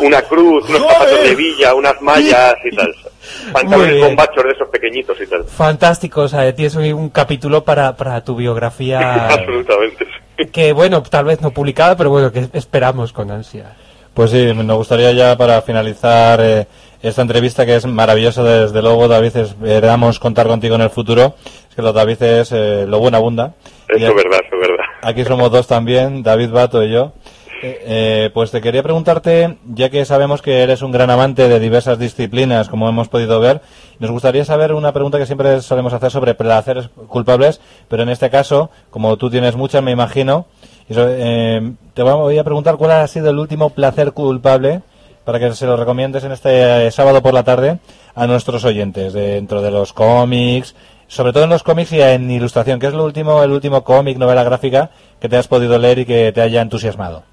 [0.02, 2.94] una cruz, unos zapatos de villa, unas mallas y tal.
[3.54, 5.44] Pantalones bombachos de esos pequeñitos y tal.
[5.46, 10.06] Fantástico, o sea, tienes un capítulo para, para tu biografía Absolutamente.
[10.52, 13.76] Que, bueno, tal vez no publicada, pero bueno, que esperamos con ansia.
[14.14, 16.66] Pues sí, nos gustaría ya para finalizar eh,
[17.02, 21.36] esta entrevista que es maravillosa desde luego, David, esperamos contar contigo en el futuro.
[21.70, 23.54] Es que los David es eh, lo bueno abunda.
[23.90, 24.86] Y Eso es verdad, eso es verdad.
[25.04, 27.14] Aquí somos dos también, David Bato y yo.
[27.64, 31.60] Eh, eh, pues te quería preguntarte, ya que sabemos que eres un gran amante de
[31.60, 33.62] diversas disciplinas, como hemos podido ver,
[34.00, 38.30] nos gustaría saber una pregunta que siempre solemos hacer sobre placeres culpables, pero en este
[38.30, 40.46] caso, como tú tienes muchas, me imagino,
[40.90, 44.82] eh, te voy a preguntar cuál ha sido el último placer culpable
[45.26, 47.80] para que se lo recomiendes en este eh, sábado por la tarde
[48.16, 50.76] a nuestros oyentes, dentro de los cómics,
[51.08, 52.80] sobre todo en los cómics y en ilustración.
[52.80, 56.06] ¿Qué es lo último, el último cómic, novela gráfica que te has podido leer y
[56.06, 57.24] que te haya entusiasmado?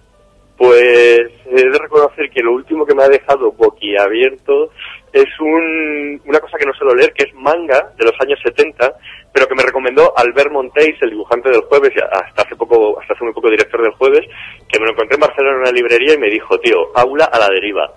[0.56, 4.70] Pues he de reconocer que lo último que me ha dejado boquiabierto
[5.12, 8.94] es un- una cosa que no suelo leer, que es manga de los años 70,
[9.32, 13.24] pero que me recomendó Albert Monteis, el dibujante del jueves, hasta hace poco, hasta hace
[13.24, 14.20] muy poco director del jueves,
[14.68, 17.38] que me lo encontré en Barcelona en una librería y me dijo, tío, aula a
[17.38, 17.92] la deriva.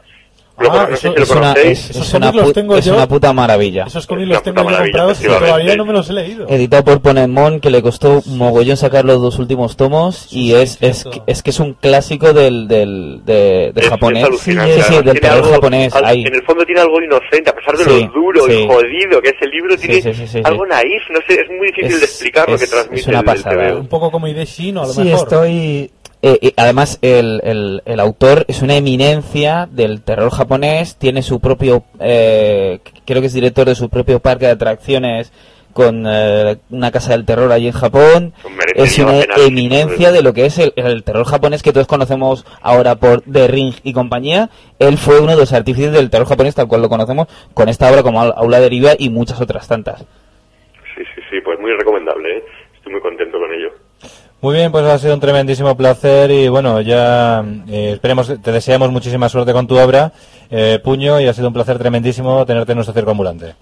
[0.59, 2.95] Lo- Ah, eso- si lo Es una, es, Esos es cómics los tengo es yo.
[2.95, 3.83] una puta maravilla.
[3.85, 6.47] Esos cómics Es los tengo yo comprados y todavía no me los he leído.
[6.49, 11.03] Editado por Ponemon, que le costó mogollón sacar los dos últimos tomos, y es, es,
[11.03, 11.23] cierto.
[11.27, 14.27] es que es un clásico del, del, de, de Es- japonés.
[14.29, 15.93] es sí, sí, del terror algo- japonés.
[15.93, 16.23] al- ahí.
[16.25, 18.51] En el fondo tiene algo inocente, a pesar de Sí, lo duro sí.
[18.53, 20.41] y jodido que es el libro, tiene sí, sí, sí, sí.
[20.43, 23.07] algo naif, no sé, es muy difícil Es- de explicar lo que es- transmite es
[23.07, 23.67] una el- el pasada.
[23.69, 23.79] TVO.
[23.81, 25.19] Un poco como Ideshino, a lo Sí, mejor.
[25.27, 25.91] estoy...
[26.21, 31.39] Eh, y además, el, el, el autor es una eminencia del terror japonés, tiene su
[31.39, 35.31] propio, eh, creo que es director de su propio parque de atracciones
[35.73, 38.33] con eh, una casa del terror allí en Japón.
[38.41, 42.45] Pues Es una eminencia de lo que es el, el terror japonés que todos conocemos
[42.63, 44.49] ahora por The Ring y compañía.
[44.79, 47.91] Él fue uno de los artífices del terror japonés tal cual lo conocemos con esta
[47.91, 49.99] obra como Au- Aula Deriva y muchas otras tantas.
[50.95, 52.43] Sí, sí, sí, pues muy recomendable, ¿eh?
[52.75, 53.69] Estoy muy contento con ello.
[54.39, 58.91] Muy bien, pues ha sido un tremendísimo placer y bueno, ya eh, esperemos, te deseamos
[58.91, 60.11] muchísima suerte con tu obra,
[60.51, 63.55] eh, Puño, y ha sido un placer tremendísimo tenerte en nuestro circo ambulante.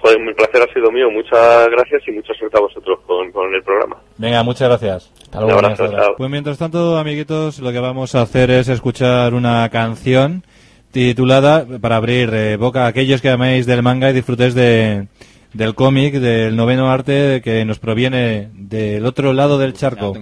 [0.00, 1.10] Joder, mi placer ha sido mío.
[1.12, 3.96] Muchas gracias y mucha suerte a vosotros con, con el programa.
[4.16, 5.12] Venga, muchas gracias.
[5.24, 5.58] Hasta Un luego.
[5.60, 6.06] abrazo, Hasta ahora.
[6.08, 6.14] chao.
[6.16, 10.42] Pues mientras tanto, amiguitos, lo que vamos a hacer es escuchar una canción
[10.90, 15.06] titulada, para abrir eh, boca a aquellos que améis del manga y disfrutéis de,
[15.52, 20.14] del cómic, del noveno arte que nos proviene del otro lado del charco.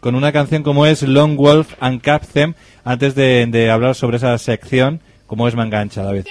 [0.00, 2.54] Con una canción como es Long Wolf and Captain,
[2.84, 6.26] antes de, de hablar sobre esa sección, como es manga ancha, David.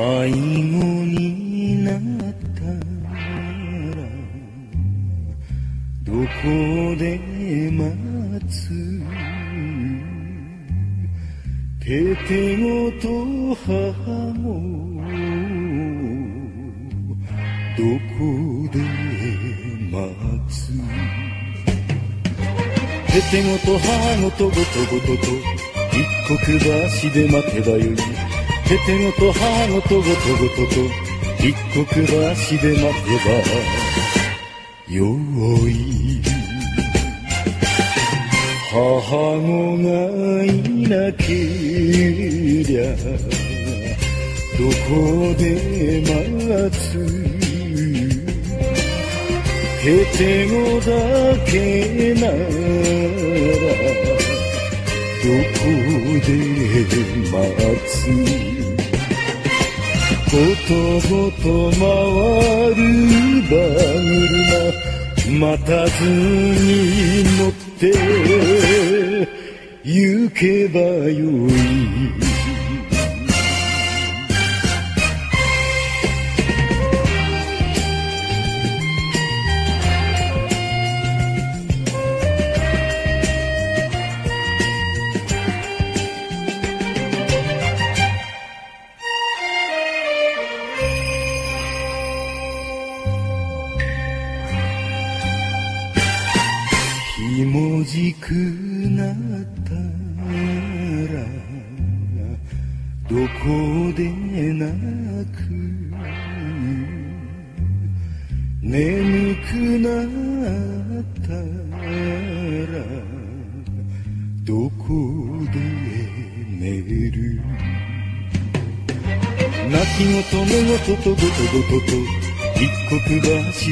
[0.00, 0.36] 迷子
[1.04, 1.98] になっ
[2.56, 3.12] たら
[6.04, 6.48] どこ
[6.96, 7.20] で
[7.70, 8.70] 待つ
[11.80, 13.08] テテゴと
[13.66, 13.72] 母
[14.38, 14.46] も。
[17.76, 17.84] ど
[18.16, 18.20] こ
[18.72, 18.78] で
[19.90, 19.98] 待
[20.48, 20.72] つ。
[23.12, 23.86] テテゴと母
[24.22, 24.60] ごとごと
[24.90, 25.08] ごと。
[25.16, 25.28] と
[25.92, 28.39] 一刻橋で待てばよい。
[28.70, 30.14] テテゴと母ごとごとご
[30.50, 30.78] とと
[31.40, 33.34] 一刻橋で待てば
[34.94, 34.96] よ
[35.68, 36.22] い
[38.70, 39.90] 母子が
[40.44, 40.46] い
[40.88, 41.34] なけ
[42.62, 42.94] りゃ
[44.56, 45.42] どこで
[46.06, 46.80] 待つ
[49.82, 50.86] テテゴだ
[51.44, 52.30] けな
[54.14, 54.19] ら
[55.22, 55.64] どこ
[56.26, 56.28] で
[57.30, 57.36] 待
[57.86, 57.90] つ。
[60.30, 60.36] こ
[60.66, 60.70] と
[61.08, 61.80] ごと回
[62.74, 62.80] る
[63.40, 63.52] 馬
[64.16, 64.80] 車
[65.38, 67.82] 待たずに乗って
[69.84, 72.39] 行けばよい。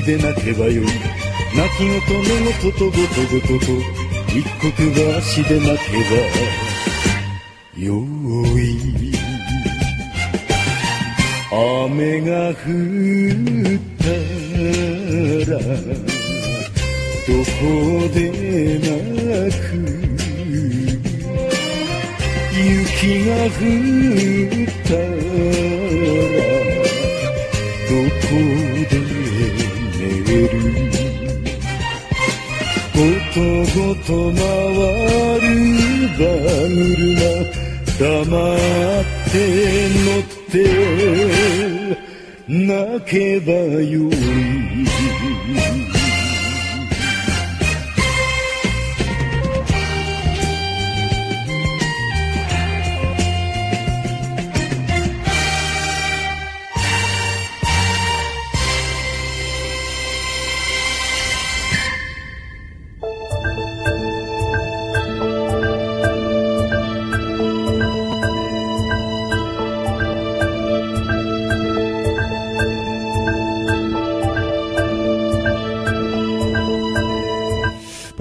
[0.09, 0.81] で泣けばよ
[1.55, 2.97] 泣き言寝言とごと
[3.31, 3.77] ごとと
[4.33, 4.81] 一刻橋
[5.47, 6.17] で泣けば
[7.77, 7.93] よ
[8.59, 9.13] い
[11.53, 12.55] 雨が降っ
[13.99, 14.09] た
[15.53, 15.61] ら
[17.27, 17.61] どこ
[18.15, 18.17] で
[18.79, 18.89] 泣
[19.61, 19.77] く
[22.57, 22.65] 雪
[23.27, 23.61] が降
[24.49, 25.05] ったら
[27.85, 28.68] どこで泣く
[33.75, 34.41] ごと回
[35.41, 35.47] る
[36.15, 36.25] 馬
[36.97, 37.19] 車
[37.99, 39.35] 黙って
[40.05, 40.55] 乗って
[42.49, 45.88] 泣けばよい。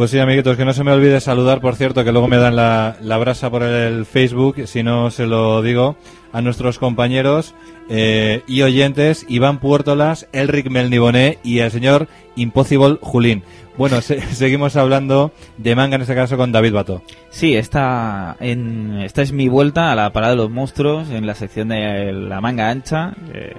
[0.07, 2.55] Pues sí, amiguitos, que no se me olvide saludar, por cierto, que luego me dan
[2.55, 5.97] la, la brasa por el Facebook, si no se lo digo,
[6.31, 7.53] a nuestros compañeros
[7.89, 12.07] eh, y oyentes Iván Puertolas, Elric Melniboné y el señor
[12.37, 13.43] Impossible Julín.
[13.77, 17.01] Bueno, se- seguimos hablando de manga, en este caso con David Bato.
[17.29, 21.35] Sí, esta, en, esta es mi vuelta a la parada de los monstruos en la
[21.35, 23.13] sección de la manga ancha.
[23.33, 23.57] eh,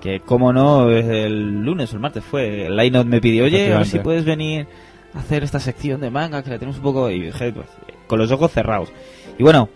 [0.00, 2.68] que, como no, el lunes o el martes fue.
[2.68, 4.66] Lainot me pidió, oye, a ver si puedes venir
[5.14, 7.10] hacer esta sección de manga, que la tenemos un poco.
[7.10, 7.66] Y pues,
[8.06, 8.90] con los ojos cerrados.
[9.38, 9.68] Y bueno,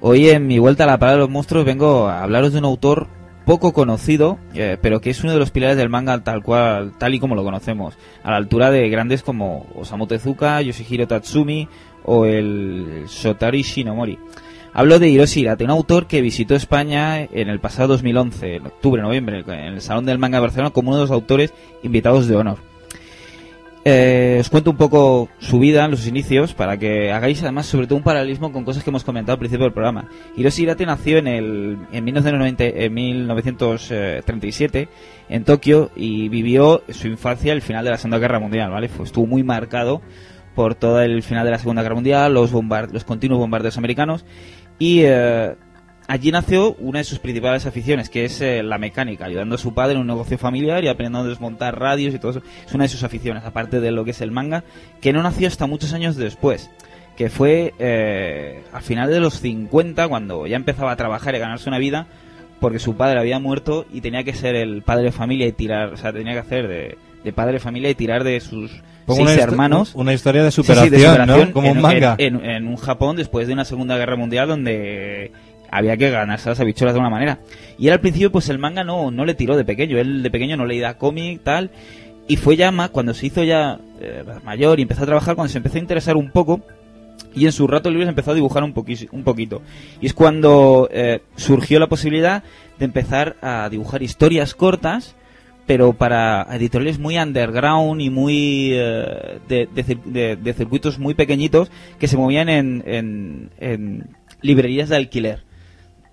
[0.00, 2.64] hoy en mi vuelta a la parada de los monstruos vengo a hablaros de un
[2.64, 3.08] autor
[3.44, 7.14] poco conocido, eh, pero que es uno de los pilares del manga tal cual, tal
[7.14, 11.68] y como lo conocemos, a la altura de grandes como Osamu Tezuka, Yoshihiro Tatsumi
[12.04, 14.18] o el Shotari Shinomori.
[14.72, 19.02] Hablo de Hiroshi Hirate, un autor que visitó España en el pasado 2011, en octubre,
[19.02, 21.54] noviembre, en el Salón del Manga de Barcelona como uno de los autores
[21.84, 22.73] invitados de honor.
[23.86, 27.98] Eh, os cuento un poco su vida, los inicios, para que hagáis además sobre todo
[27.98, 30.08] un paralelismo con cosas que hemos comentado al principio del programa.
[30.36, 34.88] Hiroshi Hirate nació en, el, en, 1990 en 1937
[35.28, 38.88] en Tokio y vivió su infancia al final de la Segunda Guerra Mundial, ¿vale?
[38.88, 40.00] Fue, estuvo muy marcado
[40.54, 44.24] por todo el final de la Segunda Guerra Mundial, los, bombard los continuos bombardeos americanos
[44.78, 45.56] y eh,
[46.06, 49.72] allí nació una de sus principales aficiones, que es eh, la mecánica, ayudando a su
[49.74, 52.42] padre en un negocio familiar y aprendiendo a desmontar radios y todo eso.
[52.66, 54.64] Es una de sus aficiones, aparte de lo que es el manga,
[55.00, 56.70] que no nació hasta muchos años después,
[57.16, 61.40] que fue eh, al final de los 50, cuando ya empezaba a trabajar y a
[61.40, 62.06] ganarse una vida,
[62.60, 65.92] porque su padre había muerto y tenía que ser el padre de familia y tirar,
[65.92, 68.70] o sea, tenía que hacer de, de padre de familia y tirar de sus
[69.06, 69.92] seis una hermanos.
[69.94, 71.52] una historia de Sí, sí, superación, ¿no?
[71.52, 72.14] Como en, un manga.
[72.18, 75.30] En, en- en un Japón después de una Segunda Guerra Mundial donde
[75.76, 77.40] había que ganarse las habichuelas de una manera.
[77.78, 79.98] Y él al principio, pues el manga no, no le tiró de pequeño.
[79.98, 81.70] Él de pequeño no leía cómic, tal.
[82.28, 85.50] Y fue ya más, cuando se hizo ya eh, mayor y empezó a trabajar, cuando
[85.52, 86.60] se empezó a interesar un poco.
[87.34, 89.60] Y en su rato libre empezó a dibujar un, poquis- un poquito.
[90.00, 92.44] Y es cuando eh, surgió la posibilidad
[92.78, 95.16] de empezar a dibujar historias cortas,
[95.66, 101.70] pero para editoriales muy underground y muy eh, de, de de- de circuitos muy pequeñitos
[101.98, 102.82] que se movían en-
[103.58, 104.08] en
[104.42, 105.42] librerías de alquiler.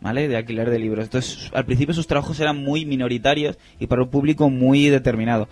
[0.02, 0.28] ¿Vale?
[0.28, 1.06] De alquiler de libros.
[1.06, 5.48] Entonces, al principio sus trabajos eran muy minoritarios y para un público muy determinado.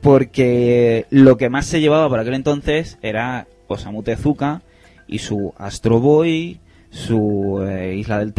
[0.00, 4.62] Porque lo que más se llevaba por aquel entonces era Osamu Tezuka
[5.06, 6.58] y su Astro Boy,
[6.90, 8.32] su eh, Isla, del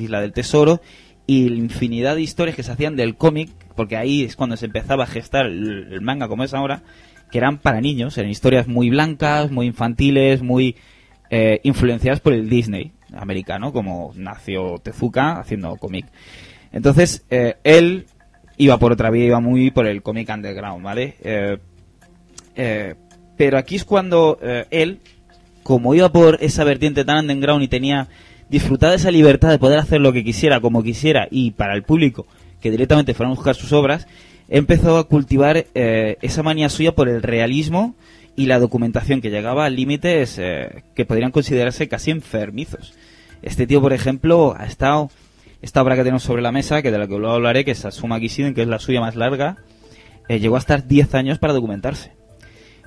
[0.00, 0.80] Isla del Tesoro
[1.26, 4.66] y la infinidad de historias que se hacían del cómic, porque ahí es cuando se
[4.66, 6.82] empezaba a gestar el, el manga como es ahora,
[7.32, 10.76] que eran para niños, eran historias muy blancas, muy infantiles, muy
[11.30, 16.06] eh, influenciadas por el Disney americano, como nació Tezuka haciendo cómic.
[16.72, 18.06] Entonces, eh, él
[18.56, 21.16] iba por otra vía, iba muy por el cómic underground, ¿vale?
[21.22, 21.58] Eh,
[22.56, 22.94] eh,
[23.36, 24.38] pero aquí es cuando
[24.70, 25.00] él,
[25.62, 28.08] como iba por esa vertiente tan underground y tenía
[28.48, 31.82] disfrutaba de esa libertad de poder hacer lo que quisiera, como quisiera, y para el
[31.82, 32.26] público
[32.60, 34.06] que directamente fueran a buscar sus obras,
[34.48, 37.96] empezó a cultivar esa manía suya por el realismo
[38.36, 42.94] y la documentación que llegaba a límites eh, que podrían considerarse casi enfermizos.
[43.42, 45.10] Este tío, por ejemplo, ha estado
[45.60, 47.84] esta obra que tenemos sobre la mesa, que de la que luego hablaré, que es
[47.84, 49.58] Asuma Kishiden, que es la suya más larga,
[50.28, 52.12] eh, llegó a estar 10 años para documentarse.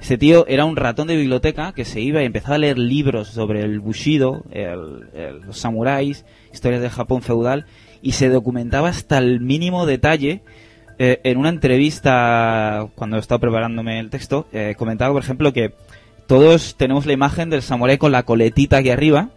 [0.01, 3.29] Este tío era un ratón de biblioteca que se iba y empezaba a leer libros
[3.29, 7.65] sobre el Bushido, el- los samuráis, historias del Japón feudal,
[8.01, 10.41] y se documentaba hasta el mínimo detalle.
[10.97, 15.73] Eh, en una entrevista, cuando estaba preparándome el texto, eh, comentaba, por ejemplo, que
[16.27, 19.29] todos tenemos la imagen del samurái con la coletita aquí arriba,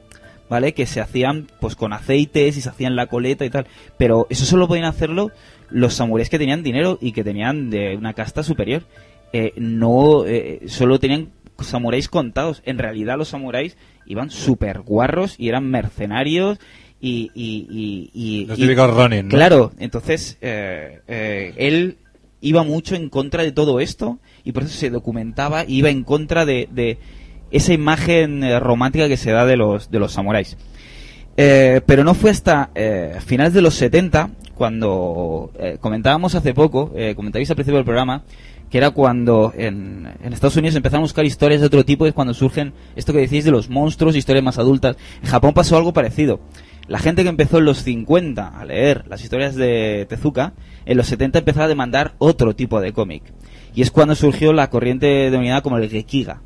[0.49, 0.73] ¿vale?
[0.73, 3.67] Que se hacían pues con aceites y se hacían la coleta y tal.
[3.97, 5.31] Pero eso solo podían hacerlo
[5.71, 8.85] los samuráis que tenían dinero y que tenían de una casta superior.
[9.33, 11.31] Eh, no, eh, solo tenían
[11.61, 12.63] samuráis contados.
[12.65, 13.77] En realidad los samuráis
[14.07, 16.59] iban súper guarros y eran mercenarios
[17.01, 17.31] y...
[17.35, 19.35] y, y- y- Los y- típicos Ronin, ¿no?
[19.35, 21.97] Claro, entonces eh, eh, él
[22.41, 26.05] iba mucho en contra de todo esto y por eso se documentaba y iba en
[26.05, 26.99] contra de, de
[27.51, 30.57] esa imagen eh, romántica que se da de los, de los samuráis.
[31.37, 36.93] Eh, pero no fue hasta eh, finales de los 70 cuando eh, comentábamos hace poco,
[36.97, 38.25] eh, comentabais al principio del programa,
[38.71, 42.09] que era cuando en, en Estados Unidos empezaron a buscar historias de otro tipo y
[42.09, 44.97] es cuando surgen esto que decís de los monstruos, historias más adultas.
[45.23, 46.41] En Japón pasó algo parecido.
[46.89, 50.55] La gente que empezó en los 50 a leer las historias de Tezuka,
[50.87, 53.23] en los 70 empezaba a demandar otro tipo de cómic.
[53.75, 56.41] Y es cuando surgió la corriente denominada como el Gekiga,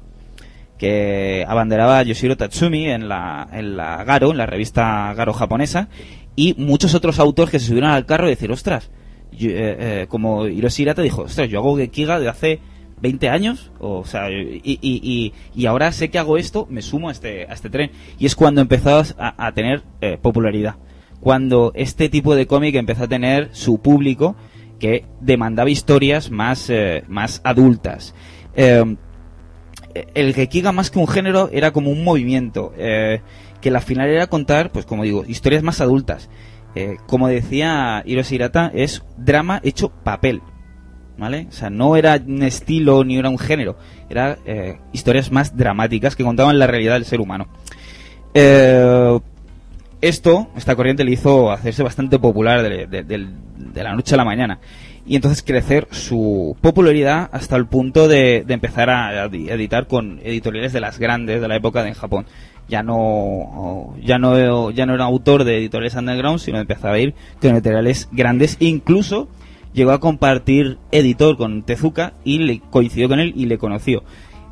[0.78, 5.88] que abanderaba Yoshiro Tatsumi en la, en la Garo, en la revista Garo japonesa,
[6.34, 8.90] y muchos otros autores que se subieron al carro y decir, ostras,
[9.30, 12.60] yo, eh, eh, como Hiroshi Hirata dijo, ostras, yo hago Gekiga de hace
[13.02, 15.32] 20 años, o sea, y,
[15.66, 17.90] ahora sé que hago esto, me sumo a este, a este tren.
[18.18, 20.76] Y es cuando empezó a, tener eh, popularidad.
[21.20, 24.36] Cuando este tipo de cómic empezó a tener su público
[24.78, 28.14] que demandaba historias más, eh, más adultas.
[28.56, 28.96] Eh,
[30.14, 33.20] el Gekiga más que un género era como un movimiento eh,
[33.60, 36.30] que la final era contar, pues como digo, historias más adultas.
[37.06, 40.40] Como decía Hiroshi Hirata, es drama hecho papel.
[41.18, 41.46] ¿Vale?
[41.48, 43.76] O sea, no era un estilo ni era un género.
[44.08, 47.48] Era eh, historias más dramáticas que contaban la realidad del ser humano.
[48.34, 49.18] Eh,
[50.00, 54.58] esto, esta corriente le hizo hacerse bastante popular de, de- la noche a la mañana.
[55.06, 60.80] Y entonces crecer su popularidad hasta el punto de, empezar a, editar con editoriales de
[60.80, 62.26] las grandes de la época en Japón.
[62.68, 67.14] Ya no, ya no, ya no era autor de editoriales underground, sino empezaba a ir
[67.40, 68.56] con editoriales grandes.
[68.60, 69.28] Incluso
[69.72, 74.04] llegó a compartir editor con Tezuka y le coincidió con él y le conoció.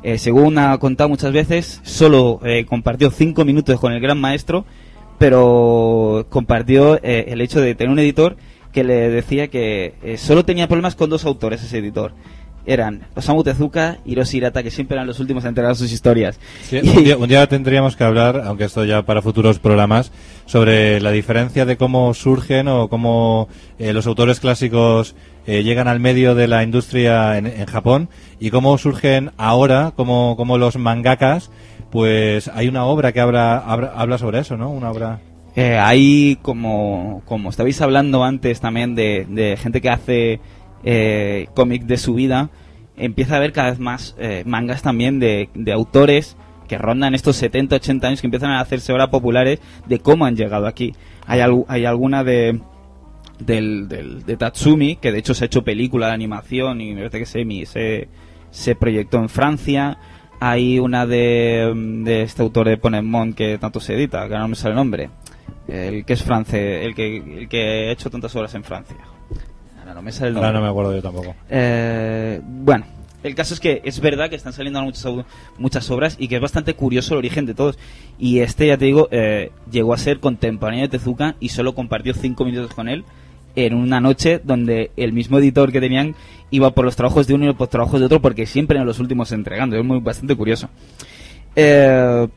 [0.03, 4.65] Eh, según ha contado muchas veces, solo eh, compartió cinco minutos con el gran maestro,
[5.19, 8.35] pero compartió eh, el hecho de tener un editor
[8.71, 12.13] que le decía que solo tenía problemas con dos autores ese editor.
[12.65, 16.39] Eran Osamu Tezuka y Hiroshi Hirata, que siempre eran los últimos a entregar sus historias.
[16.63, 20.11] Sí, Y- un, día, un día tendríamos que hablar, aunque esto ya para futuros programas,
[20.45, 23.47] sobre la diferencia de cómo surgen o cómo
[23.79, 25.15] eh, los autores clásicos
[25.47, 28.09] eh, llegan al medio de la industria en, en Japón
[28.39, 31.49] y cómo surgen ahora, como, como los mangakas,
[31.89, 34.69] pues hay una obra que habla, habla, habla sobre eso, ¿no?
[34.69, 35.19] Una obra...
[35.53, 40.39] Eh, hay como, como estabais hablando antes también de, de gente que hace
[40.83, 42.49] eh, cómic de su vida,
[42.97, 46.37] empieza a haber cada vez más eh, mangas también de, de autores
[46.67, 50.35] que rondan estos 70, 80 años que empiezan a hacerse ahora populares de cómo han
[50.37, 50.93] llegado aquí.
[51.27, 52.61] Hay, hay alguna de,
[53.39, 57.07] del, del- de Tatsumi, que de hecho se ha hecho película de animación y me
[57.09, 58.07] parece que se, se,
[58.51, 59.97] se proyectó en Francia.
[60.39, 64.47] Hay una de, mm, de este autor de Ponemon que tanto se edita, que no
[64.47, 65.09] me sale el nombre.
[65.67, 68.97] El que es francés, el que, el que ha hecho tantas obras en Francia.
[69.91, 70.47] Ahora no me sale el nombre.
[70.47, 71.35] Ahora no me acuerdo yo tampoco.
[71.49, 72.85] Eh, bueno,
[73.23, 75.05] el caso es que es verdad que están saliendo muchas,
[75.57, 77.77] muchas obras y que es bastante curioso el origen de todos.
[78.17, 82.13] Y este, ya te digo, eh, llegó a ser contemporáneo de Tezuka y solo compartió
[82.13, 83.03] cinco minutos con él
[83.57, 86.15] en una noche donde el mismo editor que tenían
[86.51, 88.87] iba por los trabajos de uno y por los trabajos de otro porque siempre eran
[88.87, 89.75] los últimos entregando.
[89.75, 90.69] Es muy bastante curioso.
[91.57, 92.27] Eh,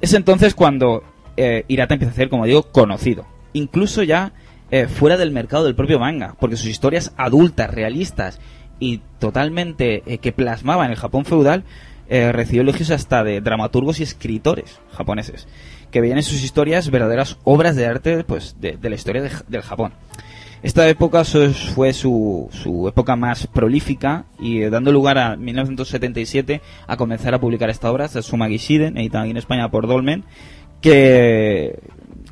[0.00, 1.02] es entonces cuando
[1.36, 3.26] eh, Hirata empieza a ser, como digo, conocido.
[3.54, 4.32] Incluso ya
[4.74, 8.40] eh, fuera del mercado del propio manga, porque sus historias adultas, realistas
[8.80, 11.62] y totalmente eh, que plasmaban el Japón feudal,
[12.08, 15.46] eh, recibió elogios hasta de dramaturgos y escritores japoneses,
[15.90, 19.30] que veían en sus historias verdaderas obras de arte pues, de, de la historia de-
[19.48, 19.92] del Japón.
[20.64, 21.24] Esta época
[21.74, 27.38] fue su, su época más prolífica y eh, dando lugar a 1977 a comenzar a
[27.38, 30.24] publicar esta obra, Satsuma Shiden, editada aquí en España por Dolmen,
[30.80, 31.78] que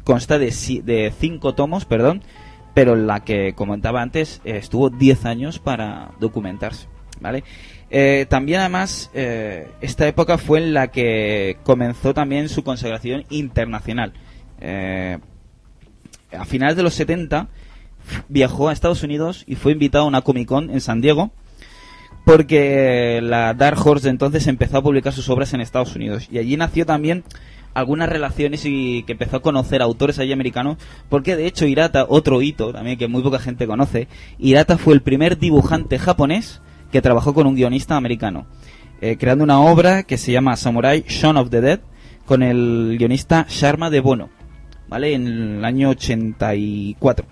[0.05, 0.47] consta de,
[0.85, 2.23] de cinco tomos, perdón,
[2.75, 6.87] pero la que comentaba antes eh, estuvo 10 años para documentarse,
[7.21, 7.45] ¿vale?
[7.91, 14.15] Eh, también además eh, esta época fue en la que comenzó también su consagración internacional.
[16.33, 17.49] A finales de los 70
[18.09, 21.31] f- viajó a Estados Unidos y fue invitado a una Comic Con en San Diego
[22.25, 26.39] porque la Dark Horse de entonces empezó a publicar sus obras en Estados Unidos y
[26.39, 27.25] allí nació también
[27.75, 30.77] algunas relaciones y que empezó a conocer autores allí americanos
[31.09, 34.09] porque de hecho Hirata, otro hito también que muy poca gente conoce,
[34.39, 38.47] Hirata fue el primer dibujante japonés que trabajó con un guionista americano,
[39.01, 41.81] eh, creando una obra que se llama Samurai Shaun of the Dead
[42.27, 44.29] con el guionista Sharma de Bono,
[44.89, 45.15] ¿vale?
[45.15, 47.27] En el año 84.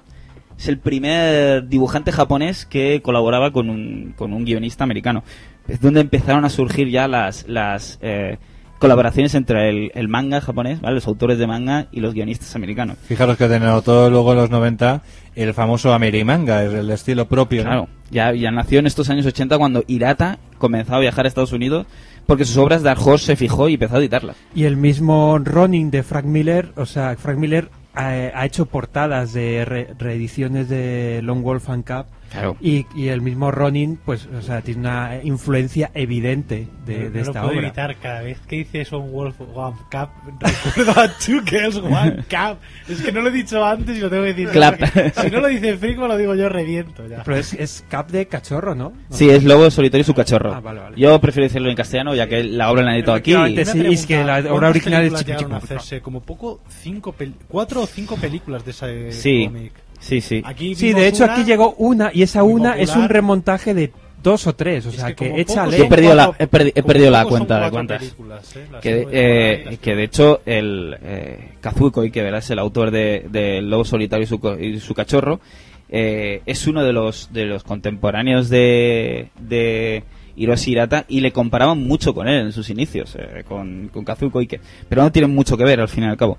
[0.59, 5.25] Es el primer dibujante japonés que colaboraba con un, con un guionista americano.
[5.69, 8.39] Es donde empezaron a surgir ya las, las eh,
[8.81, 10.97] colaboraciones entre el, el manga japonés, ¿vale?
[10.97, 12.97] los autores de manga y los guionistas americanos.
[13.07, 15.03] Fijaros que denotó luego en los 90
[15.37, 17.69] el famoso Amerimanga, es el estilo propio, ¿no?
[17.71, 21.53] Claro, ya, ya nació en estos años 80 cuando Hirata comenzó a viajar a Estados
[21.53, 21.87] Unidos
[22.27, 24.37] porque sus obras Dark Horse se fijó y empezó a editarlas.
[24.55, 29.33] Y el mismo Ronin de Frank Miller, o sea, Frank Miller ha, ha hecho portadas
[29.33, 32.07] de re- reediciones de Long Wolf and Cap.
[32.31, 32.57] Claro.
[32.61, 37.09] Y, y el mismo Ronin, pues, o sea, tiene una influencia evidente de, No- de
[37.11, 37.67] no lo esta puedo obra.
[37.67, 42.59] evitar cada vez que dices un Wolf One Cup recuerdo a Two Girls One Cup
[42.89, 44.81] es que no lo he dicho antes y lo tengo que decir Clap.
[45.21, 48.11] si no lo dice Frick me lo digo yo reviento ya Pero es, es Cap
[48.11, 48.93] de cachorro, ¿no?
[49.11, 50.55] Sí, es Lobo Solitario y su cachorro.
[50.55, 50.97] Ah, vale, vale.
[50.97, 53.33] Yo prefiero decirlo en castellano ya que la obra la han editado aquí.
[53.33, 57.15] Sí, pregunta, es que la obra ¿cuántas original es a chiqui- hacerse como poco cinco
[57.19, 60.43] pel- cuatro o cinco películas de ese Sí, cómic sí, sí.
[60.45, 63.93] aquí Sí, de hecho una- aquí llegó una y esa una es un remontaje de
[64.23, 66.87] dos o tres, o Es sea que Yo he perdido la, he perdi- he como
[66.89, 68.67] perdido la cuenta de películas, ¿eh?
[68.71, 73.27] Las Que, de- eh, que de hecho el eh, Kazuko que verás el autor de,
[73.31, 75.41] de Lobo Solitario y su, y su cachorro
[75.89, 80.05] eh, es uno de los de los contemporáneos de, de
[80.37, 84.41] Hiroshi Hirata y le comparaban mucho con él en sus inicios eh, con, con Kazuko
[84.41, 86.37] Ike pero no tienen mucho que ver al fin y al cabo.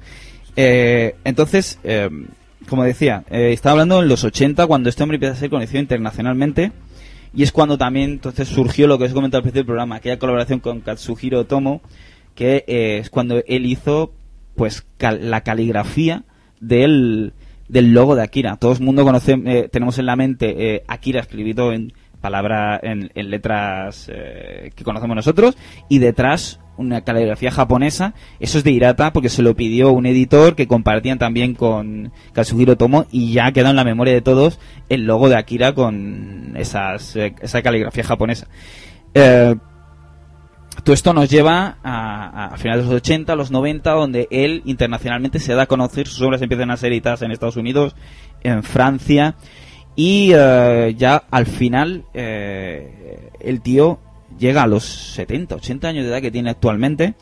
[0.55, 2.09] Eh, entonces eh,
[2.69, 5.79] como decía eh, estaba hablando en los 80 cuando este hombre empieza a ser conocido
[5.81, 6.71] internacionalmente
[7.33, 9.95] y es cuando también entonces surgió lo que os he comentado al principio del programa,
[9.95, 11.81] aquella colaboración con Katsuhiro Tomo,
[12.35, 14.11] que eh, es cuando él hizo
[14.55, 16.23] pues cal- la caligrafía
[16.59, 17.31] del,
[17.69, 18.57] del logo de Akira.
[18.57, 23.09] Todo el mundo conoce, eh, tenemos en la mente eh, Akira escrito en palabra en,
[23.15, 25.57] en letras que conocemos nosotros
[25.89, 28.13] y detrás una caligrafía japonesa.
[28.39, 32.77] Eso es de Hirata porque se lo pidió un editor que compartían también con Katsuhiro
[32.77, 34.59] Tomo y ya quedó en la memoria de todos
[34.89, 38.47] el logo de Akira con esas, eh, esa caligrafía japonesa.
[39.13, 39.55] Eh,
[40.83, 45.39] todo esto nos lleva a, a finales de los 80, los 90, donde él internacionalmente
[45.39, 47.95] se da a conocer, sus obras empiezan a ser editadas en Estados Unidos,
[48.41, 49.35] en Francia,
[49.95, 53.99] y eh, ya al final el tío
[54.41, 57.13] llega a los 70, 80 años de edad que tiene actualmente,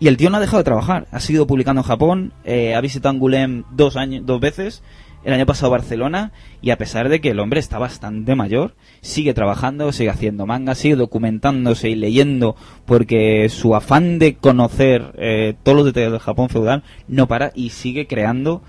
[0.00, 2.80] y el tío no ha dejado de trabajar, ha seguido publicando en Japón, eh, ha
[2.80, 4.82] visitado Angoulême dos, dos veces,
[5.24, 6.32] el año pasado Barcelona,
[6.62, 10.74] y a pesar de que el hombre está bastante mayor, sigue trabajando, sigue haciendo manga,
[10.74, 16.48] sigue documentándose y leyendo, porque su afán de conocer eh, todos los detalles del Japón
[16.48, 18.62] feudal no para y sigue creando,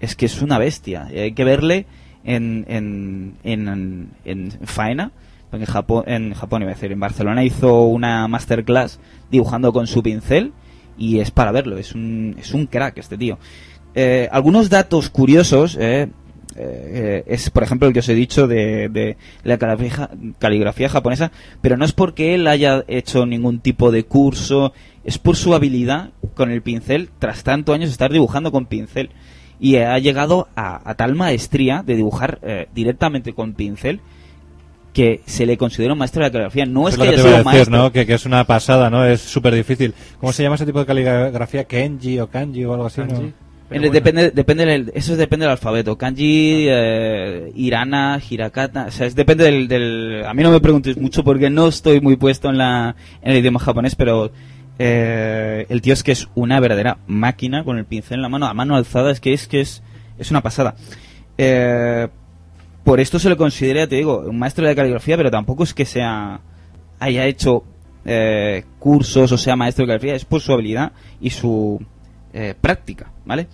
[0.00, 1.86] es que es una bestia, Eh, hay que verle
[2.24, 5.12] en, en, en, en faena,
[5.52, 8.98] en Japón, en Japón iba a decir, en Barcelona hizo una masterclass
[9.30, 10.52] dibujando con su pincel
[10.98, 13.38] y es para verlo, es un, es un crack este tío.
[13.94, 16.08] Eh, algunos datos curiosos eh,
[16.56, 19.58] eh, es, por ejemplo, el que os he dicho de, la
[20.38, 24.72] caligrafía, japonesa, pero no es porque él haya hecho ningún tipo de curso,
[25.04, 29.10] es por su habilidad con el pincel, tras tantos años de estar dibujando con pincel.
[29.60, 34.00] Y ha llegado a, a tal maestría de dibujar eh, directamente con pincel
[34.92, 36.66] que se le considera un maestro de la caligrafía.
[36.66, 37.76] No es que lo que haya te iba sido a decir, maestro.
[37.78, 37.92] ¿no?
[37.92, 39.04] Que, que es una pasada, ¿no?
[39.06, 39.94] Es súper difícil.
[40.20, 41.64] ¿Cómo se llama ese tipo de caligrafía?
[41.64, 43.00] ¿Kenji o kanji o algo así?
[43.00, 43.32] ¿no?
[43.70, 45.96] Depende, depende del, eso depende del alfabeto.
[45.96, 48.84] Kanji, eh, Hirana, Hirakata.
[48.88, 52.02] O sea, es, depende del, del- A mí no me preguntéis mucho porque no estoy
[52.02, 54.30] muy puesto en, la, en el idioma japonés, pero
[54.78, 58.44] eh, el tío es que es una verdadera máquina con el pincel en la mano,
[58.46, 59.10] a mano alzada.
[59.10, 59.82] Es que es que es,
[60.18, 60.74] es una pasada.
[61.38, 62.08] Eh,
[62.84, 65.84] por esto se le considera, te digo, un maestro de caligrafía, pero tampoco es que
[65.84, 66.40] sea
[66.98, 67.64] haya hecho
[68.04, 71.80] eh, cursos o sea maestro de caligrafía, es por su habilidad y su
[72.32, 73.46] eh, práctica, ¿vale?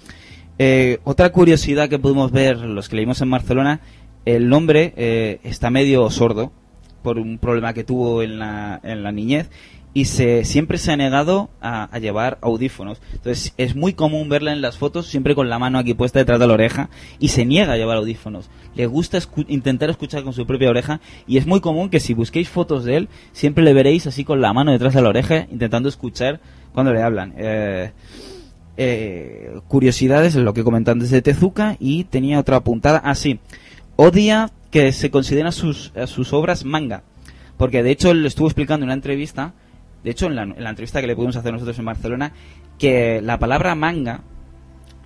[0.58, 3.80] Eh, otra curiosidad que pudimos ver los que leímos en Barcelona,
[4.24, 6.52] el hombre eh, está medio sordo
[7.02, 9.48] por un problema que tuvo en la, en la niñez
[9.98, 13.00] y se siempre se ha negado a, llevar audífonos.
[13.14, 16.38] Entonces es muy común verla en las fotos siempre con la mano aquí puesta detrás
[16.38, 16.88] de la oreja
[17.18, 18.48] y se niega a llevar audífonos.
[18.76, 22.14] Le gusta escu- intentar escuchar con su propia oreja y es muy común que si
[22.14, 25.48] busquéis fotos de él siempre le veréis así con la mano detrás de la oreja
[25.50, 26.38] intentando escuchar
[26.72, 27.34] cuando le hablan.
[27.36, 27.90] Eh,
[28.76, 33.02] eh, curiosidades, lo que comentan desde Tezuka y tenía otra apuntada.
[33.04, 33.40] Ah, sí.
[33.96, 37.02] Odia que se consideren sus, a sus obras manga.
[37.56, 39.54] Porque de hecho él estuvo explicando en una entrevista,
[40.04, 42.32] de hecho en la, en la entrevista que le pudimos hacer nosotros en Barcelona,
[42.78, 44.20] que la palabra manga,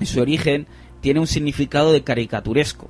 [0.01, 0.67] en su origen,
[1.01, 2.89] tiene un significado de caricaturesco.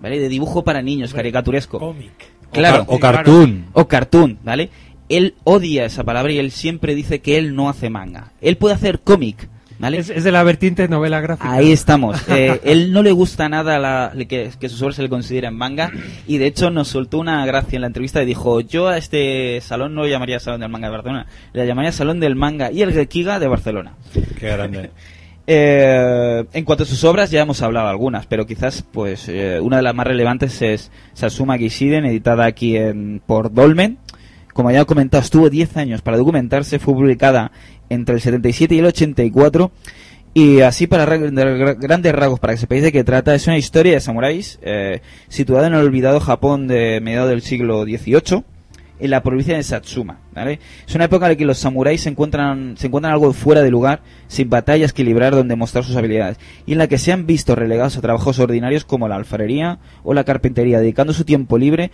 [0.00, 0.18] ¿Vale?
[0.18, 1.78] De dibujo para niños, caricaturesco.
[1.78, 2.10] Cómic.
[2.50, 2.84] Claro.
[2.88, 3.64] O car- o cartoon.
[3.72, 4.70] O cartoon, ¿vale?
[5.08, 8.32] Él odia esa palabra y él siempre dice que él no hace manga.
[8.40, 9.98] Él puede hacer cómic, ¿vale?
[9.98, 11.52] Es, es de la vertiente novela gráfica.
[11.52, 12.20] Ahí estamos.
[12.28, 15.90] Eh, él no le gusta nada la- que, que sus obras se le consideren manga
[16.26, 19.60] y de hecho nos soltó una gracia en la entrevista y dijo yo a este
[19.60, 22.82] salón no lo llamaría Salón del Manga de Barcelona, le llamaría Salón del Manga y
[22.82, 23.94] el Gekiga de Barcelona.
[24.38, 24.90] Qué grande.
[25.44, 29.78] Eh, en cuanto a sus obras ya hemos hablado algunas, pero quizás pues eh, una
[29.78, 33.98] de las más relevantes es Satsuma Gishiden, editada aquí en, por Dolmen.
[34.52, 37.52] Como ya he comentado, estuvo 10 años para documentarse, fue publicada
[37.88, 39.70] entre el 77 y el 84.
[40.34, 43.46] Y así para ra- de gra- grandes rasgos, para que sepáis de qué trata, es
[43.46, 48.42] una historia de samuráis eh, situada en el olvidado Japón de mediados del siglo XVIII
[48.98, 50.20] en la provincia de Satsuma.
[50.86, 53.70] Es una época en la que los samuráis se encuentran, se encuentran algo fuera de
[53.70, 57.26] lugar, sin batallas que librar donde mostrar sus habilidades, y en la que se han
[57.26, 61.90] visto relegados a trabajos ordinarios como la alfarería o la carpintería, dedicando su tiempo libre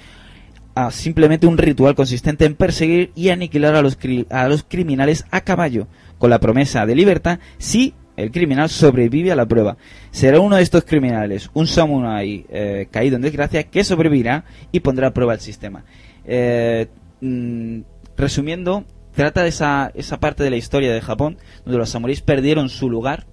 [0.78, 3.98] a simplemente un ritual consistente en perseguir y aniquilar a los,
[4.30, 5.88] a los criminales a caballo,
[6.18, 9.76] con la promesa de libertad si el criminal sobrevive a la prueba.
[10.12, 15.08] Será uno de estos criminales, un samurái eh, caído en desgracia, que sobrevivirá y pondrá
[15.08, 15.84] a prueba el sistema.
[16.24, 16.86] Eh,
[17.22, 17.80] mm,
[18.16, 18.84] resumiendo,
[19.14, 22.88] trata de esa, esa parte de la historia de Japón donde los samuráis perdieron su
[22.88, 23.26] lugar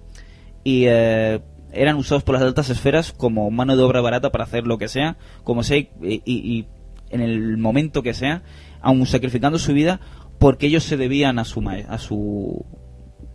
[0.64, 1.40] y eh,
[1.70, 4.88] eran usados por las altas esferas como mano de obra barata para hacer lo que
[4.88, 6.66] sea, como sea y
[7.10, 8.42] en el momento que sea,
[8.80, 10.00] aun sacrificando su vida
[10.38, 12.64] porque ellos se debían a su ma- a su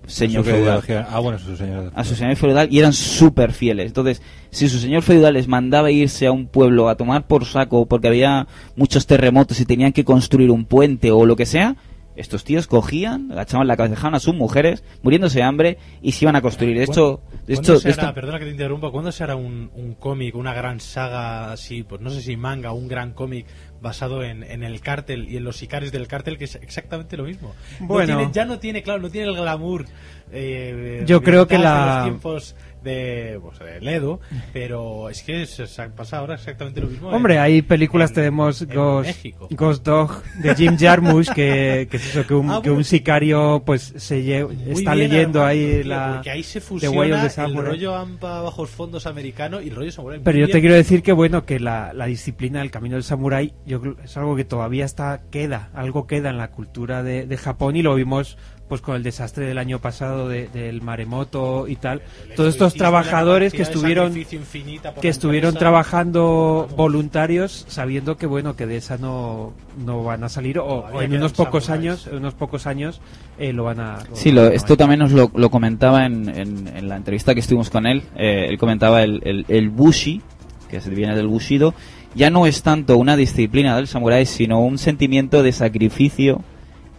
[0.07, 0.81] señor feudal.
[1.09, 1.91] Ah, bueno, su señor.
[1.95, 3.87] a su señor feudal y eran súper fieles.
[3.87, 7.85] Entonces, si su señor feudal les mandaba irse a un pueblo a tomar por saco
[7.85, 11.75] porque había muchos terremotos y tenían que construir un puente o lo que sea,
[12.15, 16.25] estos tíos cogían, agachaban la cabeza, dejaban a sus mujeres muriéndose de hambre y se
[16.25, 16.77] iban a construir.
[16.77, 19.35] De hecho, de ¿Cuándo hecho, se hará, esto- perdona que te interrumpa, ¿cuándo se hará
[19.35, 23.45] un, un cómic, una gran saga así, pues no sé si manga, un gran cómic
[23.81, 27.23] basado en, en el cártel y en los sicarios del cártel, que es exactamente lo
[27.23, 27.55] mismo?
[27.79, 28.17] No Bueno.
[28.17, 29.85] tiene- ya no tiene, claro, no tiene el glamour.
[30.31, 34.19] eh, Yo creo que la- los tiempos de, pues, de Ledo,
[34.53, 37.09] pero es que se, pasa ahora exactamente lo mismo.
[37.09, 39.25] Hombre, en- hay películas, en- tenemos en Ghost.
[39.51, 43.63] Ghost Dog de Jim Jarmusch, que, que es eso, que un, Ah, que un sicario
[43.65, 47.29] pues se lle- Muy está bien leyendo armado, ahí la porque ahí se fusiona el
[47.29, 47.71] Samurai.
[47.71, 50.19] rollo AMPA bajos fondos americano y el rollo samurai.
[50.23, 53.53] Pero yo te quiero decir que bueno, que la, la disciplina del camino del samurái
[53.65, 57.75] yo es algo que todavía está queda, algo queda en la cultura de, de Japón
[57.75, 58.37] y lo vimos
[58.71, 62.01] pues con el desastre del año pasado de- del maremoto y tal.
[62.37, 65.59] Todos estos trabajadores que estuvieron que estuvieron empresa.
[65.59, 69.51] trabajando voluntarios sabiendo que bueno que de esa no,
[69.85, 73.01] no van a salir o, en unos pocos años en unos pocos años
[73.37, 76.69] eh, lo van a lo Sí, lo- esto también nos lo, lo comentaba en, en-
[76.69, 78.03] en la entrevista que estuvimos con él.
[78.15, 80.21] Eh, él comentaba el, el, el bushi,
[80.69, 81.73] que se viene del bushido,
[82.15, 86.41] ya no es tanto una disciplina del samurái, sino un sentimiento de sacrificio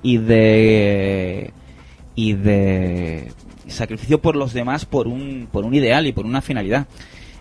[0.03, 1.53] y de
[2.14, 3.32] y de
[3.68, 6.86] sacrificio por los demás por un por un ideal y por una finalidad.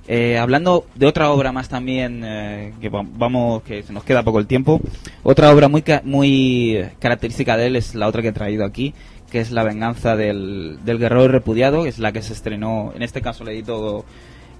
[0.07, 4.23] Eh, hablando de otra obra más también eh, que va- vamos que se nos queda
[4.23, 4.81] poco el tiempo
[5.23, 8.95] otra obra muy ca- muy característica de él es la otra que he traído aquí
[9.31, 13.03] que es la venganza del, del guerrero repudiado que es la que se estrenó en
[13.03, 14.03] este caso la editó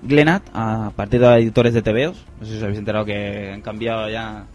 [0.04, 3.62] Glenat a partir de editores de TVOs no sé si os habéis enterado que han
[3.62, 4.46] cambiado ya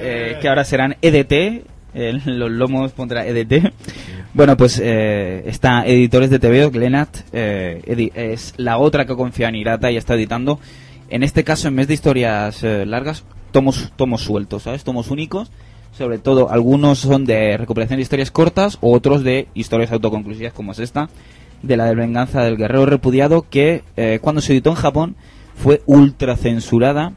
[0.00, 3.72] eh, que ahora serán EDT, en los lomos pondrá EDT.
[4.38, 9.56] Bueno, pues eh, está Editores de TVO, Glenat, eh, es la otra que confía en
[9.56, 10.60] Irata y está editando.
[11.10, 14.84] En este caso, en vez de historias eh, largas, tomos, tomos sueltos, ¿sabes?
[14.84, 15.50] Tomos únicos.
[15.90, 20.78] Sobre todo, algunos son de recopilación de historias cortas, otros de historias autoconclusivas, como es
[20.78, 21.08] esta,
[21.64, 25.16] de la de venganza del guerrero repudiado, que eh, cuando se editó en Japón
[25.56, 27.12] fue ultra censurada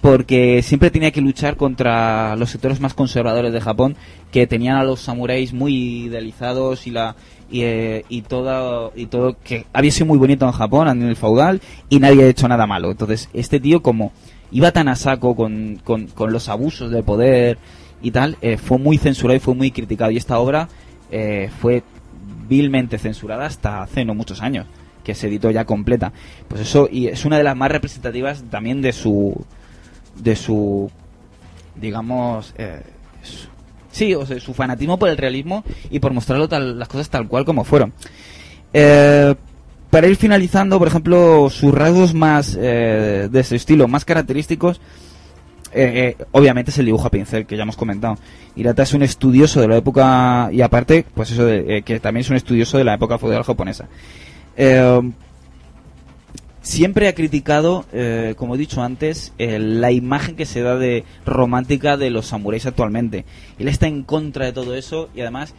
[0.00, 3.96] porque siempre tenía que luchar contra los sectores más conservadores de Japón
[4.30, 7.16] que tenían a los samuráis muy idealizados y la
[7.50, 11.16] y, eh, y todo y todo que había sido muy bonito en Japón en el
[11.16, 12.90] feudal y nadie ha hecho nada malo.
[12.90, 14.12] Entonces este tío como
[14.50, 17.58] iba tan a saco con, con, con los abusos de poder
[18.02, 20.10] y tal eh, fue muy censurado y fue muy criticado.
[20.10, 20.68] Y esta obra
[21.10, 21.82] eh, fue
[22.48, 24.66] vilmente censurada hasta hace no muchos años
[25.04, 26.12] que se editó ya completa.
[26.48, 29.46] Pues eso y es una de las más representativas también de su
[30.16, 30.90] de su
[31.74, 32.82] digamos eh,
[33.90, 37.26] sí o sea, su fanatismo por el realismo y por mostrarlo tal, las cosas tal
[37.28, 37.92] cual como fueron.
[38.72, 39.34] Eh,
[39.90, 44.80] para ir finalizando por ejemplo sus rasgos más eh, de su estilo más característicos
[45.72, 48.16] eh, eh, obviamente es el dibujo a pincel que ya hemos comentado.
[48.54, 52.30] Hirata es un estudioso de la época y aparte pues eso de, que también es
[52.30, 53.86] un estudioso de la época feudal japonesa
[56.66, 61.04] siempre ha criticado, eh, como he dicho antes, eh, la imagen que se da de
[61.24, 63.24] romántica de los samuráis actualmente.
[63.60, 65.54] Él está en contra de todo eso y además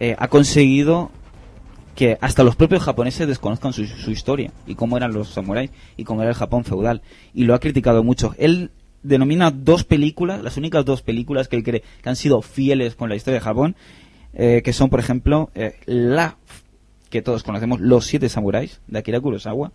[0.00, 1.12] eh, ha conseguido
[1.94, 6.02] que hasta los propios japoneses desconozcan su, su historia y cómo eran los samuráis y
[6.02, 7.02] cómo era el Japón feudal.
[7.34, 8.34] Y lo ha criticado mucho.
[8.36, 8.72] Él
[9.04, 13.08] denomina dos películas, las únicas dos películas que él cree que han sido fieles con
[13.08, 13.76] la historia de Japón,
[14.34, 15.50] que son, por ejemplo,
[15.86, 16.36] la
[17.10, 19.72] que todos conocemos, Los Siete Samuráis, de Akira Kurosawa,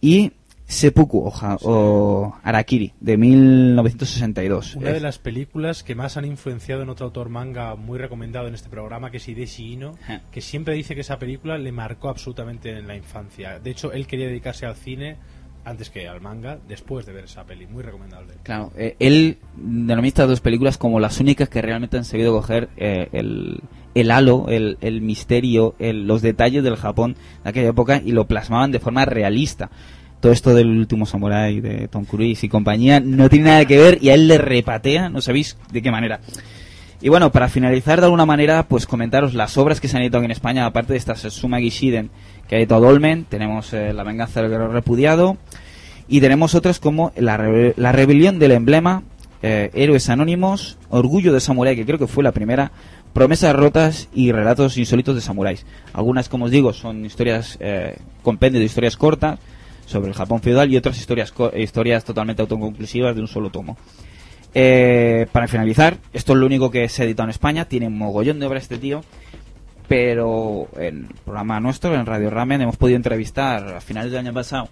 [0.00, 0.32] y
[0.68, 4.74] Seppuku Oja, o Arakiri, de 1962.
[4.76, 8.54] Una de las películas que más han influenciado en otro autor manga muy recomendado en
[8.54, 9.96] este programa, que es Hideshi Ino,
[10.30, 13.58] que siempre dice que esa película le marcó absolutamente en la infancia.
[13.58, 15.16] De hecho, él quería dedicarse al cine
[15.64, 17.66] antes que al manga, después de ver esa peli.
[17.66, 18.34] Muy recomendable.
[18.42, 22.68] Claro, eh, él denomina estas dos películas como las únicas que realmente han sabido coger
[22.76, 23.60] eh, el,
[23.94, 28.26] el halo, el, el misterio, el- los detalles del Japón de aquella época y lo
[28.26, 29.70] plasmaban de forma realista.
[30.20, 33.98] Todo esto del último samurái de Tom Cruise y compañía no tiene nada que ver
[34.02, 36.20] y a él le repatea, no sabéis de qué manera.
[37.00, 40.24] Y bueno, para finalizar de alguna manera, pues comentaros las obras que se han editado
[40.24, 42.10] en España, aparte de esta Suma Gishiden,
[42.48, 45.36] que ha editado Dolmen, tenemos eh, La venganza del guerrero repudiado,
[46.08, 47.38] y tenemos otras como La,
[47.76, 49.04] La rebelión del emblema,
[49.42, 52.72] eh, Héroes Anónimos, Orgullo de Samurai, que creo que fue la primera,
[53.12, 55.66] Promesas rotas y Relatos insólitos de samuráis.
[55.92, 59.38] Algunas, como os digo, son historias, eh, compendios de historias cortas
[59.86, 63.76] sobre el Japón feudal y otras historias, historias totalmente autoconclusivas de un solo tomo.
[64.54, 68.40] Eh, para finalizar, esto es lo único que se editado en España, tiene un mogollón
[68.40, 69.02] de obras este tío,
[69.86, 74.34] pero en el programa nuestro, en Radio Ramen, hemos podido entrevistar a finales del año
[74.34, 74.68] pasado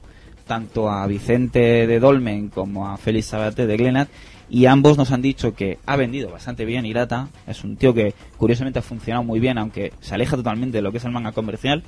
[0.47, 4.09] tanto a Vicente de Dolmen como a Félix Sabate de Glenat
[4.48, 8.15] y ambos nos han dicho que ha vendido bastante bien Hirata, es un tío que
[8.36, 11.32] curiosamente ha funcionado muy bien aunque se aleja totalmente de lo que es el manga
[11.32, 11.82] comercial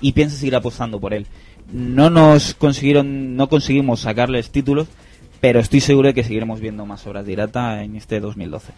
[0.00, 1.26] y piensa seguir apostando por él.
[1.72, 4.88] No nos consiguieron no conseguimos sacarles títulos,
[5.40, 8.72] pero estoy seguro de que seguiremos viendo más obras de Hirata en este 2012.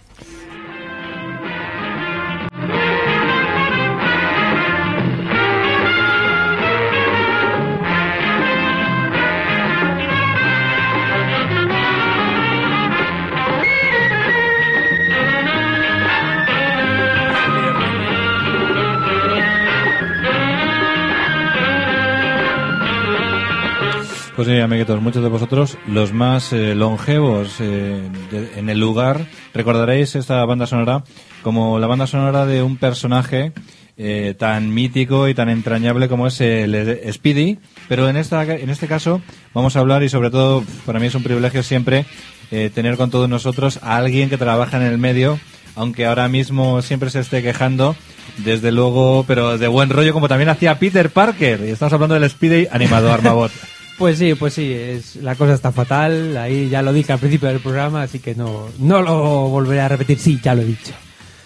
[24.36, 29.26] Pues sí, amiguitos, muchos de vosotros, los más eh, longevos eh, de- en el lugar,
[29.54, 31.04] recordaréis esta banda sonora
[31.42, 33.52] como la banda sonora de un personaje
[33.96, 37.56] eh, tan mítico y tan entrañable como es el eh, Speedy,
[37.88, 39.22] pero en, esta, en este caso
[39.54, 42.04] vamos a hablar y sobre todo para mí es un privilegio siempre
[42.50, 45.40] eh, tener con todos nosotros a alguien que trabaja en el medio,
[45.76, 47.96] aunque ahora mismo siempre se esté quejando,
[48.44, 52.28] desde luego, pero de buen rollo como también hacía Peter Parker, y estamos hablando del
[52.28, 53.50] Speedy animado Armabot.
[53.98, 56.36] Pues sí, pues sí, es, la cosa está fatal.
[56.36, 59.88] Ahí ya lo dije al principio del programa, así que no, no lo volveré a
[59.88, 60.18] repetir.
[60.18, 60.92] Sí, ya lo he dicho.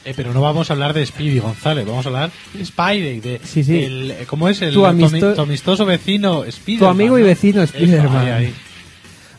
[0.04, 3.40] Eh, pero no vamos a hablar de Speedy González, vamos a hablar de Spidey, de
[3.44, 3.84] Sí, sí.
[3.84, 6.88] el- eh, ¿cómo es el Tu amisto- ami- tu amistoso vecino Spiderman?
[6.88, 7.26] Tu amigo y ¿no?
[7.28, 8.16] vecino Eso, Spiderman.
[8.16, 8.54] ahí, ahí.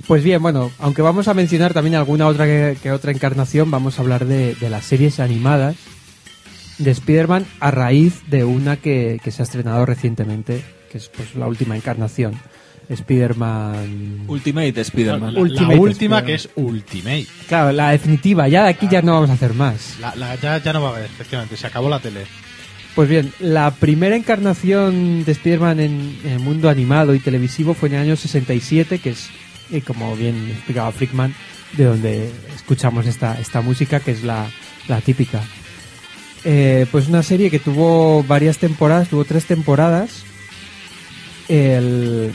[0.08, 3.98] Pues bien, bueno, aunque vamos a mencionar también alguna otra que, que otra encarnación, vamos
[3.98, 5.76] a hablar de, de las series animadas
[6.78, 11.36] de Spider-Man a raíz de una que, que se ha estrenado recientemente, que es pues
[11.36, 12.34] la última encarnación.
[12.90, 14.26] Spider-Man...
[14.28, 15.34] Ultimate Spider-Man.
[15.34, 17.28] La, la Ultimate última que es Ultimate.
[17.48, 19.98] Claro, la definitiva, ya de aquí ya no vamos a hacer más.
[20.00, 22.22] La, la- ya, ya no va a haber, efectivamente, se acabó la tele.
[22.96, 27.88] Pues bien, la primera encarnación de Spider-Man en, en el mundo animado y televisivo fue
[27.90, 29.30] en el año 67, que es,
[29.72, 31.34] eh, como bien explicaba Frickman,
[31.78, 34.46] de donde escuchamos esta, esta música, que es la,
[34.90, 35.42] la típica.
[36.44, 40.24] Eh, pues una serie que tuvo varias temporadas, tuvo tres temporadas.
[41.48, 42.34] El-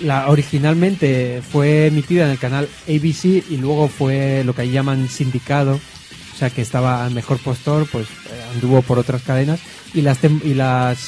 [0.00, 5.08] la, originalmente fue emitida en el canal ABC y luego fue lo que ahí llaman
[5.08, 5.74] sindicado,
[6.34, 9.60] o sea que estaba al mejor postor, pues eh, anduvo por otras cadenas
[9.94, 10.98] y las tem- y las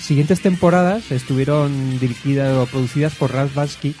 [0.00, 3.94] siguientes temporadas estuvieron dirigidas o producidas por Ralph Bakshi,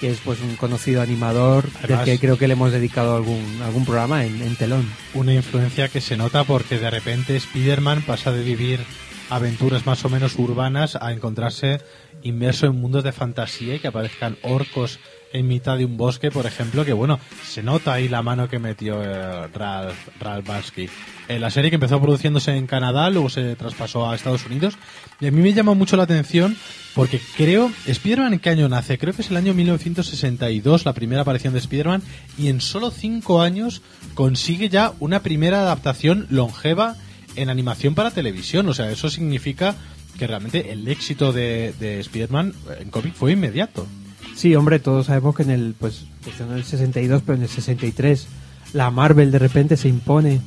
[0.00, 3.60] que es pues un conocido animador Además- del que creo que le hemos dedicado algún
[3.62, 4.88] algún programa en, en telón.
[5.14, 8.80] Una influencia que se nota porque de repente Spider-Man pasa de vivir
[9.28, 11.80] aventuras más o menos urbanas a encontrarse
[12.22, 14.98] inmerso en mundos de fantasía y que aparezcan orcos
[15.32, 18.58] en mitad de un bosque, por ejemplo, que bueno, se nota ahí la mano que
[18.58, 20.88] metió eh, Ralph, Ralph Bakshi.
[21.28, 24.74] Eh, la serie que empezó produciéndose en Canadá, luego se traspasó a Estados Unidos,
[25.20, 26.56] y a mí me llama mucho la atención
[26.94, 28.98] porque creo, ¿Spider-Man en qué año nace?
[28.98, 32.02] Creo que es el año 1962, la primera aparición de Spider-Man,
[32.36, 33.82] y en solo cinco años
[34.14, 36.96] consigue ya una primera adaptación longeva
[37.36, 38.68] en animación para televisión.
[38.68, 39.76] O sea, eso significa
[40.18, 43.86] que realmente el éxito de, de Spider-Man en cómic fue inmediato.
[44.34, 46.04] Sí, hombre, todos sabemos que en el pues
[46.38, 48.26] en el 62, pero en el 63
[48.72, 50.40] la Marvel de repente se impone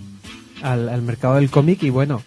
[0.61, 2.21] al, al mercado del cómic y bueno,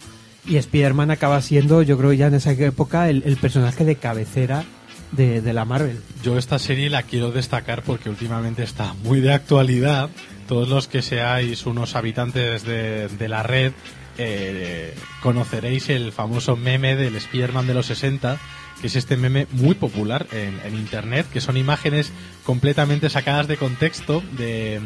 [0.47, 4.65] y Spider-Man acaba siendo, yo creo ya en esa época, el, el personaje de cabecera
[5.13, 6.01] de, de la Marvel.
[6.23, 10.11] Yo esta serie la quiero destacar porque últimamente está muy de actualidad.
[10.47, 13.73] Todos los que seáis unos habitantes de, de la red
[14.19, 18.39] eh, conoceréis el famoso meme del Spider-Man de los 60,
[18.81, 22.13] que es este meme muy popular en, Internet, que son imágenes
[22.45, 24.81] completamente sacadas de contexto de,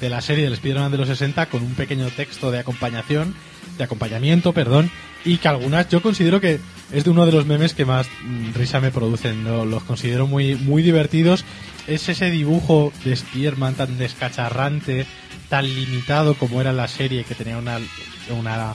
[0.00, 3.34] de la serie del Spider-Man de los 60 con un pequeño texto de acompañación,
[3.78, 4.90] de acompañamiento, perdón,
[5.24, 6.60] y que algunas yo considero que
[6.92, 10.54] es de uno de los memes que más mm, risa me producen, los considero muy,
[10.54, 11.44] muy divertidos.
[11.86, 15.06] Es ese dibujo de Spider-Man tan descacharrante,
[15.48, 17.78] tan limitado como era la serie, que tenía una,
[18.30, 18.74] una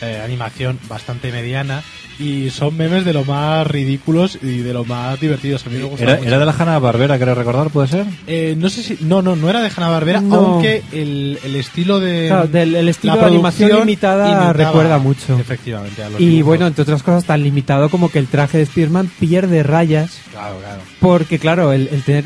[0.00, 1.82] eh, animación bastante mediana,
[2.18, 5.66] y son memes de lo más ridículos y de lo más divertidos.
[5.66, 6.28] A mí me gusta Era, mucho.
[6.28, 8.06] era de la Hanna Barbera, creo recordar, ¿puede ser?
[8.26, 8.98] Eh, no sé si.
[9.00, 10.36] No, no, no era de Hanna Barbera, No.
[10.36, 12.28] aunque el, el estilo de.
[12.28, 15.38] Claro, del- el estilo la de animación limitada imitaba recuerda mucho.
[15.38, 16.46] Efectivamente, a los Y dibujos.
[16.46, 20.58] bueno, entre otras cosas, tan limitado como que el traje de Spider-Man pierde rayas Claro,
[20.60, 20.80] claro.
[21.00, 22.24] Porque, claro, el, el tener.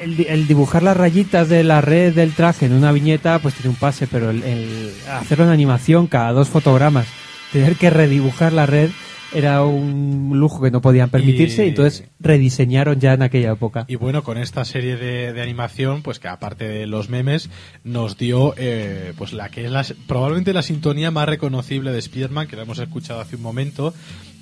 [0.00, 3.70] El, el dibujar las rayitas de la red del traje en una viñeta, pues tiene
[3.70, 7.06] un pase, pero el, el hacerlo en animación cada dos fotogramas,
[7.52, 8.90] tener que redibujar la red
[9.32, 13.84] era un lujo que no podían permitirse, Y- y entonces rediseñaron ya en aquella época.
[13.86, 17.48] Y bueno, con esta serie de, de animación, pues que aparte de los memes,
[17.84, 22.48] nos dio eh, pues la que es la, probablemente la sintonía más reconocible de Spider-Man,
[22.48, 23.94] que la hemos escuchado hace un momento,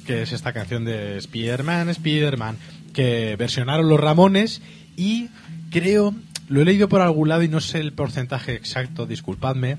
[0.06, 2.56] que es esta canción de Spider-Man, Spider-Man,
[2.94, 4.62] que versionaron los Ramones
[4.98, 5.28] y
[5.70, 6.14] creo,
[6.48, 9.78] lo he leído por algún lado y no sé el porcentaje exacto, disculpadme,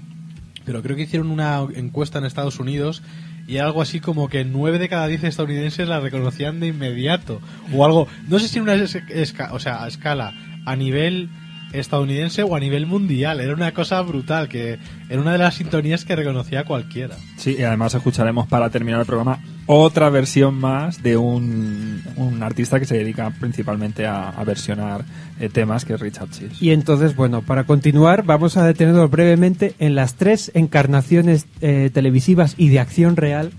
[0.65, 3.03] pero creo que hicieron una encuesta en Estados Unidos
[3.47, 7.41] y algo así como que 9 de cada 10 estadounidenses la reconocían de inmediato.
[7.73, 10.33] O algo, no sé si una es- esca- o sea, a escala
[10.65, 11.29] a nivel
[11.73, 14.79] estadounidense o a nivel mundial, era una cosa brutal que
[15.09, 17.15] era una de las sintonías que reconocía cualquiera.
[17.37, 19.39] Sí, y además escucharemos para terminar el programa
[19.71, 25.05] otra versión más de un, un artista que se dedica principalmente a, a versionar
[25.39, 26.57] eh, temas, que es Richard Cheese.
[26.59, 32.55] Y entonces, bueno, para continuar, vamos a detenernos brevemente en las tres encarnaciones eh, televisivas
[32.57, 33.51] y de acción real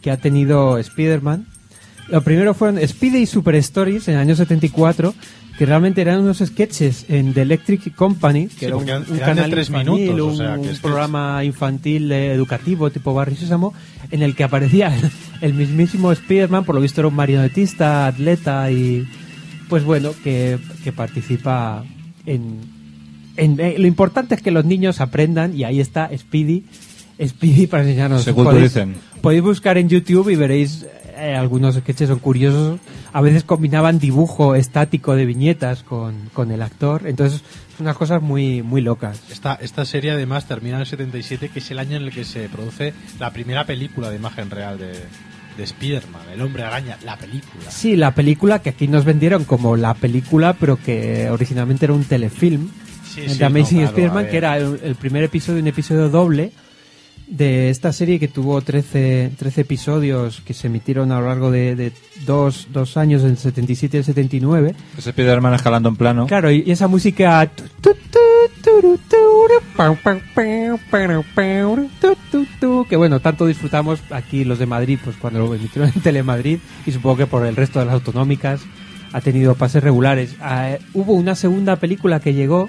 [0.00, 1.46] que ha tenido Spider-Man.
[2.08, 5.14] Lo primero fueron Speedy y Super Stories en el año 74,
[5.60, 9.18] que realmente eran unos sketches en The Electric Company, que Sí, era un, eran de
[9.18, 13.36] canal tres infantil, minutos, o un, sea, que un programa infantil eh, educativo tipo Barry
[13.36, 13.74] Sésamo,
[14.10, 15.10] en el que aparecía el,
[15.42, 19.06] el mismísimo Spider-Man, por lo visto era un marionetista, atleta y
[19.68, 21.84] pues bueno, que, que participa
[22.24, 22.60] en,
[23.36, 26.64] en- eh, Lo importante es que los niños aprendan y ahí está Speedy.
[27.22, 28.22] Speedy para enseñarnos.
[28.22, 28.94] Se culturicen.
[29.20, 30.86] Podéis buscar en YouTube y veréis
[31.20, 32.80] eh, algunos sketches son curiosos.
[33.12, 37.06] A veces combinaban dibujo estático de viñetas con, con el actor.
[37.06, 37.42] Entonces,
[37.76, 39.20] son unas cosas muy, muy locas.
[39.30, 42.24] Esta, esta serie además termina en el 77, que es el año en el que
[42.24, 44.92] se produce la primera película de imagen real de,
[45.56, 47.70] de Spider-Man, El Hombre Araña, la película.
[47.70, 52.04] Sí, la película que aquí nos vendieron como la película, pero que originalmente era un
[52.04, 52.70] telefilm.
[53.04, 56.52] Sí, sí, Amazing no, claro, Spider-Man, que era el, el primer episodio, un episodio doble
[57.30, 61.76] de esta serie que tuvo 13, 13 episodios que se emitieron a lo largo de,
[61.76, 61.92] de
[62.26, 64.74] dos, dos años, el 77 y el 79.
[64.98, 66.26] Ese Spider-Man escalando en plano.
[66.26, 67.50] Claro, y esa música...
[72.88, 76.92] que bueno, tanto disfrutamos aquí los de Madrid, pues cuando lo emitieron en Telemadrid, y
[76.92, 78.60] supongo que por el resto de las autonómicas
[79.12, 80.36] ha tenido pases regulares.
[80.40, 82.68] Ah, hubo una segunda película que llegó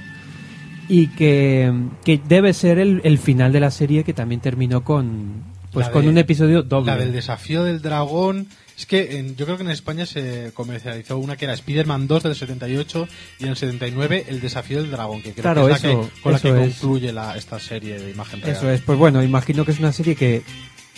[0.89, 1.71] y que,
[2.03, 5.91] que debe ser el, el final de la serie que también terminó con pues La
[5.93, 6.91] con de- un episodio doble.
[6.91, 8.47] La del desafío del dragón
[8.77, 12.23] Es que en- yo creo que en España se comercializó una que era Spider-Man 2
[12.23, 13.07] del 78
[13.39, 16.01] y en el 79 El desafío del dragón, que creo Claro, que es la eso-
[16.13, 16.55] que, con la que es.
[16.79, 18.51] concluye la, esta serie de imagen real.
[18.57, 20.41] Eso es, pues bueno, imagino que es una serie que,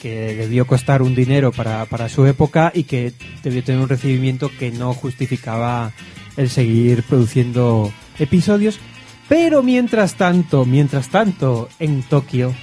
[0.02, 4.50] que debió costar un dinero para, para su época y que debió tener un recibimiento
[4.58, 5.92] que no justificaba
[6.36, 8.80] el seguir produciendo episodios.
[9.36, 12.54] Pero mientras tanto, mientras tanto, en Tokio,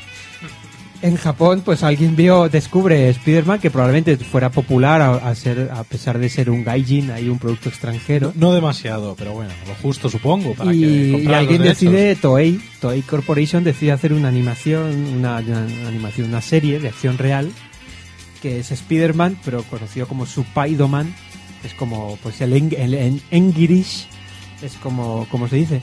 [1.03, 5.83] en Japón, pues alguien vio, descubre Spider-Man que probablemente fuera popular a, a ser, a
[5.83, 8.33] pesar de ser un gaijin, hay un producto extranjero.
[8.37, 12.15] No demasiado, pero bueno, lo justo supongo para que y, y comprar los alguien decide
[12.15, 17.51] Toei Toei Corporation decide hacer una animación una, una animación una serie de acción real
[18.43, 21.13] que es Spider-Man pero conocido como Supaidoman
[21.65, 24.07] es como pues el, en, el en- Engirish
[24.63, 25.81] es como como se dice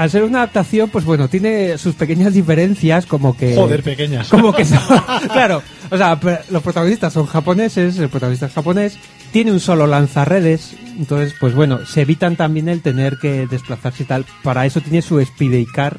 [0.00, 4.28] al ser una adaptación pues bueno tiene sus pequeñas diferencias como que Joder, pequeñas.
[4.28, 4.78] como que son-
[5.32, 6.18] claro o sea
[6.50, 8.98] los protagonistas son japoneses el protagonista es japonés
[9.30, 14.06] tiene un solo lanzarredes entonces pues bueno se evitan también el tener que desplazarse y
[14.06, 15.98] tal para eso tiene su Speedy Car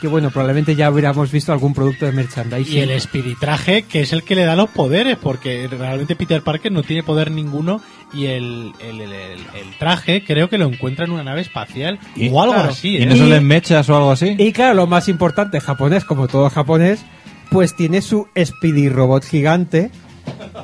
[0.00, 4.00] que bueno probablemente ya hubiéramos visto algún producto de merchandising Y el Speedy traje, que
[4.00, 7.80] es el que le da los poderes, porque realmente Peter Parker no tiene poder ninguno
[8.12, 11.98] y el, el, el- el- el traje creo que lo encuentra en una nave espacial
[12.30, 12.70] o algo Claro.
[12.70, 12.96] así.
[12.96, 13.06] ¿Y ¿eh?
[13.06, 14.34] no son mechas o algo así?
[14.38, 17.04] Y claro, lo más importante, japonés, como todo japonés,
[17.50, 19.90] pues tiene su Speedy Robot gigante,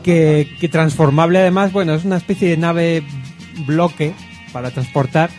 [0.03, 3.03] que, que transformable además, bueno, es una especie de nave
[3.67, 4.15] bloque
[4.53, 5.31] para transportar.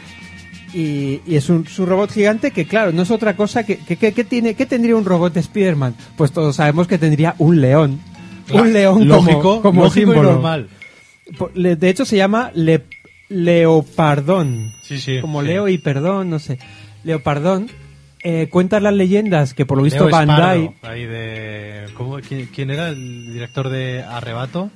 [0.73, 3.95] Y, y es un, su robot gigante que, claro, no es otra cosa que, que,
[3.95, 5.95] que- que tiene, ¿qué tendría un robot de Spider-Man?
[6.17, 7.99] Pues todos sabemos que tendría un león.
[8.47, 10.31] Claro, un león lógico, como, lógico y símbolo.
[10.33, 10.67] normal.
[11.37, 12.83] Po- le- De hecho, se llama le-
[13.29, 14.73] Leopardón.
[14.83, 15.19] Sí, sí.
[15.21, 15.47] Como sí.
[15.47, 16.59] Leo y perdón, no sé.
[17.03, 17.69] Leopardón.
[18.23, 20.65] Eh, cuentan las leyendas que por lo visto Leo Bandai.
[20.65, 24.69] Espardo, ahí de, ¿cómo- quién, quién era el director de Arrebato?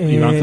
[0.00, 0.40] Eh, Iván Sí, sí,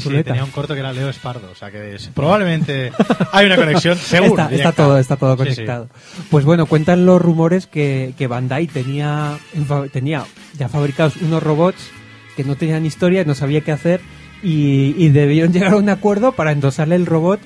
[0.00, 0.30] Zulueta.
[0.32, 2.92] tenía un corto que era Leo Espardo, o sea que es- probablemente
[3.32, 4.48] hay una conexión, seguro.
[4.50, 5.54] Está, todo, está todo Sí, sí.
[5.56, 5.88] conectado.
[6.30, 9.38] Pues bueno, cuentan los rumores que, que Bandai tenía,
[9.92, 10.24] tenía
[10.58, 11.90] ya fabricados unos robots
[12.36, 14.00] que no tenían historia, no sabía qué hacer
[14.42, 17.40] y, y debieron llegar a un acuerdo para endosarle el robot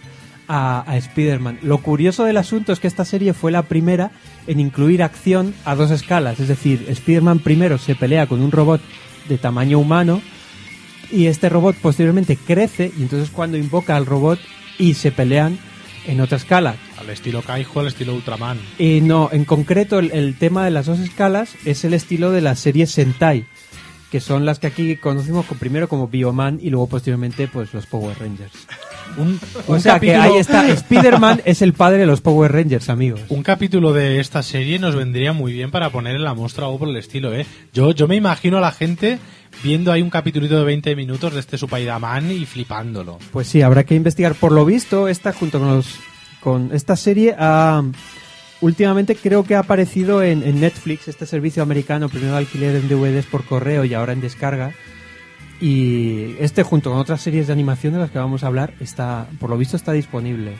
[0.48, 1.60] a, a Spider-Man.
[1.62, 4.10] Lo curioso del asunto es que esta serie fue la primera
[4.46, 8.80] en incluir acción a dos escalas, es decir, Spider-Man primero se pelea con un robot
[9.28, 10.20] de tamaño humano
[11.12, 14.38] y este robot posteriormente crece y entonces cuando invoca al robot
[14.78, 15.58] y se pelean
[16.06, 16.74] en otra escala.
[16.98, 18.58] Al estilo Kaijo, al estilo Ultraman.
[18.78, 22.40] Y no, en concreto el, el tema de las dos escalas es el estilo de
[22.40, 23.44] las series Sentai,
[24.10, 27.86] que son las que aquí conocimos con- primero como Bioman y luego posteriormente pues los
[27.86, 28.52] Power Rangers.
[29.18, 32.50] Un, O un sea que capítulo- ahí está, Spider-Man es el padre de los Power
[32.52, 33.20] Rangers, amigos.
[33.28, 36.78] Un capítulo de esta serie nos vendría muy bien para poner en la muestra o
[36.78, 37.46] por el estilo, ¿eh?
[37.72, 39.18] Yo, yo me imagino a la gente
[39.62, 43.18] viendo ahí un capítulito de 20 minutos de este Supaidaman y flipándolo.
[43.32, 44.34] Pues sí, habrá que investigar.
[44.34, 46.00] Por lo visto, esta junto con los
[46.40, 47.84] con esta serie ha
[48.60, 52.88] últimamente creo que ha aparecido en, en Netflix, este servicio americano, primero de alquiler en
[52.88, 54.72] DVDs por correo y ahora en descarga.
[55.60, 59.28] Y este junto con otras series de animación de las que vamos a hablar está,
[59.38, 60.56] por lo visto, está disponible.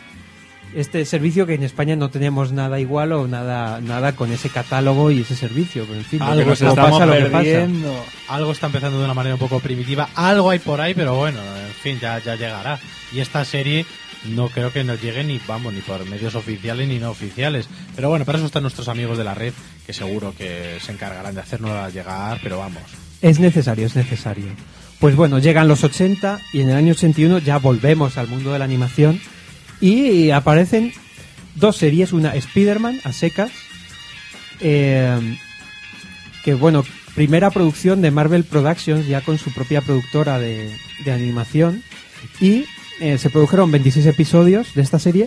[0.75, 5.11] Este servicio que en España no tenemos nada igual o nada nada con ese catálogo
[5.11, 7.33] y ese servicio, pero en fin, Algo nos estamos pasa lo que pasa.
[7.45, 8.05] perdiendo.
[8.29, 10.09] Algo está empezando de una manera un poco primitiva.
[10.15, 12.79] Algo hay por ahí, pero bueno, en fin, ya, ya llegará.
[13.13, 13.85] Y esta serie
[14.25, 17.69] no creo que nos llegue ni, vamos, ni por medios oficiales ni no oficiales.
[17.95, 19.53] Pero bueno, para eso están nuestros amigos de la red,
[19.87, 22.83] que seguro que se encargarán de hacernos llegar, pero vamos.
[23.21, 24.47] Es necesario, es necesario.
[25.01, 28.59] Pues bueno, llegan los 80 y en el año 81 ya volvemos al mundo de
[28.61, 29.21] la animación
[29.83, 30.93] y aparecen
[31.57, 33.51] dos series, una Spider-Man a secas,
[34.61, 35.37] eh,
[36.45, 36.85] que bueno,
[37.15, 40.73] primera producción de Marvel Productions ya con su propia productora de,
[41.13, 41.83] animación
[42.41, 42.65] y
[43.01, 45.27] eh, se produjeron 26 episodios de esta serie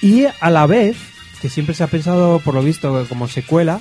[0.00, 0.96] y a la vez,
[1.42, 3.80] que siempre se ha pensado por lo visto como secuela,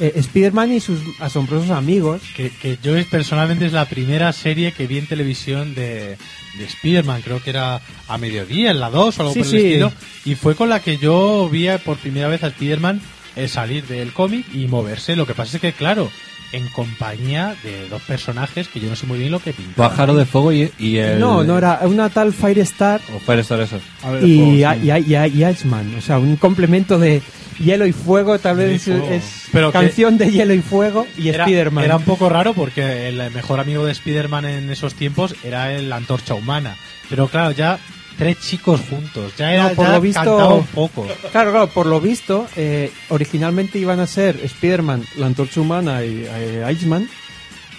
[0.00, 2.22] eh, Spider-Man y sus asombrosos amigos.
[2.34, 6.16] Que, yo personalmente es la primera serie que vi en televisión de,
[6.58, 9.50] de Spider-Man, creo que era a mediodía, en la 2 o algo Sí, por el
[9.60, 9.66] sí.
[9.66, 9.92] estilo,
[10.24, 13.00] y fue con la que yo vi por primera vez a Spider-Man
[13.36, 15.14] eh, salir del cómic y moverse.
[15.16, 16.10] Lo que pasa es que, claro,
[16.56, 19.90] en compañía de dos personajes que yo no sé muy bien lo que pintaban.
[19.90, 21.20] Pájaro de fuego y, y el...
[21.20, 23.78] No, no era una tal Firestar O Firestar eso.
[24.22, 27.22] y, y, y- y Iceman, o sea, un complemento de
[27.58, 29.10] hielo y fuego, tal vez es, fuego.
[29.14, 31.84] es Pero que- canción de hielo y fuego y Era, Spider-Man.
[31.84, 35.92] era un poco raro porque el mejor amigo de Spider-Man en esos tiempos era el
[35.92, 36.76] Antorcha Humana.
[37.08, 37.78] Pero claro, ya
[38.18, 39.32] tres chicos juntos.
[39.36, 41.06] Ya era No, por ya lo visto- un poco.
[41.32, 46.24] Claro, claro, por lo visto, eh, originalmente iban a ser Spider-Man, la Antorcha Humana y
[46.28, 47.08] eh, Iceman,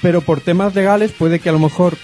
[0.01, 1.97] pero por temas legales puede que a lo mejor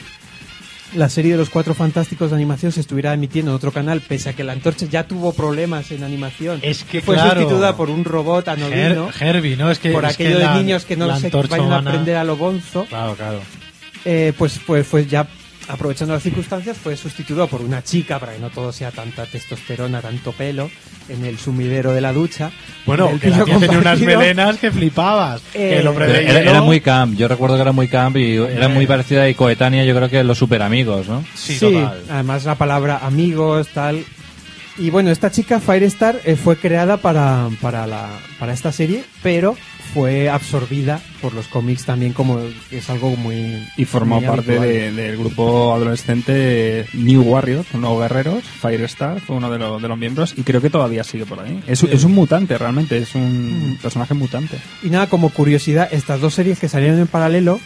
[0.96, 4.30] la serie de los Cuatro Fantásticos de animación se estuviera emitiendo en otro canal, pese
[4.30, 6.60] a que la antorcha ya tuvo problemas en animación.
[6.62, 9.10] Es que, fue claro, sustituida por un robot anodino.
[9.10, 9.72] Her- Herbie, ¿no?
[9.72, 11.80] Es que, por es que aquello la- de niños que no se vayan humana- a
[11.80, 12.86] aprender a lo bonzo.
[12.86, 13.40] Claro, claro.
[14.06, 15.28] Eh, pues fue, fue ya
[15.68, 20.02] aprovechando las circunstancias fue sustituido por una chica para que no todo sea tanta testosterona,
[20.02, 20.70] tanto pelo
[21.10, 22.52] en el sumidero de la ducha.
[22.86, 25.42] Bueno, El que la tía tenía unas melenas que flipabas.
[25.54, 28.18] Eh, que el hombre de Era, era muy camp, yo recuerdo que era muy camp
[28.18, 31.24] y era muy parecida y coetánea, yo creo que los super amigos, ¿no?
[31.36, 34.04] Sí, Sí, además la palabra amigos, tal.
[34.78, 38.10] Y bueno, esta chica, Firestar, eh, fue creada para, para, la,
[38.40, 39.56] para esta serie, pero
[39.94, 42.40] fue absorbida por los cómics también, como
[42.72, 43.64] es algo muy.
[43.78, 44.68] Y formó muy parte habitual.
[44.68, 48.44] de- del grupo adolescente New Warriors, Nuevos Guerreros.
[48.44, 51.62] Firestar fue uno de, los- de los miembros y creo que todavía sigue por ahí.
[51.68, 53.76] Es, es un mutante realmente, es un Mm.
[53.82, 54.58] personaje mutante.
[54.84, 57.60] Y nada, como curiosidad, estas dos series que salieron en paralelo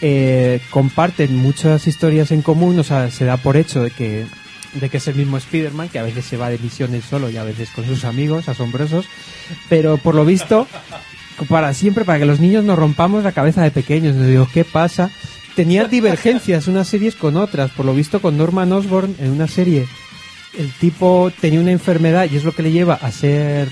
[0.00, 4.26] eh, comparten muchas historias en común, o sea, se da por hecho de que,
[4.74, 7.36] de que es el mismo Spider-Man, que a veces se va de misiones solo y
[7.36, 9.06] a veces con sus amigos asombrosos,
[9.68, 10.66] pero por lo visto,
[11.48, 14.64] para siempre, para que los niños nos rompamos la cabeza de pequeños, nos digo, ¿qué
[14.64, 15.10] pasa?
[15.56, 19.86] Tenían divergencias unas series con otras, por lo visto con Norman Osborn en una serie
[20.58, 23.68] el tipo tenía una enfermedad y es lo que le lleva a ser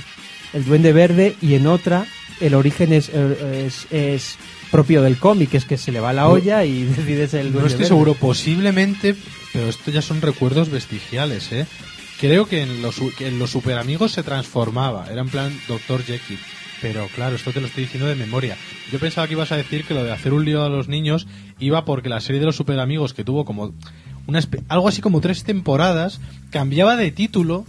[0.53, 2.07] el duende verde y en otra
[2.41, 4.37] el origen es, eh, es, es
[4.71, 7.61] propio del cómic, es que se le va la olla y decide ser el duende
[7.61, 7.89] No estoy verde.
[7.89, 9.15] seguro, posiblemente,
[9.53, 11.67] pero esto ya son recuerdos vestigiales, ¿eh?
[12.21, 16.05] Creo que en los, que en los super amigos se transformaba, era en plan Dr.
[16.05, 16.39] Jekyll.
[16.83, 18.57] Pero claro, esto te lo estoy diciendo de memoria.
[18.91, 21.29] Yo pensaba que ibas a decir que lo de hacer un lío a los niños
[21.61, 23.73] iba porque la serie de los super amigos que tuvo como
[24.27, 27.65] una algo así como tres temporadas cambiaba de título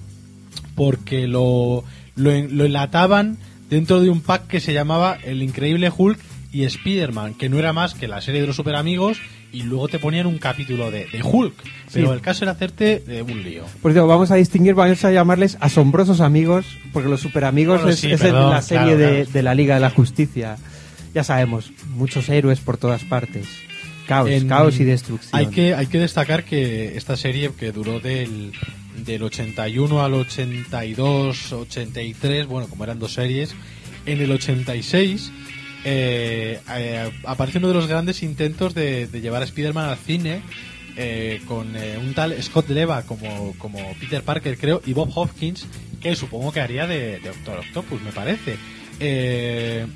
[0.76, 1.84] porque lo,
[2.16, 3.38] lo, lo enlataban
[3.70, 6.20] dentro de un pack que se llamaba El Increíble Hulk
[6.52, 9.20] y Spider-Man, que no era más que la serie de los super amigos
[9.54, 11.54] y luego te ponían un capítulo de, de Hulk.
[11.94, 12.14] Pero Sí.
[12.14, 13.64] el caso era hacerte eh, un lío.
[13.82, 17.94] Por eso vamos a distinguir, vamos a llamarles asombrosos amigos, porque los super amigos Bueno,
[17.94, 19.30] es, sí, es perdón, la serie claro, de, claro.
[19.32, 20.58] de la Liga de la Justicia.
[21.14, 23.48] Ya sabemos, muchos héroes por todas partes.
[24.08, 25.30] Caos, En- caos y destrucción.
[25.40, 28.52] Hay que, hay que destacar que esta serie que duró del,
[29.06, 33.54] del 81 al 82, 83, bueno, como eran dos series,
[34.06, 35.32] en el 86
[35.84, 40.42] eh, eh, aparece uno de los grandes intentos de, llevar a Spider-Man al cine
[40.96, 45.66] eh, con un tal Scott Leva como, como Peter Parker, creo, y Bob Hopkins,
[46.02, 48.58] que supongo que haría de, de Doctor Octopus, me parece.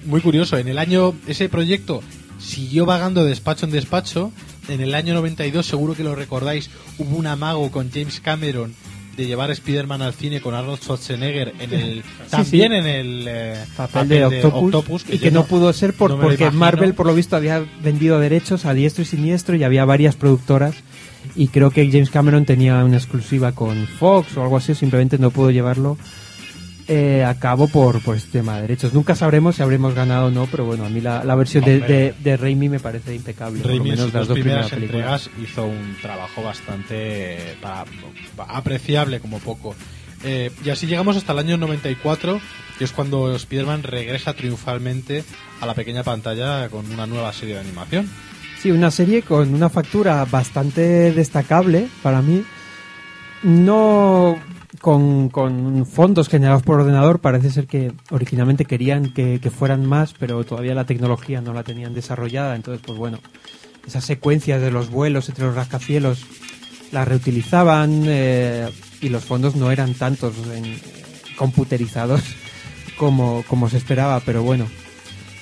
[0.05, 2.01] Muy curioso, en el año, ese proyecto
[2.39, 4.31] siguió vagando de despacho en despacho.
[4.67, 8.75] En el año 92, seguro que lo recordáis, hubo un amago con James Cameron
[9.17, 12.77] de llevar Spider-Man al cine con Arnold Schwarzenegger en el también sí.
[12.77, 16.51] en el eh, papel de Octopus, y que no, pudo ser por, no porque.
[16.51, 20.75] Marvel por lo visto había vendido derechos a diestro y siniestro y había varias productoras
[21.35, 25.31] y creo que James Cameron tenía una exclusiva con Fox o algo así simplemente no
[25.31, 25.97] pudo llevarlo
[26.87, 30.31] eh, a cabo por, por este tema de derechos nunca sabremos si habremos ganado o
[30.31, 33.61] no pero bueno a mí la, la versión de, de, de Raimi me parece impecable
[33.63, 37.57] Raimi en menos sus las dos dos primeras primeras películas entregas hizo un trabajo bastante
[38.47, 39.75] apreciable como poco.
[40.23, 42.41] Eh, y así llegamos hasta el año 94,
[42.77, 45.23] que es cuando Spider-Man regresa triunfalmente
[45.61, 48.09] a la pequeña pantalla con una nueva serie de animación.
[48.59, 52.43] Sí, una serie con una factura bastante destacable para mí.
[53.43, 54.39] No
[54.81, 60.13] con, con fondos generados por ordenador, parece ser que originalmente querían que, que fueran más,
[60.17, 62.55] pero todavía la tecnología no la tenían desarrollada.
[62.55, 63.19] Entonces, pues bueno,
[63.85, 66.25] esas secuencias de los vuelos entre los rascacielos
[66.91, 68.69] las reutilizaban eh,
[69.01, 70.79] y los fondos no eran tantos en-
[71.37, 72.21] computerizados
[72.97, 74.67] como, como se esperaba, pero bueno.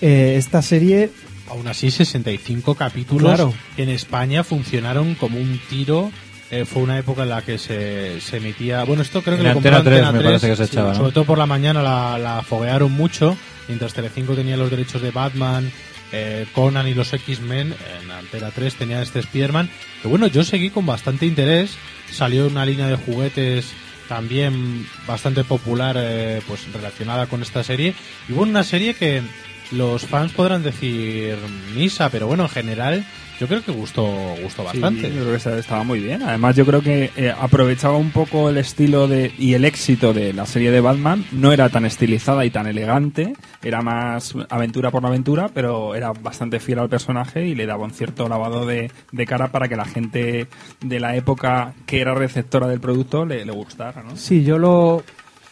[0.02, 1.10] Eh, esta serie
[1.48, 3.54] Aún así, 65 capítulos Claro.
[3.78, 6.10] en España funcionaron como un tiro.
[6.52, 8.84] Eh, fue una época en la que se, se emitía.
[8.84, 10.66] Bueno, esto creo que En lo compró Antena 3 Antena me 3, parece que se
[10.68, 10.96] sí, echaba, ¿no?
[10.96, 13.36] Sobre todo por la mañana la, la foguearon mucho.
[13.68, 15.72] Mientras Telecinco tenía los derechos de Batman,
[16.12, 17.74] eh, Conan y los X-Men,
[18.04, 19.70] en Antena 3 tenían este Spider-Man.
[20.04, 21.78] Que bueno, yo seguí con bastante interés.
[22.12, 23.74] Salió una línea de juguetes
[24.08, 27.96] también bastante popular pues pues relacionada con esta serie.
[28.30, 29.24] Y bueno, una serie que
[29.72, 31.38] los fans podrán decir
[31.76, 33.06] misa, pero bueno, en general
[33.40, 34.04] yo creo que gustó,
[34.42, 35.02] gustó bastante.
[35.02, 36.24] Sí, yo creo que esta- estaba muy bien.
[36.24, 40.32] Además, yo creo que eh, aprovechaba un poco el estilo de y el éxito de
[40.34, 41.26] la serie de Batman.
[41.32, 46.60] No era tan estilizada y tan elegante, era más aventura por aventura, pero era bastante
[46.60, 49.86] fiel al personaje y le daba un cierto lavado de, de cara para que la
[49.86, 50.48] gente
[50.82, 54.16] de la época que era receptora del producto le, le gustara, ¿no?
[54.16, 55.04] Sí, yo lo,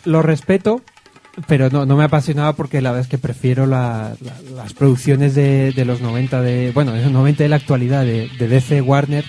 [0.05, 0.81] lo respeto,
[1.47, 5.33] pero no, no me apasionaba porque la verdad es que prefiero la- la- las producciones
[5.35, 8.81] de, de los 90, de, bueno, de los 90 de la actualidad, de, de DC
[8.81, 9.25] Warner,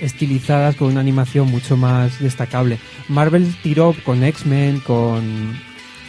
[0.00, 2.78] estilizadas con una animación mucho más destacable.
[3.08, 5.58] Marvel tiró con X-Men, con,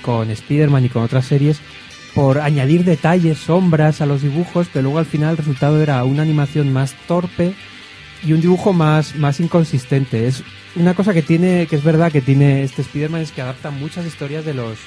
[0.01, 1.59] con Spider-Man y con otras series
[2.13, 6.21] por añadir detalles, sombras a los dibujos, pero luego al final el resultado era una
[6.23, 7.53] animación más torpe
[8.23, 10.25] y un dibujo más, más inconsistente.
[10.27, 10.41] Es
[10.77, 14.05] una cosa que tiene, que es verdad que tiene este Spider-Man es que adapta muchas
[14.05, 14.77] historias de los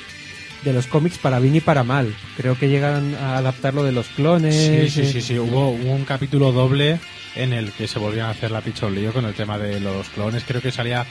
[0.64, 2.14] de los cómics para bien y para mal.
[2.36, 4.54] Creo que llegan a adaptarlo de los clones.
[4.54, 5.38] Sí, sí, eh, sí, sí.
[5.38, 6.98] Hubo, hubo un capítulo doble
[7.36, 9.80] en el que se volvían a hacer la picha un lío con el tema de
[9.80, 10.44] los clones.
[10.46, 11.06] Creo que salía,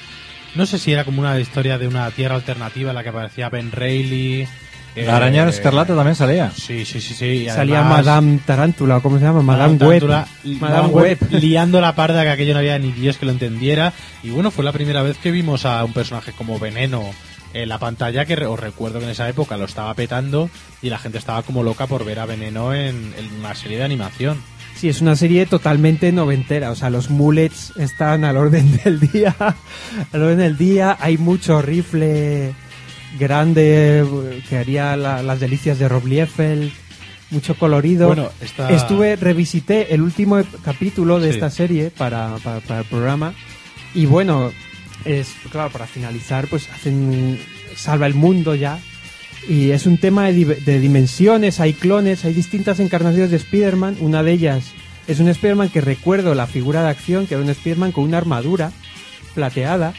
[0.55, 3.49] no sé si era como una historia de una tierra alternativa en la que aparecía
[3.49, 4.47] Ben Reilly.
[4.95, 6.51] La araña escarlata también salía.
[6.55, 7.25] Sí, sí, sí, sí.
[7.25, 9.43] y Salía además- Madame Tarántula, ¿cómo se llama?
[9.43, 10.25] Madame, Web.
[10.59, 11.19] Madame Web.
[11.31, 13.93] liando la parda que aquello no había ni Dios que lo entendiera.
[14.23, 17.11] Y bueno, fue la primera vez que vimos a un personaje como Veneno
[17.53, 20.49] en la pantalla, que os recuerdo que en esa época lo estaba petando
[20.81, 23.83] y la gente estaba como loca por ver a Veneno en, en una serie de
[23.83, 24.37] animación.
[24.75, 26.69] Sí, es una serie totalmente noventera.
[26.69, 29.35] O sea, los mullets están al orden del día.
[30.11, 30.95] al orden del día.
[30.99, 32.53] Hay mucho rifle
[33.19, 36.71] grande eh, que haría la- las delicias de Rob Liefeld.
[37.31, 38.07] Mucho colorido.
[38.07, 41.35] Bueno, esta- Estuve, revisité el último capítulo de Sí.
[41.35, 43.33] esta serie para, para, para el programa.
[43.93, 44.51] Y bueno,
[45.07, 47.39] es claro, para finalizar, pues hacen.
[47.75, 48.79] Salva el mundo ya.
[49.47, 53.97] Y es un tema de, de dimensiones, hay clones, hay distintas encarnaciones de Spider-Man.
[54.01, 54.73] Una de ellas
[55.07, 58.17] es un Spider-Man que recuerdo la figura de acción, que era un Spider-Man con una
[58.17, 58.71] armadura
[59.35, 59.93] plateada,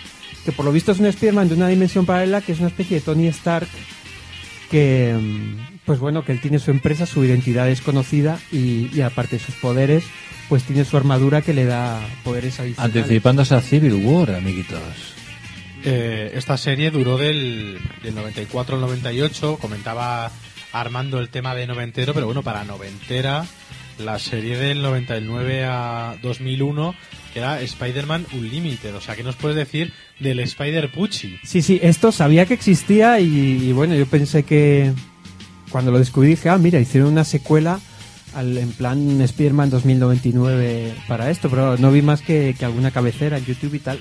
[0.45, 2.99] que por lo visto es un Spider-Man de una dimensión paralela, que es una especie
[2.99, 3.69] de Tony Stark,
[4.71, 9.01] que, mm, pues bueno, que él tiene su empresa, su identidad es conocida y, y
[9.01, 10.05] aparte sus poderes,
[10.49, 12.97] pues tiene su armadura que le da poderes adicionales.
[12.97, 14.81] Anticipándose a Civil War, amiguitos.
[15.85, 20.31] Eh, esta serie duró del, del 94 al 98, comentaba
[20.73, 23.47] Armando el tema de noventero, pero bueno, para noventera,
[23.99, 26.95] la serie del 99 a 2001,
[27.33, 28.95] que era Spider-Man Unlimited.
[28.95, 31.39] O sea, ¿qué nos puedes decir del Spider-Pucci?
[31.45, 34.93] Sí, sí, esto sabía que existía y, y bueno, yo pensé que
[35.71, 37.81] cuando lo descubrí dije, ah, mira, hicieron una secuela
[38.37, 43.75] en plan Spider-Man 2099 para esto, pero no vi más que, alguna cabecera en YouTube
[43.75, 44.01] y tal.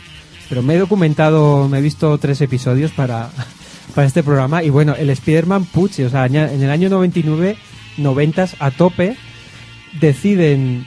[0.50, 3.30] Pero me he documentado, me he visto tres episodios para,
[3.96, 7.58] para este programa y bueno, el Spider-Man Pucci, o sea, en el año 99,
[7.98, 9.18] 90 a tope,
[10.00, 10.86] deciden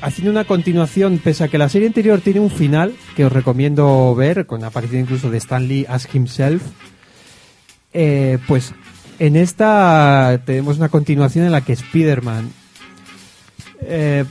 [0.00, 4.14] haciendo una continuación, pese a que la serie anterior tiene un final que os recomiendo
[4.14, 6.62] ver, con la aparición incluso de Stan Lee as himself,
[7.92, 8.74] eh, pues
[9.18, 12.50] en esta tenemos una continuación en la que Spider-Man
[13.82, 14.24] eh,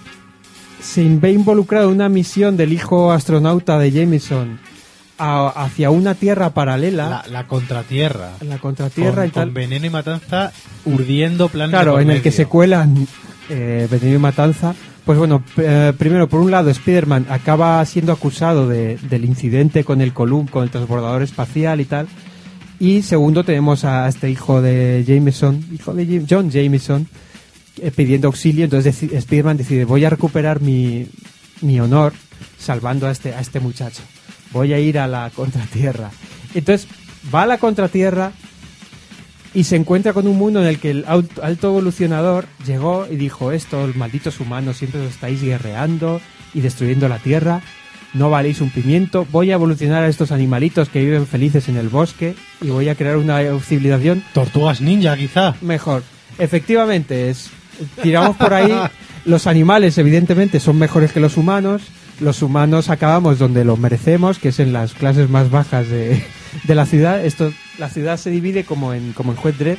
[0.82, 4.60] se ve involucrado en una misión del hijo astronauta de Jameson
[5.18, 7.10] a- hacia una tierra paralela.
[7.10, 8.32] La, la contratierra.
[8.42, 9.44] La contratierra con, y tal.
[9.48, 10.52] con veneno y matanza
[10.86, 13.08] urdiendo planes Claro, en el que se cuelan
[13.50, 14.76] eh, Veneno y Matanza.
[15.06, 20.02] Pues bueno, eh, primero, por un lado, Spider-Man acaba siendo acusado de- del incidente con
[20.02, 22.08] el Column, con el transbordador espacial y tal.
[22.80, 27.08] Y segundo, tenemos a este hijo de Jameson, hijo de John Jameson,
[27.96, 28.64] pidiendo auxilio.
[28.66, 31.08] Entonces deci- Spider-Man decide, voy a recuperar mi,
[31.62, 32.14] mi honor
[32.58, 34.02] salvando a este, a este muchacho.
[34.52, 36.12] Voy a ir a la contratierra.
[36.54, 36.88] Entonces
[37.34, 38.32] va a la contratierra
[39.54, 43.52] y se encuentra con un mundo en el que el alto evolucionador llegó y dijo,
[43.52, 46.20] estos malditos humanos siempre os estáis guerreando
[46.54, 47.62] y destruyendo la tierra,
[48.14, 51.90] no valéis un pimiento, voy a evolucionar a estos animalitos que viven felices en el
[51.90, 55.56] bosque y voy a crear una civilización Tortugas ninja, quizá.
[55.62, 56.04] mejor.
[56.38, 57.50] Efectivamente, es
[58.02, 58.74] tiramos por ahí.
[59.26, 61.84] Los animales, evidentemente, son mejores que los humanos.
[62.20, 66.24] Los humanos acabamos donde lo merecemos, que es en las clases más bajas de,
[66.64, 67.24] de la ciudad.
[67.26, 69.78] Esto, la ciudad se divide como en, como en Juez Dredd.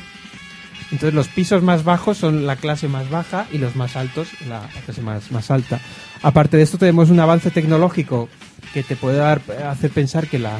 [0.91, 4.61] Entonces los pisos más bajos son la clase más baja y los más altos la
[4.85, 5.81] clase más, más alta.
[6.21, 8.29] Aparte de esto tenemos un avance tecnológico
[8.73, 10.55] que te puede dar, hacer pensar que la,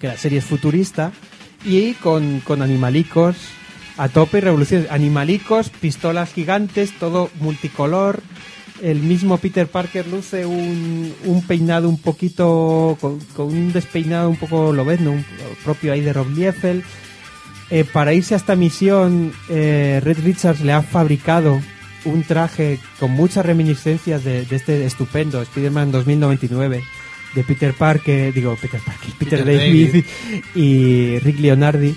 [0.00, 1.10] que la serie es futurista
[1.64, 3.36] y con, con animalicos
[3.98, 4.90] a tope y revoluciones.
[4.90, 8.22] Animalicos, pistolas gigantes, todo multicolor.
[8.80, 14.36] El mismo Peter Parker luce un, un peinado un poquito, con, con un despeinado un
[14.36, 15.24] poco lobezno, un
[15.64, 16.84] propio ahí de Rob Liefeld.
[17.70, 21.60] Eh, para irse a esta misión, eh, Red Richards le ha fabricado
[22.04, 26.82] un traje con muchas reminiscencias de, de este estupendo Spider-Man 2099
[27.34, 30.04] de Peter Parker, digo Peter Parker, Peter, Peter David, David.
[30.54, 31.96] y Rick Leonardi.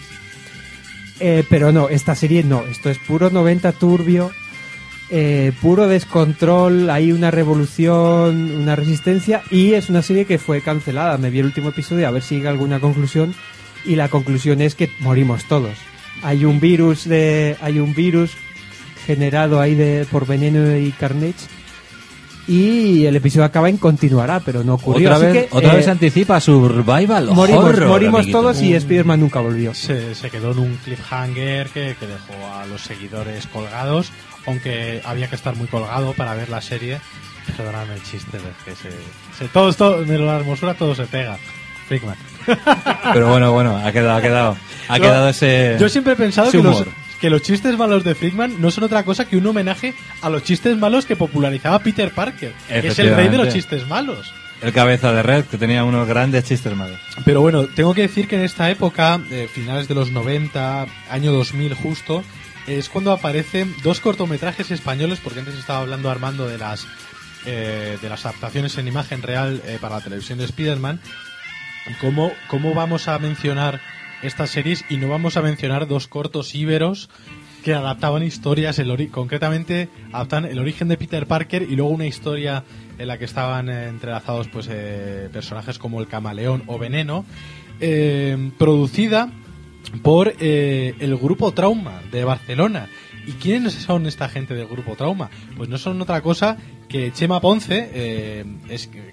[1.23, 4.31] Eh, pero no, esta serie no, esto es puro 90 turbio,
[5.11, 11.19] eh, puro descontrol, hay una revolución, una resistencia y es una serie que fue cancelada.
[11.19, 13.35] Me vi el último episodio a ver si llega alguna conclusión
[13.85, 15.77] y la conclusión es que morimos todos.
[16.23, 18.31] Hay un virus de, hay un virus
[19.06, 21.45] generado ahí de por veneno y carnage
[22.52, 25.07] Y el episodio acaba en continuará, pero no ocurrió.
[25.14, 28.73] Otra, Así vez, que, otra eh, vez se anticipa Survival morimos, Horror, morimos todos y
[28.73, 29.73] Spider-Man nunca volvió.
[29.73, 34.11] Se, se quedó en un cliffhanger que, que dejó a los seguidores colgados,
[34.45, 36.99] aunque había que estar muy colgado para ver la serie.
[37.56, 38.90] Perdóname el chiste, es que se,
[39.38, 41.38] se- todo esto, de la hermosura todo se pega.
[43.14, 44.57] Pero bueno, bueno, ha quedado, ha quedado.
[44.88, 45.78] Ha quedado ese.
[45.80, 46.86] Yo siempre he pensado ese que los.
[47.22, 50.43] Que los chistes malos de Frickman no son otra cosa que un homenaje a los
[50.43, 54.34] chistes malos que popularizaba Peter Parker, que es el rey de los chistes malos.
[54.61, 56.99] El cabeza de red, que tenía unos grandes chistes malos.
[57.23, 61.31] Pero bueno, tengo que decir que en esta época, eh, finales de los 90, año
[61.31, 62.23] 2000 justo,
[62.68, 66.88] es cuando aparecen dos cortometrajes españoles, porque antes estaba hablando Armando de las
[67.45, 70.99] eh, de las adaptaciones en imagen real eh, para la televisión de Spider-Man.
[71.99, 73.81] ¿Cómo, ¿Cómo vamos a mencionar
[74.23, 77.10] estas series y no vamos a mencionar dos cortos íberos
[77.64, 82.64] que adaptaban historias, el concretamente adaptan el origen de Peter Parker y luego una historia
[82.98, 87.26] en la que estaban eh, entrelazados pues eh, personajes como el camaleón o veneno,
[87.80, 89.31] eh, producida
[90.03, 92.88] por el grupo Trauma de Barcelona.
[93.27, 95.30] ¿Y quiénes son esta gente del grupo Trauma?
[95.56, 96.57] Pues no son otra cosa
[96.88, 98.45] que Chema Ponce,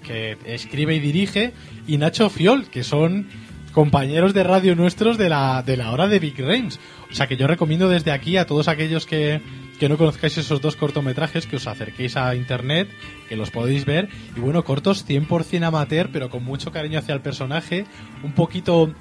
[0.03, 1.53] que escribe y dirige,
[1.85, 3.27] y Nacho Fiol, que son
[3.71, 6.79] compañeros de radio nuestros de la, de la hora de Big Rains.
[7.11, 9.41] O sea que yo recomiendo desde aquí a todos aquellos que,
[9.79, 12.89] que no conozcáis esos dos cortometrajes que os acerquéis a internet,
[13.27, 14.09] que los podéis ver.
[14.35, 17.85] Y bueno, cortos 100% amateur, pero con mucho cariño hacia el personaje,
[18.23, 18.93] un poquito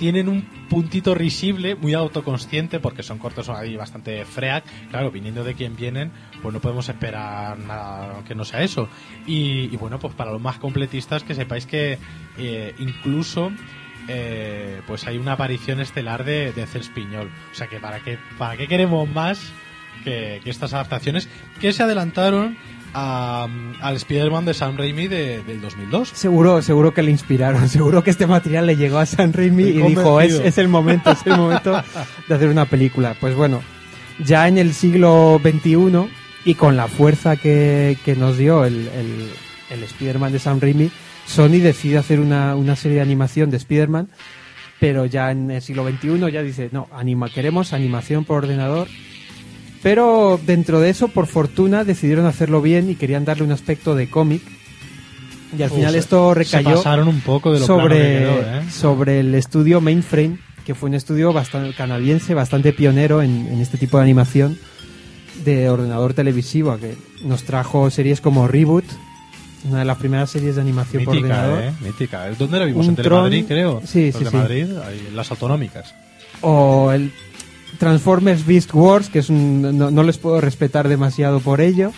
[0.00, 4.64] tienen un puntito risible, muy autoconsciente, porque son cortos ahí bastante freak.
[4.90, 6.10] Claro, viniendo de quien vienen,
[6.40, 8.88] pues no podemos esperar nada que no sea eso.
[9.26, 11.98] Y, y bueno, pues para los más completistas, que sepáis que
[12.38, 13.50] eh, incluso
[14.08, 17.30] eh, pues hay una aparición estelar de, de Cels Piñol.
[17.52, 19.40] O sea que para qué, para qué queremos más
[20.04, 21.28] que, que estas adaptaciones
[21.60, 22.56] que se adelantaron
[22.94, 23.46] a-
[23.82, 26.08] al Spider-Man de Sam Raimi de- del 2002.
[26.08, 29.82] Seguro, seguro que le inspiraron, seguro que este material le llegó a San Raimi y
[29.82, 31.72] dijo, es, es el momento, es el momento
[32.28, 33.14] de hacer una película.
[33.20, 33.62] Pues bueno,
[34.18, 36.08] ya en el siglo XXI
[36.44, 39.28] y con la fuerza que, que nos dio el, el,
[39.70, 40.90] el Spider-Man de Sam Raimi,
[41.26, 44.08] Sony decide hacer una, una serie de animación de Spider-Man,
[44.80, 48.88] pero ya en el siglo XXI ya dice, no, anima, queremos animación por ordenador
[49.82, 54.10] pero dentro de eso, por fortuna, decidieron hacerlo bien y querían darle un aspecto de
[54.10, 54.42] cómic.
[55.58, 58.40] Y al final se- esto se recayó pasaron un poco de lo sobre, que quedó,
[58.58, 58.62] ¿eh?
[58.70, 60.36] sobre el estudio Mainframe,
[60.66, 64.58] que fue un estudio bastante canadiense, bastante pionero en, en este tipo de animación
[65.44, 68.84] de ordenador televisivo, que nos trajo series como Reboot,
[69.68, 71.62] una de las primeras series de animación por ordenador.
[71.62, 71.72] ¿eh?
[71.80, 72.28] Mítica.
[72.38, 72.86] ¿Dónde la vimos?
[72.86, 73.82] Un en Telemadrid, creo.
[73.84, 74.36] Sí, sí, de sí.
[74.36, 74.66] Madrid,
[75.14, 75.94] las autonómicas.
[76.40, 77.12] o el
[77.78, 81.92] Transformers Beast Wars, que es un, no, no les puedo respetar demasiado por ello,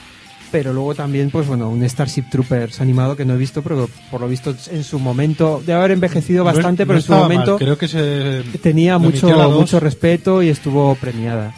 [0.51, 4.20] pero luego también, pues bueno, un Starship Troopers animado que no he visto, pero por
[4.20, 7.56] lo visto en su momento, debe haber envejecido bastante, no pero en su mal, momento
[7.59, 11.55] creo que se tenía mucho, mucho respeto y estuvo premiada.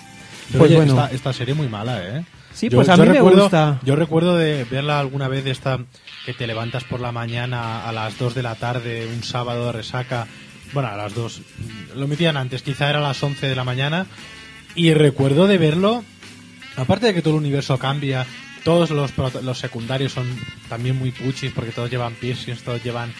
[0.48, 2.24] Pero pues oye, bueno, esta, esta serie muy mala, ¿eh?
[2.54, 3.80] Sí, pues a mí me recuerdo, gusta.
[3.84, 5.80] Yo recuerdo de verla alguna vez esta
[6.24, 9.72] que te levantas por la mañana a las 2 de la tarde, un sábado de
[9.72, 10.28] resaca.
[10.72, 11.42] Bueno, a las 2.
[11.96, 14.06] Lo emitían antes, quizá era a las 11 de la mañana.
[14.76, 16.04] Y recuerdo de verlo,
[16.76, 18.24] aparte de que todo el universo cambia,
[18.62, 19.12] todos los,
[19.42, 20.26] los secundarios son
[20.68, 23.12] también muy puchis porque todos llevan piercings, todos llevan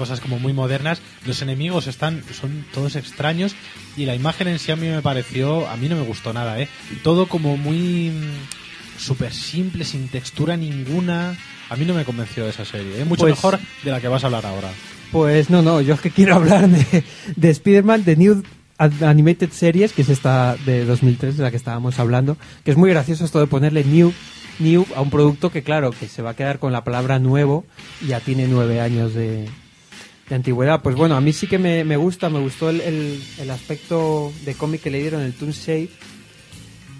[0.00, 1.02] cosas como muy modernas.
[1.26, 3.54] Los enemigos están son todos extraños
[3.98, 6.58] y la imagen en sí a mí me pareció, a mí no me gustó nada,
[6.58, 6.68] ¿eh?
[7.02, 11.36] Todo como muy mm, súper simple, sin textura ninguna.
[11.68, 13.04] A mí no me convenció de esa serie, ¿eh?
[13.04, 14.70] Mucho Pues- mejor de la que vas a hablar ahora.
[15.12, 17.04] Pues no, no, yo es que quiero hablar de,
[17.36, 18.42] de Spider-Man, de New
[18.78, 22.88] Animated Series, que es esta de 2003 de la que estábamos hablando, que es muy
[22.88, 24.14] gracioso esto de ponerle New,
[24.60, 27.66] new a un producto que claro, que se va a quedar con la palabra nuevo
[28.00, 29.48] y ya tiene nueve años de,
[30.30, 30.80] de antigüedad.
[30.80, 34.32] Pues bueno, a mí sí que me, me gusta, me gustó el, el- el aspecto
[34.46, 35.90] de cómic que le dieron, el Toon Shade.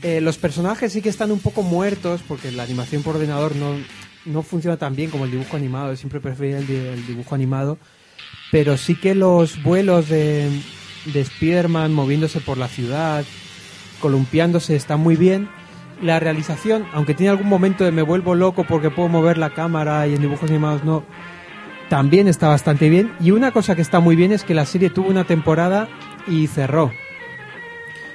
[0.02, 3.74] Eh, los personajes sí que están un poco muertos porque la animación por ordenador no,
[4.26, 5.94] no funciona tan bien como el dibujo animado.
[5.96, 7.78] Siempre prefería el, el dibujo animado.
[8.50, 10.50] Pero sí que los vuelos de,
[11.12, 13.24] de Spider-Man moviéndose por la ciudad,
[14.00, 15.48] columpiándose, están muy bien.
[16.02, 20.06] La realización, aunque tiene algún momento de me vuelvo loco porque puedo mover la cámara
[20.08, 21.04] y en dibujos animados no,
[21.90, 23.12] también está bastante bien.
[23.20, 25.88] Y una cosa que está muy bien es que la serie tuvo una temporada
[26.26, 26.92] y cerró.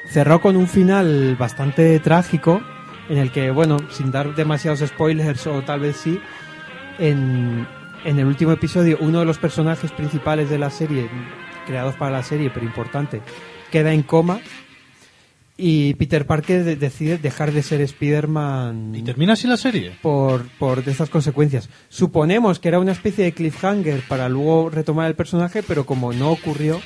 [0.07, 2.61] Cerró con un final bastante trágico,
[3.09, 6.19] en el que, bueno, sin dar demasiados spoilers o tal vez sí,
[6.99, 7.67] en,
[8.05, 11.09] en el último episodio uno de los personajes principales de la serie,
[11.67, 13.21] creados para la serie, pero importante,
[13.71, 14.39] queda en coma
[15.57, 18.93] y Peter Parker de- decide dejar de ser Spider-Man.
[18.95, 19.97] ¿Y termina así la serie?
[20.01, 21.69] Por, por estas consecuencias.
[21.89, 26.31] Suponemos que era una especie de cliffhanger para luego retomar el personaje, pero como no
[26.31, 26.81] ocurrió,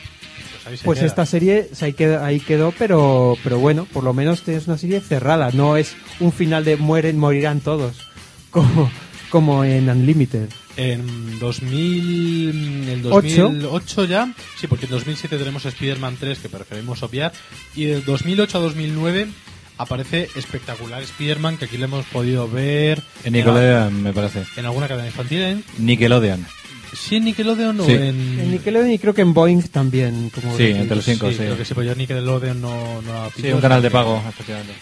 [0.83, 1.07] pues queda.
[1.07, 4.77] esta serie se ahí quedó, ahí quedó, pero, pero bueno, por lo menos es una
[4.77, 5.49] serie cerrada.
[5.51, 7.97] No es un final de mueren, morirán todos,
[8.51, 8.91] como,
[9.29, 10.49] como en Unlimited.
[10.77, 13.43] En 2000, el ¿Ocho?
[13.43, 17.31] 2008 ya, sí, porque en 2007 tenemos Spider-Man 3 que preferimos obviar,
[17.75, 19.27] y de 2008 a 2009
[19.77, 24.43] aparece espectacular Spider-Man que aquí le hemos podido ver En Nickelodeon, me parece.
[24.57, 25.57] en alguna cadena infantil, ¿eh?
[25.77, 26.45] Nickelodeon.
[26.93, 27.91] ¿Sí en Nickelodeon Sí.
[27.91, 28.39] o en...?
[28.39, 30.31] En Nickelodeon y creo que en Boeing también.
[30.33, 31.37] Como Sí, entre los cinco, sí.
[31.37, 34.73] creo que sí, pues yo Nickelodeon no, no Sí, un canal de pago, efectivamente.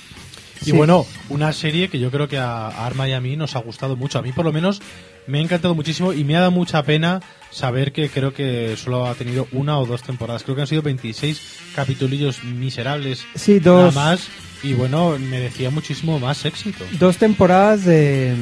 [0.67, 3.59] Y bueno, una serie que yo creo que a Arma y a mí nos ha
[3.59, 4.19] gustado mucho.
[4.19, 4.81] A mí por lo menos
[5.27, 7.21] me ha encantado muchísimo y me ha dado mucha pena
[7.51, 10.43] saber que creo que solo ha tenido una o dos temporadas.
[10.43, 11.41] Creo que han sido 26
[11.75, 13.25] capitulillos miserables.
[13.35, 13.93] Sí, dos.
[13.95, 14.27] Nada más.
[14.63, 16.83] Y bueno, merecía muchísimo más éxito.
[16.99, 18.35] Dos temporadas de.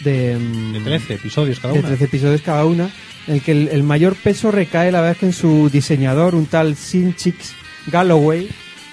[0.00, 1.88] De, De 13 episodios cada de una.
[1.88, 2.90] 13 episodios cada una,
[3.28, 6.46] en el que el, el mayor peso recae, la verdad, que en su diseñador, un
[6.46, 7.54] tal Sin Chicks
[7.86, 8.48] Galloway,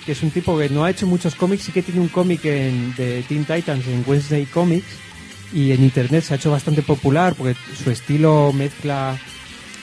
[0.09, 2.43] que es un tipo que no ha hecho muchos cómics, sí que tiene un cómic
[2.45, 4.87] en- de Teen Titans en Wednesday Comics,
[5.53, 9.19] y en internet se ha hecho bastante popular porque su estilo mezcla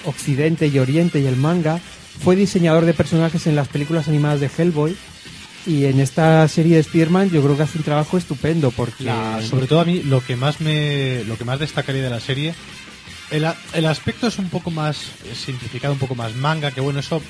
[0.05, 1.78] Occidente y Oriente y el manga.
[2.24, 4.97] Fue diseñador de personajes en las películas animadas de Hellboy.
[5.65, 9.05] Y en esta serie de Spider-Man yo creo que hace un trabajo estupendo porque...
[9.48, 12.53] Sobre todo a mí lo que más me lo que más destacaría de la serie
[13.31, 13.44] el,
[13.74, 17.20] el aspecto es un poco más eh, simplificado un poco más manga que bueno eso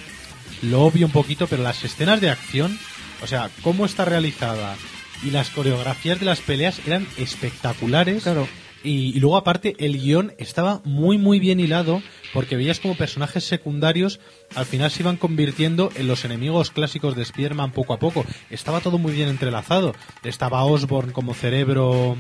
[0.63, 2.79] lo obvio un poquito pero las escenas de acción
[3.23, 4.77] o sea cómo está realizada
[5.25, 8.47] y las coreografías de las peleas eran espectaculares Claro.
[8.85, 12.03] y, y luego aparte el guion estaba muy muy bien hilado
[12.35, 14.21] porque veías como personajes secundarios
[14.55, 18.25] al final se iban convirtiendo en los enemigos clásicos de Spider-Man poco a poco.
[18.51, 19.95] Estaba todo muy bien entrelazado.
[20.23, 22.17] Estaba Osborn como cerebro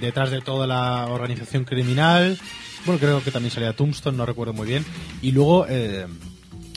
[0.00, 2.38] detrás de toda la organización criminal.
[2.86, 4.84] Bueno, creo que también salía Tombstone, no recuerdo muy bien.
[5.22, 6.06] Y luego eh,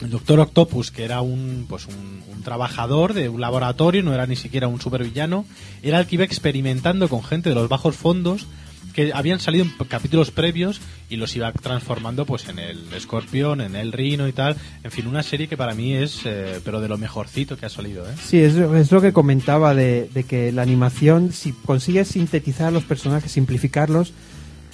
[0.02, 4.36] el Doctor Octopus, que era un, pues un, trabajador de un laboratorio, no era ni
[4.36, 5.46] siquiera un supervillano,
[5.82, 8.46] era el que iba experimentando con gente de los bajos fondos
[8.92, 13.76] que habían salido en capítulos previos y los iba transformando pues en el escorpión, en
[13.76, 14.56] el rino y tal.
[14.84, 17.70] En fin, una serie que para mí es, eh, pero de lo mejorcito que ha
[17.70, 18.14] salido, ¿eh?
[18.22, 22.70] Sí, es, es lo que comentaba de, de que la animación, si consigues sintetizar a
[22.70, 24.12] los personajes, simplificarlos,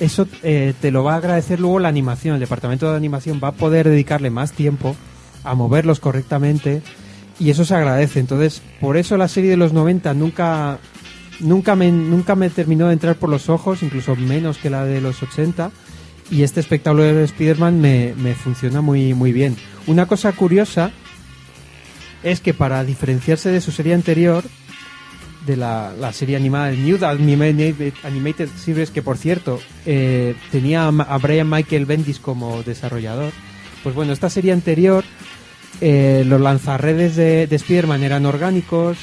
[0.01, 2.35] eso eh, te lo va a agradecer luego la animación.
[2.35, 4.97] El departamento de animación va a poder dedicarle más tiempo
[5.45, 6.83] a moverlos correctamente
[7.39, 8.19] y eso se agradece.
[8.21, 10.79] Entonces, por eso la serie de los 90 nunca,
[11.41, 15.01] nunca, me, nunca me terminó de entrar por los ojos, incluso menos que la de
[15.01, 15.71] los 80.
[16.31, 19.57] Y este espectáculo de Spider-Man me, me funciona muy, muy bien.
[19.87, 20.93] Una cosa curiosa
[22.23, 24.45] es que para diferenciarse de su serie anterior,
[25.47, 31.49] de la, serie animada New Animated, Animated Series, que por cierto eh, tenía a Brian
[31.49, 33.33] Michael Bendis como desarrollador,
[33.83, 35.05] pues bueno, esta serie anterior,
[35.81, 38.99] eh, los lanzarredes de, de Spider-Man eran orgánicos,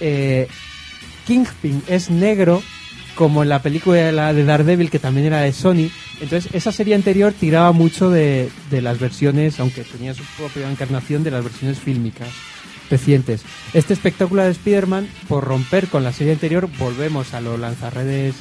[0.00, 0.48] eh,
[1.26, 2.62] Kingpin es negro,
[3.14, 5.88] como en la película de la de Daredevil, que también era de Sony.
[6.20, 11.22] Entonces, esa serie anterior tiraba mucho de, de las versiones, aunque tenía su propia encarnación,
[11.22, 12.28] de las versiones fílmicas
[12.98, 13.42] recientes.
[13.72, 18.34] Este espectáculo de Spider-Man, por romper con la serie anterior, volvemos a los lanzarredes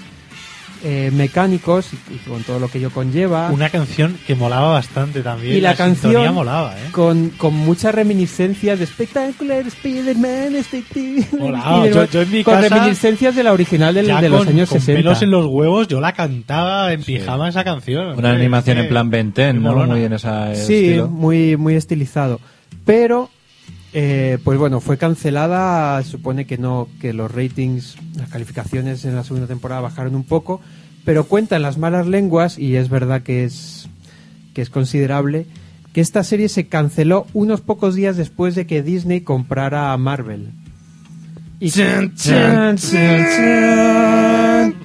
[0.86, 3.50] eh, mecánicos y, y con todo lo que ello conlleva.
[3.52, 5.56] Una canción que molaba bastante también.
[5.56, 5.86] y la, sintonía
[6.18, 6.90] canción molaba, ¿eh?
[6.92, 10.58] con, con muchas reminiscencias de Spectacular Spider-Man,
[11.40, 11.86] Molaba.
[11.86, 14.50] Spider-Man, Yo- yo en mi con casa, reminiscencias de la original del- de los con-
[14.50, 15.00] años con 60.
[15.00, 18.02] pelos en los huevos, yo la cantaba en pijama esa canción.
[18.08, 19.86] Una hombre, animación en plan Ben 10, qué ¿no?
[19.86, 21.08] Muy en esa Sí, estilo.
[21.08, 22.42] muy, muy estilizado.
[22.86, 23.30] Pero,
[23.94, 26.02] eh, pues bueno, fue cancelada.
[26.04, 30.62] Supone que no, que los ratings, las calificaciones en la segunda temporada bajaron un poco.
[31.06, 33.90] Pero cuentan las malas lenguas, y es verdad que es,
[34.54, 35.46] que es considerable,
[35.92, 40.50] que esta serie se canceló unos pocos días después de que Disney comprara a Marvel.
[41.60, 44.76] Y, Chan, chan, chan, chan.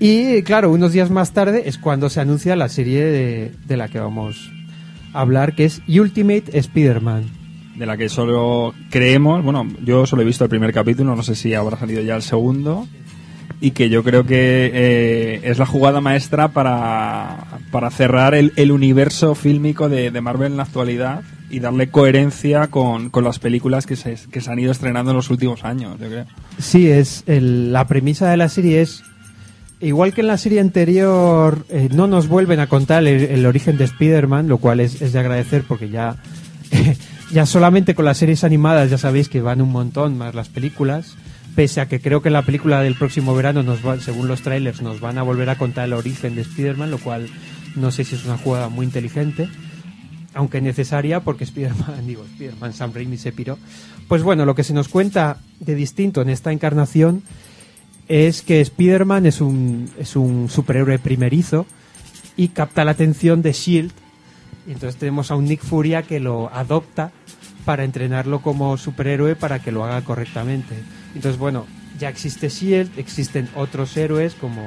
[0.00, 3.88] y claro, unos días más tarde es cuando se anuncia la serie de, de la
[3.88, 4.50] que vamos
[5.12, 7.39] a hablar, que es Ultimate Spider-Man.
[7.80, 11.34] De la que solo creemos, bueno, yo solo he visto el primer capítulo, no sé
[11.34, 12.86] si habrá salido ya el segundo,
[13.60, 18.70] y que yo creo que eh, es la jugada maestra para, para cerrar el, el
[18.70, 23.84] universo fílmico de, de Marvel en la actualidad y darle coherencia con, con las películas
[23.86, 26.26] que se, que se han ido estrenando en los últimos años, yo creo.
[26.58, 29.02] Sí, es el- la premisa de la serie es
[29.80, 33.76] igual que en la serie anterior eh, no nos vuelven a contar el, el origen
[33.78, 36.16] de Spider-Man, lo cual es, es de agradecer porque ya
[37.32, 41.14] ya solamente con las series animadas ya sabéis que van un montón más las películas,
[41.54, 44.82] pese a que creo que la película del próximo verano, nos va- según los trailers,
[44.82, 47.28] nos van a volver a contar el origen de Spider-Man, lo cual
[47.76, 49.48] no sé si es una jugada muy inteligente,
[50.34, 53.58] aunque necesaria porque Spider-Man, digo, Spider-Man, Sam Raimi se piró.
[54.08, 57.22] Pues bueno, lo que se nos cuenta de distinto en esta encarnación
[58.08, 61.64] es que Spider-Man es un, es un superhéroe primerizo
[62.36, 63.92] y capta la atención de Shield.
[64.66, 67.12] Y entonces tenemos a un Nick Furia que lo adopta
[67.64, 70.74] para entrenarlo como superhéroe para que lo haga correctamente.
[71.14, 71.66] Entonces, bueno,
[71.98, 74.62] ya existe Shield, existen otros héroes como,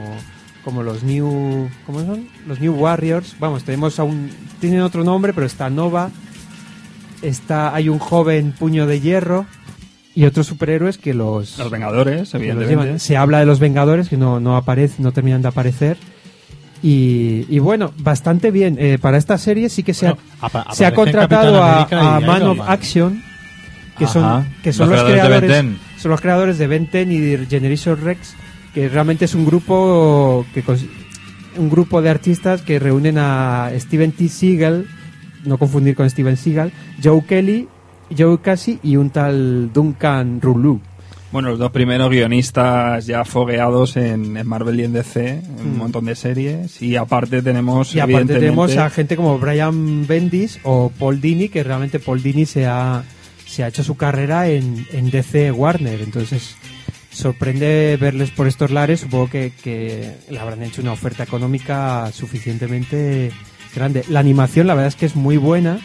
[0.64, 1.70] como los New.
[1.86, 2.28] ¿Cómo son?
[2.48, 3.36] Los New Warriors.
[3.40, 4.30] Vamos, tenemos a un.
[4.60, 6.12] Tienen otro nombre, pero está Nova.
[7.22, 9.46] Está, hay un joven puño de hierro
[10.16, 11.58] y otros superhéroes que los.
[11.58, 13.00] Los Vengadores, los evidentemente.
[13.00, 15.98] Se habla de los Vengadores que no, no aparecen, no terminan de aparecer.
[16.84, 18.76] Y, y bueno, bastante bien.
[18.78, 20.18] Eh, para esta serie sí que se ha,
[20.74, 22.68] se ha contratado a, a Man of Man.
[22.70, 23.24] Action,
[23.98, 26.02] que son, que son los los, creadores de creadores, Ben 10.
[26.02, 28.36] son los creadores de Ben 10 y de Generation Rex,
[28.74, 30.62] que realmente es un grupo que
[31.56, 34.28] un grupo de artistas que reúnen a Steven T.
[34.28, 34.86] Seagal,
[35.46, 37.70] no confundir con Steven Seagal, Joe Kelly,
[38.16, 40.82] Joe Casey y un tal Duncan Rouleau.
[41.34, 45.74] Bueno, los dos primeros guionistas ya fogueados en, en Marvel y en DC, en un
[45.74, 45.78] Mm.
[45.78, 46.80] montón de series.
[46.82, 47.94] Y aparte tenemos.
[47.96, 52.46] Y aparte tenemos a gente como Brian Bendis o Paul Dini, que realmente Paul Dini
[52.46, 53.04] se ha,
[53.48, 56.02] se ha hecho su carrera en, en DC Warner.
[56.02, 56.56] Entonces,
[57.12, 59.00] sorprende verles por estos lares.
[59.02, 63.32] Supongo que, que le habrán hecho una oferta económica suficientemente
[63.76, 64.04] grande.
[64.08, 65.80] La animación, la verdad es que es muy buena.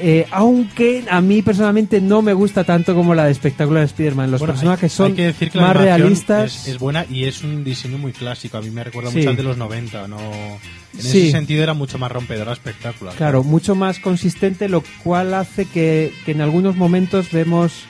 [0.00, 4.30] Eh, aunque a mí personalmente no me gusta tanto como la de Espectacular Spider-Man.
[4.30, 6.62] Los Bueno, personajes son hay que decir que la más realistas.
[6.62, 8.58] Es, es buena y es un diseño muy clásico.
[8.58, 9.18] A mí me recuerda Sí.
[9.18, 10.08] mucho al de los 90.
[10.08, 11.22] No, en Sí.
[11.22, 13.14] ese sentido era mucho más rompedora espectacular.
[13.14, 17.84] Claro, mucho más consistente, lo cual hace que, que en algunos momentos vemos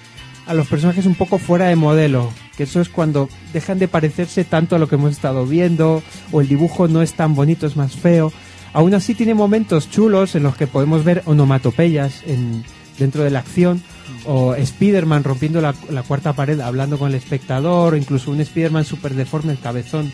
[0.46, 2.32] a los personajes un poco fuera de modelo.
[2.56, 6.02] Que eso es cuando dejan de parecerse tanto a lo que hemos estado viendo,
[6.32, 8.32] o el dibujo no es tan bonito, es más feo.
[8.76, 12.62] Aún así tiene momentos chulos en los que podemos ver onomatopeyas en,
[12.98, 13.82] dentro de la acción,
[14.26, 15.72] o Spider-Man rompiendo la,
[16.06, 20.12] cuarta pared hablando con el espectador, o incluso un Spider-Man super deforme, el cabezón,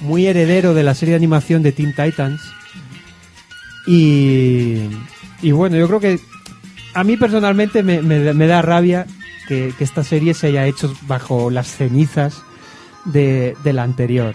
[0.00, 2.40] muy heredero de la serie de animación de Teen Titans.
[3.86, 4.78] Y,
[5.40, 6.18] y bueno, yo creo que
[6.94, 9.06] a mí personalmente me, da rabia
[9.46, 12.42] que, esta serie se haya hecho bajo las cenizas
[13.04, 14.34] de la anterior.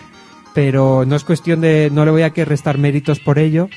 [0.55, 1.89] Pero no es cuestión de.
[1.91, 3.69] No le voy a que restar méritos por ello.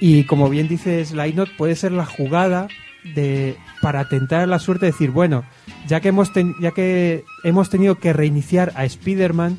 [0.00, 2.66] Y como bien dice Slynot, puede ser la jugada
[3.14, 5.44] de para tentar la suerte de decir, bueno,
[5.86, 9.58] ya que hemos, ya que hemos tenido que reiniciar a Spider-Man,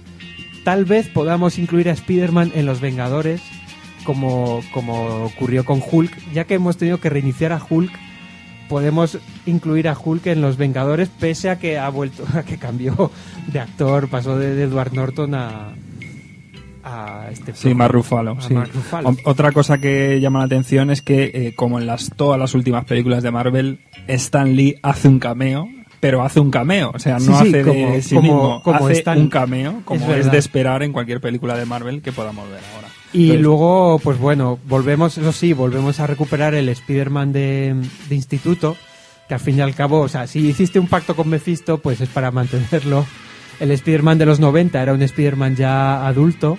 [0.65, 3.41] tal vez podamos incluir a Spider-Man en los Vengadores,
[4.03, 6.33] como, como ocurrió con Hulk.
[6.33, 7.91] Ya que hemos tenido que reiniciar a Hulk,
[8.67, 13.11] podemos incluir a Hulk en los Vengadores, pese a que ha vuelto, a que cambió
[13.47, 15.73] de actor, pasó de Edward Norton a,
[16.83, 18.37] a este Sí, Mark Ruffalo.
[18.37, 18.53] a sí.
[18.53, 19.15] Mark Ruffalo.
[19.25, 22.85] Otra cosa que llama la atención es que, eh, como en las todas las últimas
[22.85, 25.67] películas de Marvel, Stan Lee hace un cameo,
[25.99, 26.91] pero hace un cameo.
[26.93, 29.17] O sea, no Sí, sí, hace de como- sí como- mismo, como hace Stan.
[29.19, 32.87] un cameo, como Es de esperar en cualquier película de Marvel que podamos ver ahora.
[33.13, 37.75] Y Entonces, luego, pues bueno, volvemos, eso sí, volvemos a recuperar el Spider-Man de,
[38.09, 38.75] de instituto,
[39.27, 42.01] que al fin y al cabo, o sea, si hiciste un pacto con Mephisto, pues
[42.01, 43.05] es para mantenerlo.
[43.59, 46.57] El Spider-Man de los 90 era un Spider-Man ya adulto.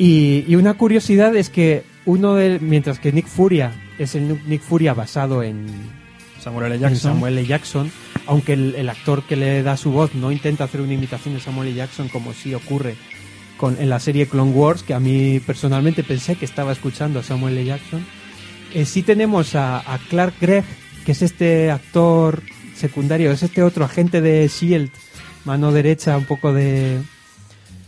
[0.00, 4.62] Y, y una curiosidad es que uno de, mientras que Nick Furia es el Nick
[4.62, 5.66] Furia basado en,
[6.40, 6.76] Samuel L.
[6.76, 7.12] en Jackson.
[7.12, 7.46] Samuel L.
[7.46, 7.92] Jackson,
[8.26, 11.40] aunque el, el actor que le da su voz no intenta hacer una imitación de
[11.40, 11.76] Samuel L.
[11.76, 12.96] Jackson como sí ocurre
[13.58, 17.22] con, en la serie Clone Wars, que a mí personalmente pensé que estaba escuchando a
[17.22, 17.66] Samuel L.
[17.66, 18.02] Jackson.
[18.72, 20.64] Eh, sí tenemos a, a Clark Gregg,
[21.04, 22.42] que es este actor
[22.74, 24.92] secundario, es este otro agente de S.H.I.E.L.D.,
[25.44, 27.02] mano derecha un poco de,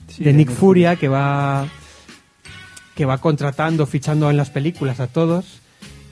[0.08, 1.70] Sí, de Nick Furia, que va
[2.94, 5.62] que va contratando, fichando en las películas a todos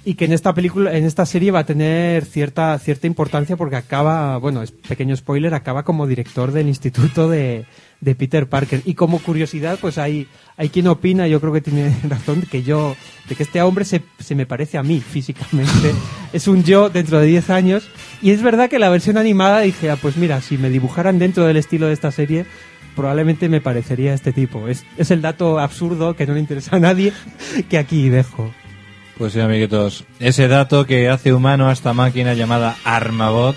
[0.04, 3.76] y que en esta película, en esta serie va a tener cierta cierta importancia porque
[3.76, 7.66] acaba, bueno, es pequeño spoiler, acaba como director del instituto de,
[8.00, 8.80] de Peter Parker.
[8.86, 10.26] Y como curiosidad, pues hay
[10.56, 12.96] hay quien opina, yo creo que tiene razón que yo
[13.28, 15.92] de que este hombre se, se me parece a mí físicamente,
[16.32, 17.88] es un yo dentro de 10 años.
[18.22, 21.44] Y es verdad que la versión animada dije, ah, pues mira, si me dibujaran dentro
[21.44, 22.46] del estilo de esta serie
[22.94, 24.68] probablemente me parecería este tipo.
[24.68, 27.12] Es, es el dato absurdo que no le interesa a nadie
[27.68, 28.52] que aquí dejo.
[29.18, 33.54] Pues sí, amiguitos, ese dato que hace humano a esta máquina llamada Armabot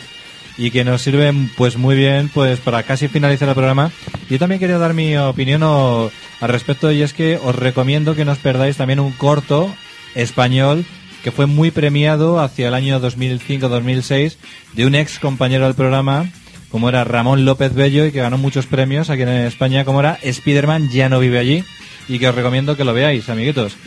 [0.57, 3.91] y que nos sirve pues muy bien pues para casi finalizar el programa.
[4.29, 8.33] Yo también quería dar mi opinión al respecto y es que os recomiendo que no
[8.33, 9.73] os perdáis también un corto
[10.15, 10.85] español
[11.23, 14.35] que fue muy premiado hacia el año 2005-2006
[14.73, 16.29] de un ex compañero del programa,
[16.73, 20.17] como era Ramón López Bello, y que ganó muchos premios aquí en España, como era
[20.25, 21.63] Spiderman ya no vive allí,
[22.07, 23.77] y que os recomiendo que lo veáis, amiguitos.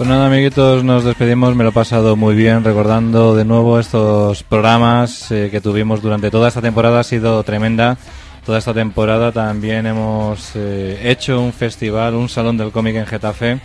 [0.00, 1.54] Pues nada, amiguitos, nos despedimos.
[1.54, 6.30] Me lo he pasado muy bien recordando de nuevo estos programas eh, que tuvimos durante
[6.30, 7.00] toda esta temporada.
[7.00, 7.98] Ha sido tremenda.
[8.46, 13.60] Toda esta temporada también hemos eh, hecho un festival, un salón del cómic en Getafe,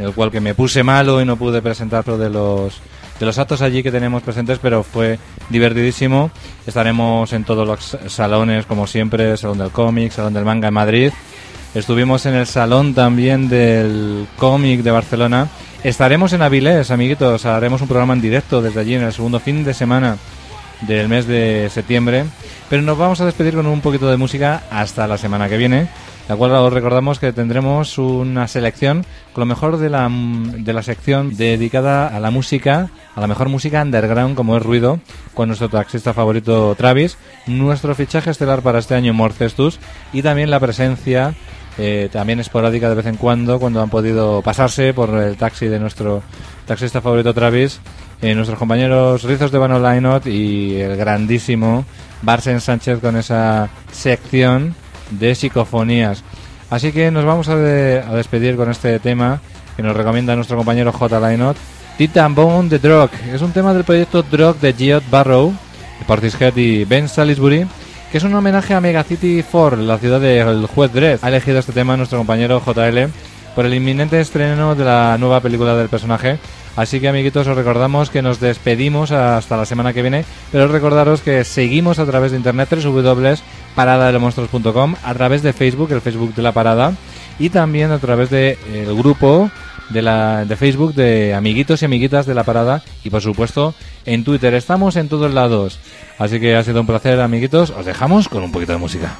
[0.00, 2.80] el cual que me puse malo y no pude presentarlo de los
[3.20, 6.32] de los actos allí que tenemos presentes, pero fue divertidísimo.
[6.66, 11.12] Estaremos en todos los salones, como siempre, Salón del Cómic, Salón del Manga en Madrid.
[11.76, 15.48] Estuvimos en el salón también del cómic de Barcelona.
[15.86, 17.46] Estaremos en Avilés, amiguitos.
[17.46, 20.16] Haremos un programa en directo desde allí en el segundo fin de semana
[20.80, 22.24] del mes de septiembre.
[22.68, 25.86] Pero nos vamos a despedir con un poquito de música hasta la semana que viene.
[26.26, 30.82] De acuerdo, os recordamos que tendremos una selección con lo mejor de la, de la
[30.82, 34.98] sección dedicada a la música, a la mejor música underground como es ruido,
[35.34, 37.16] con nuestro taxista favorito Travis,
[37.46, 39.78] nuestro fichaje estelar para este año Morcestus
[40.12, 41.36] y también la presencia
[41.78, 45.78] eh, también esporádica de vez en cuando, cuando han podido pasarse por el taxi de
[45.78, 46.22] nuestro
[46.66, 47.80] taxista favorito Travis,
[48.22, 51.84] eh, nuestros compañeros Rizos de Vano Lainot y el grandísimo
[52.22, 54.74] Barsen Sánchez con esa sección
[55.10, 56.24] de psicofonías.
[56.70, 59.40] Así que nos vamos a, de- despedir con este tema
[59.76, 61.20] que nos recomienda nuestro compañero J.
[61.20, 61.56] Lainot,
[61.98, 63.10] Titan Bone the Drug.
[63.32, 65.50] Es un tema del proyecto Drug de Geoff Barrow,
[65.98, 67.66] de Portishead y Ben Salisbury,
[68.16, 71.18] es un homenaje a Megacity 4, la ciudad del juez Dredd.
[71.20, 73.10] Ha elegido este tema nuestro compañero JL
[73.54, 76.38] por el inminente estreno de la nueva película del personaje.
[76.76, 81.20] Así que amiguitos os recordamos que nos despedimos hasta la semana que viene, pero recordaros
[81.20, 86.52] que seguimos a través de internet www.paradadelomonstruos.com, a través de Facebook, el Facebook de la
[86.52, 86.94] parada,
[87.38, 88.56] y también a través del
[88.96, 89.50] grupo
[89.90, 93.74] de, la, de Facebook de amiguitos y amiguitas de la parada y por supuesto
[94.04, 94.54] en Twitter.
[94.54, 95.78] Estamos en todos lados.
[96.18, 97.70] Así que ha sido un placer amiguitos.
[97.70, 99.16] Os dejamos con un poquito de música.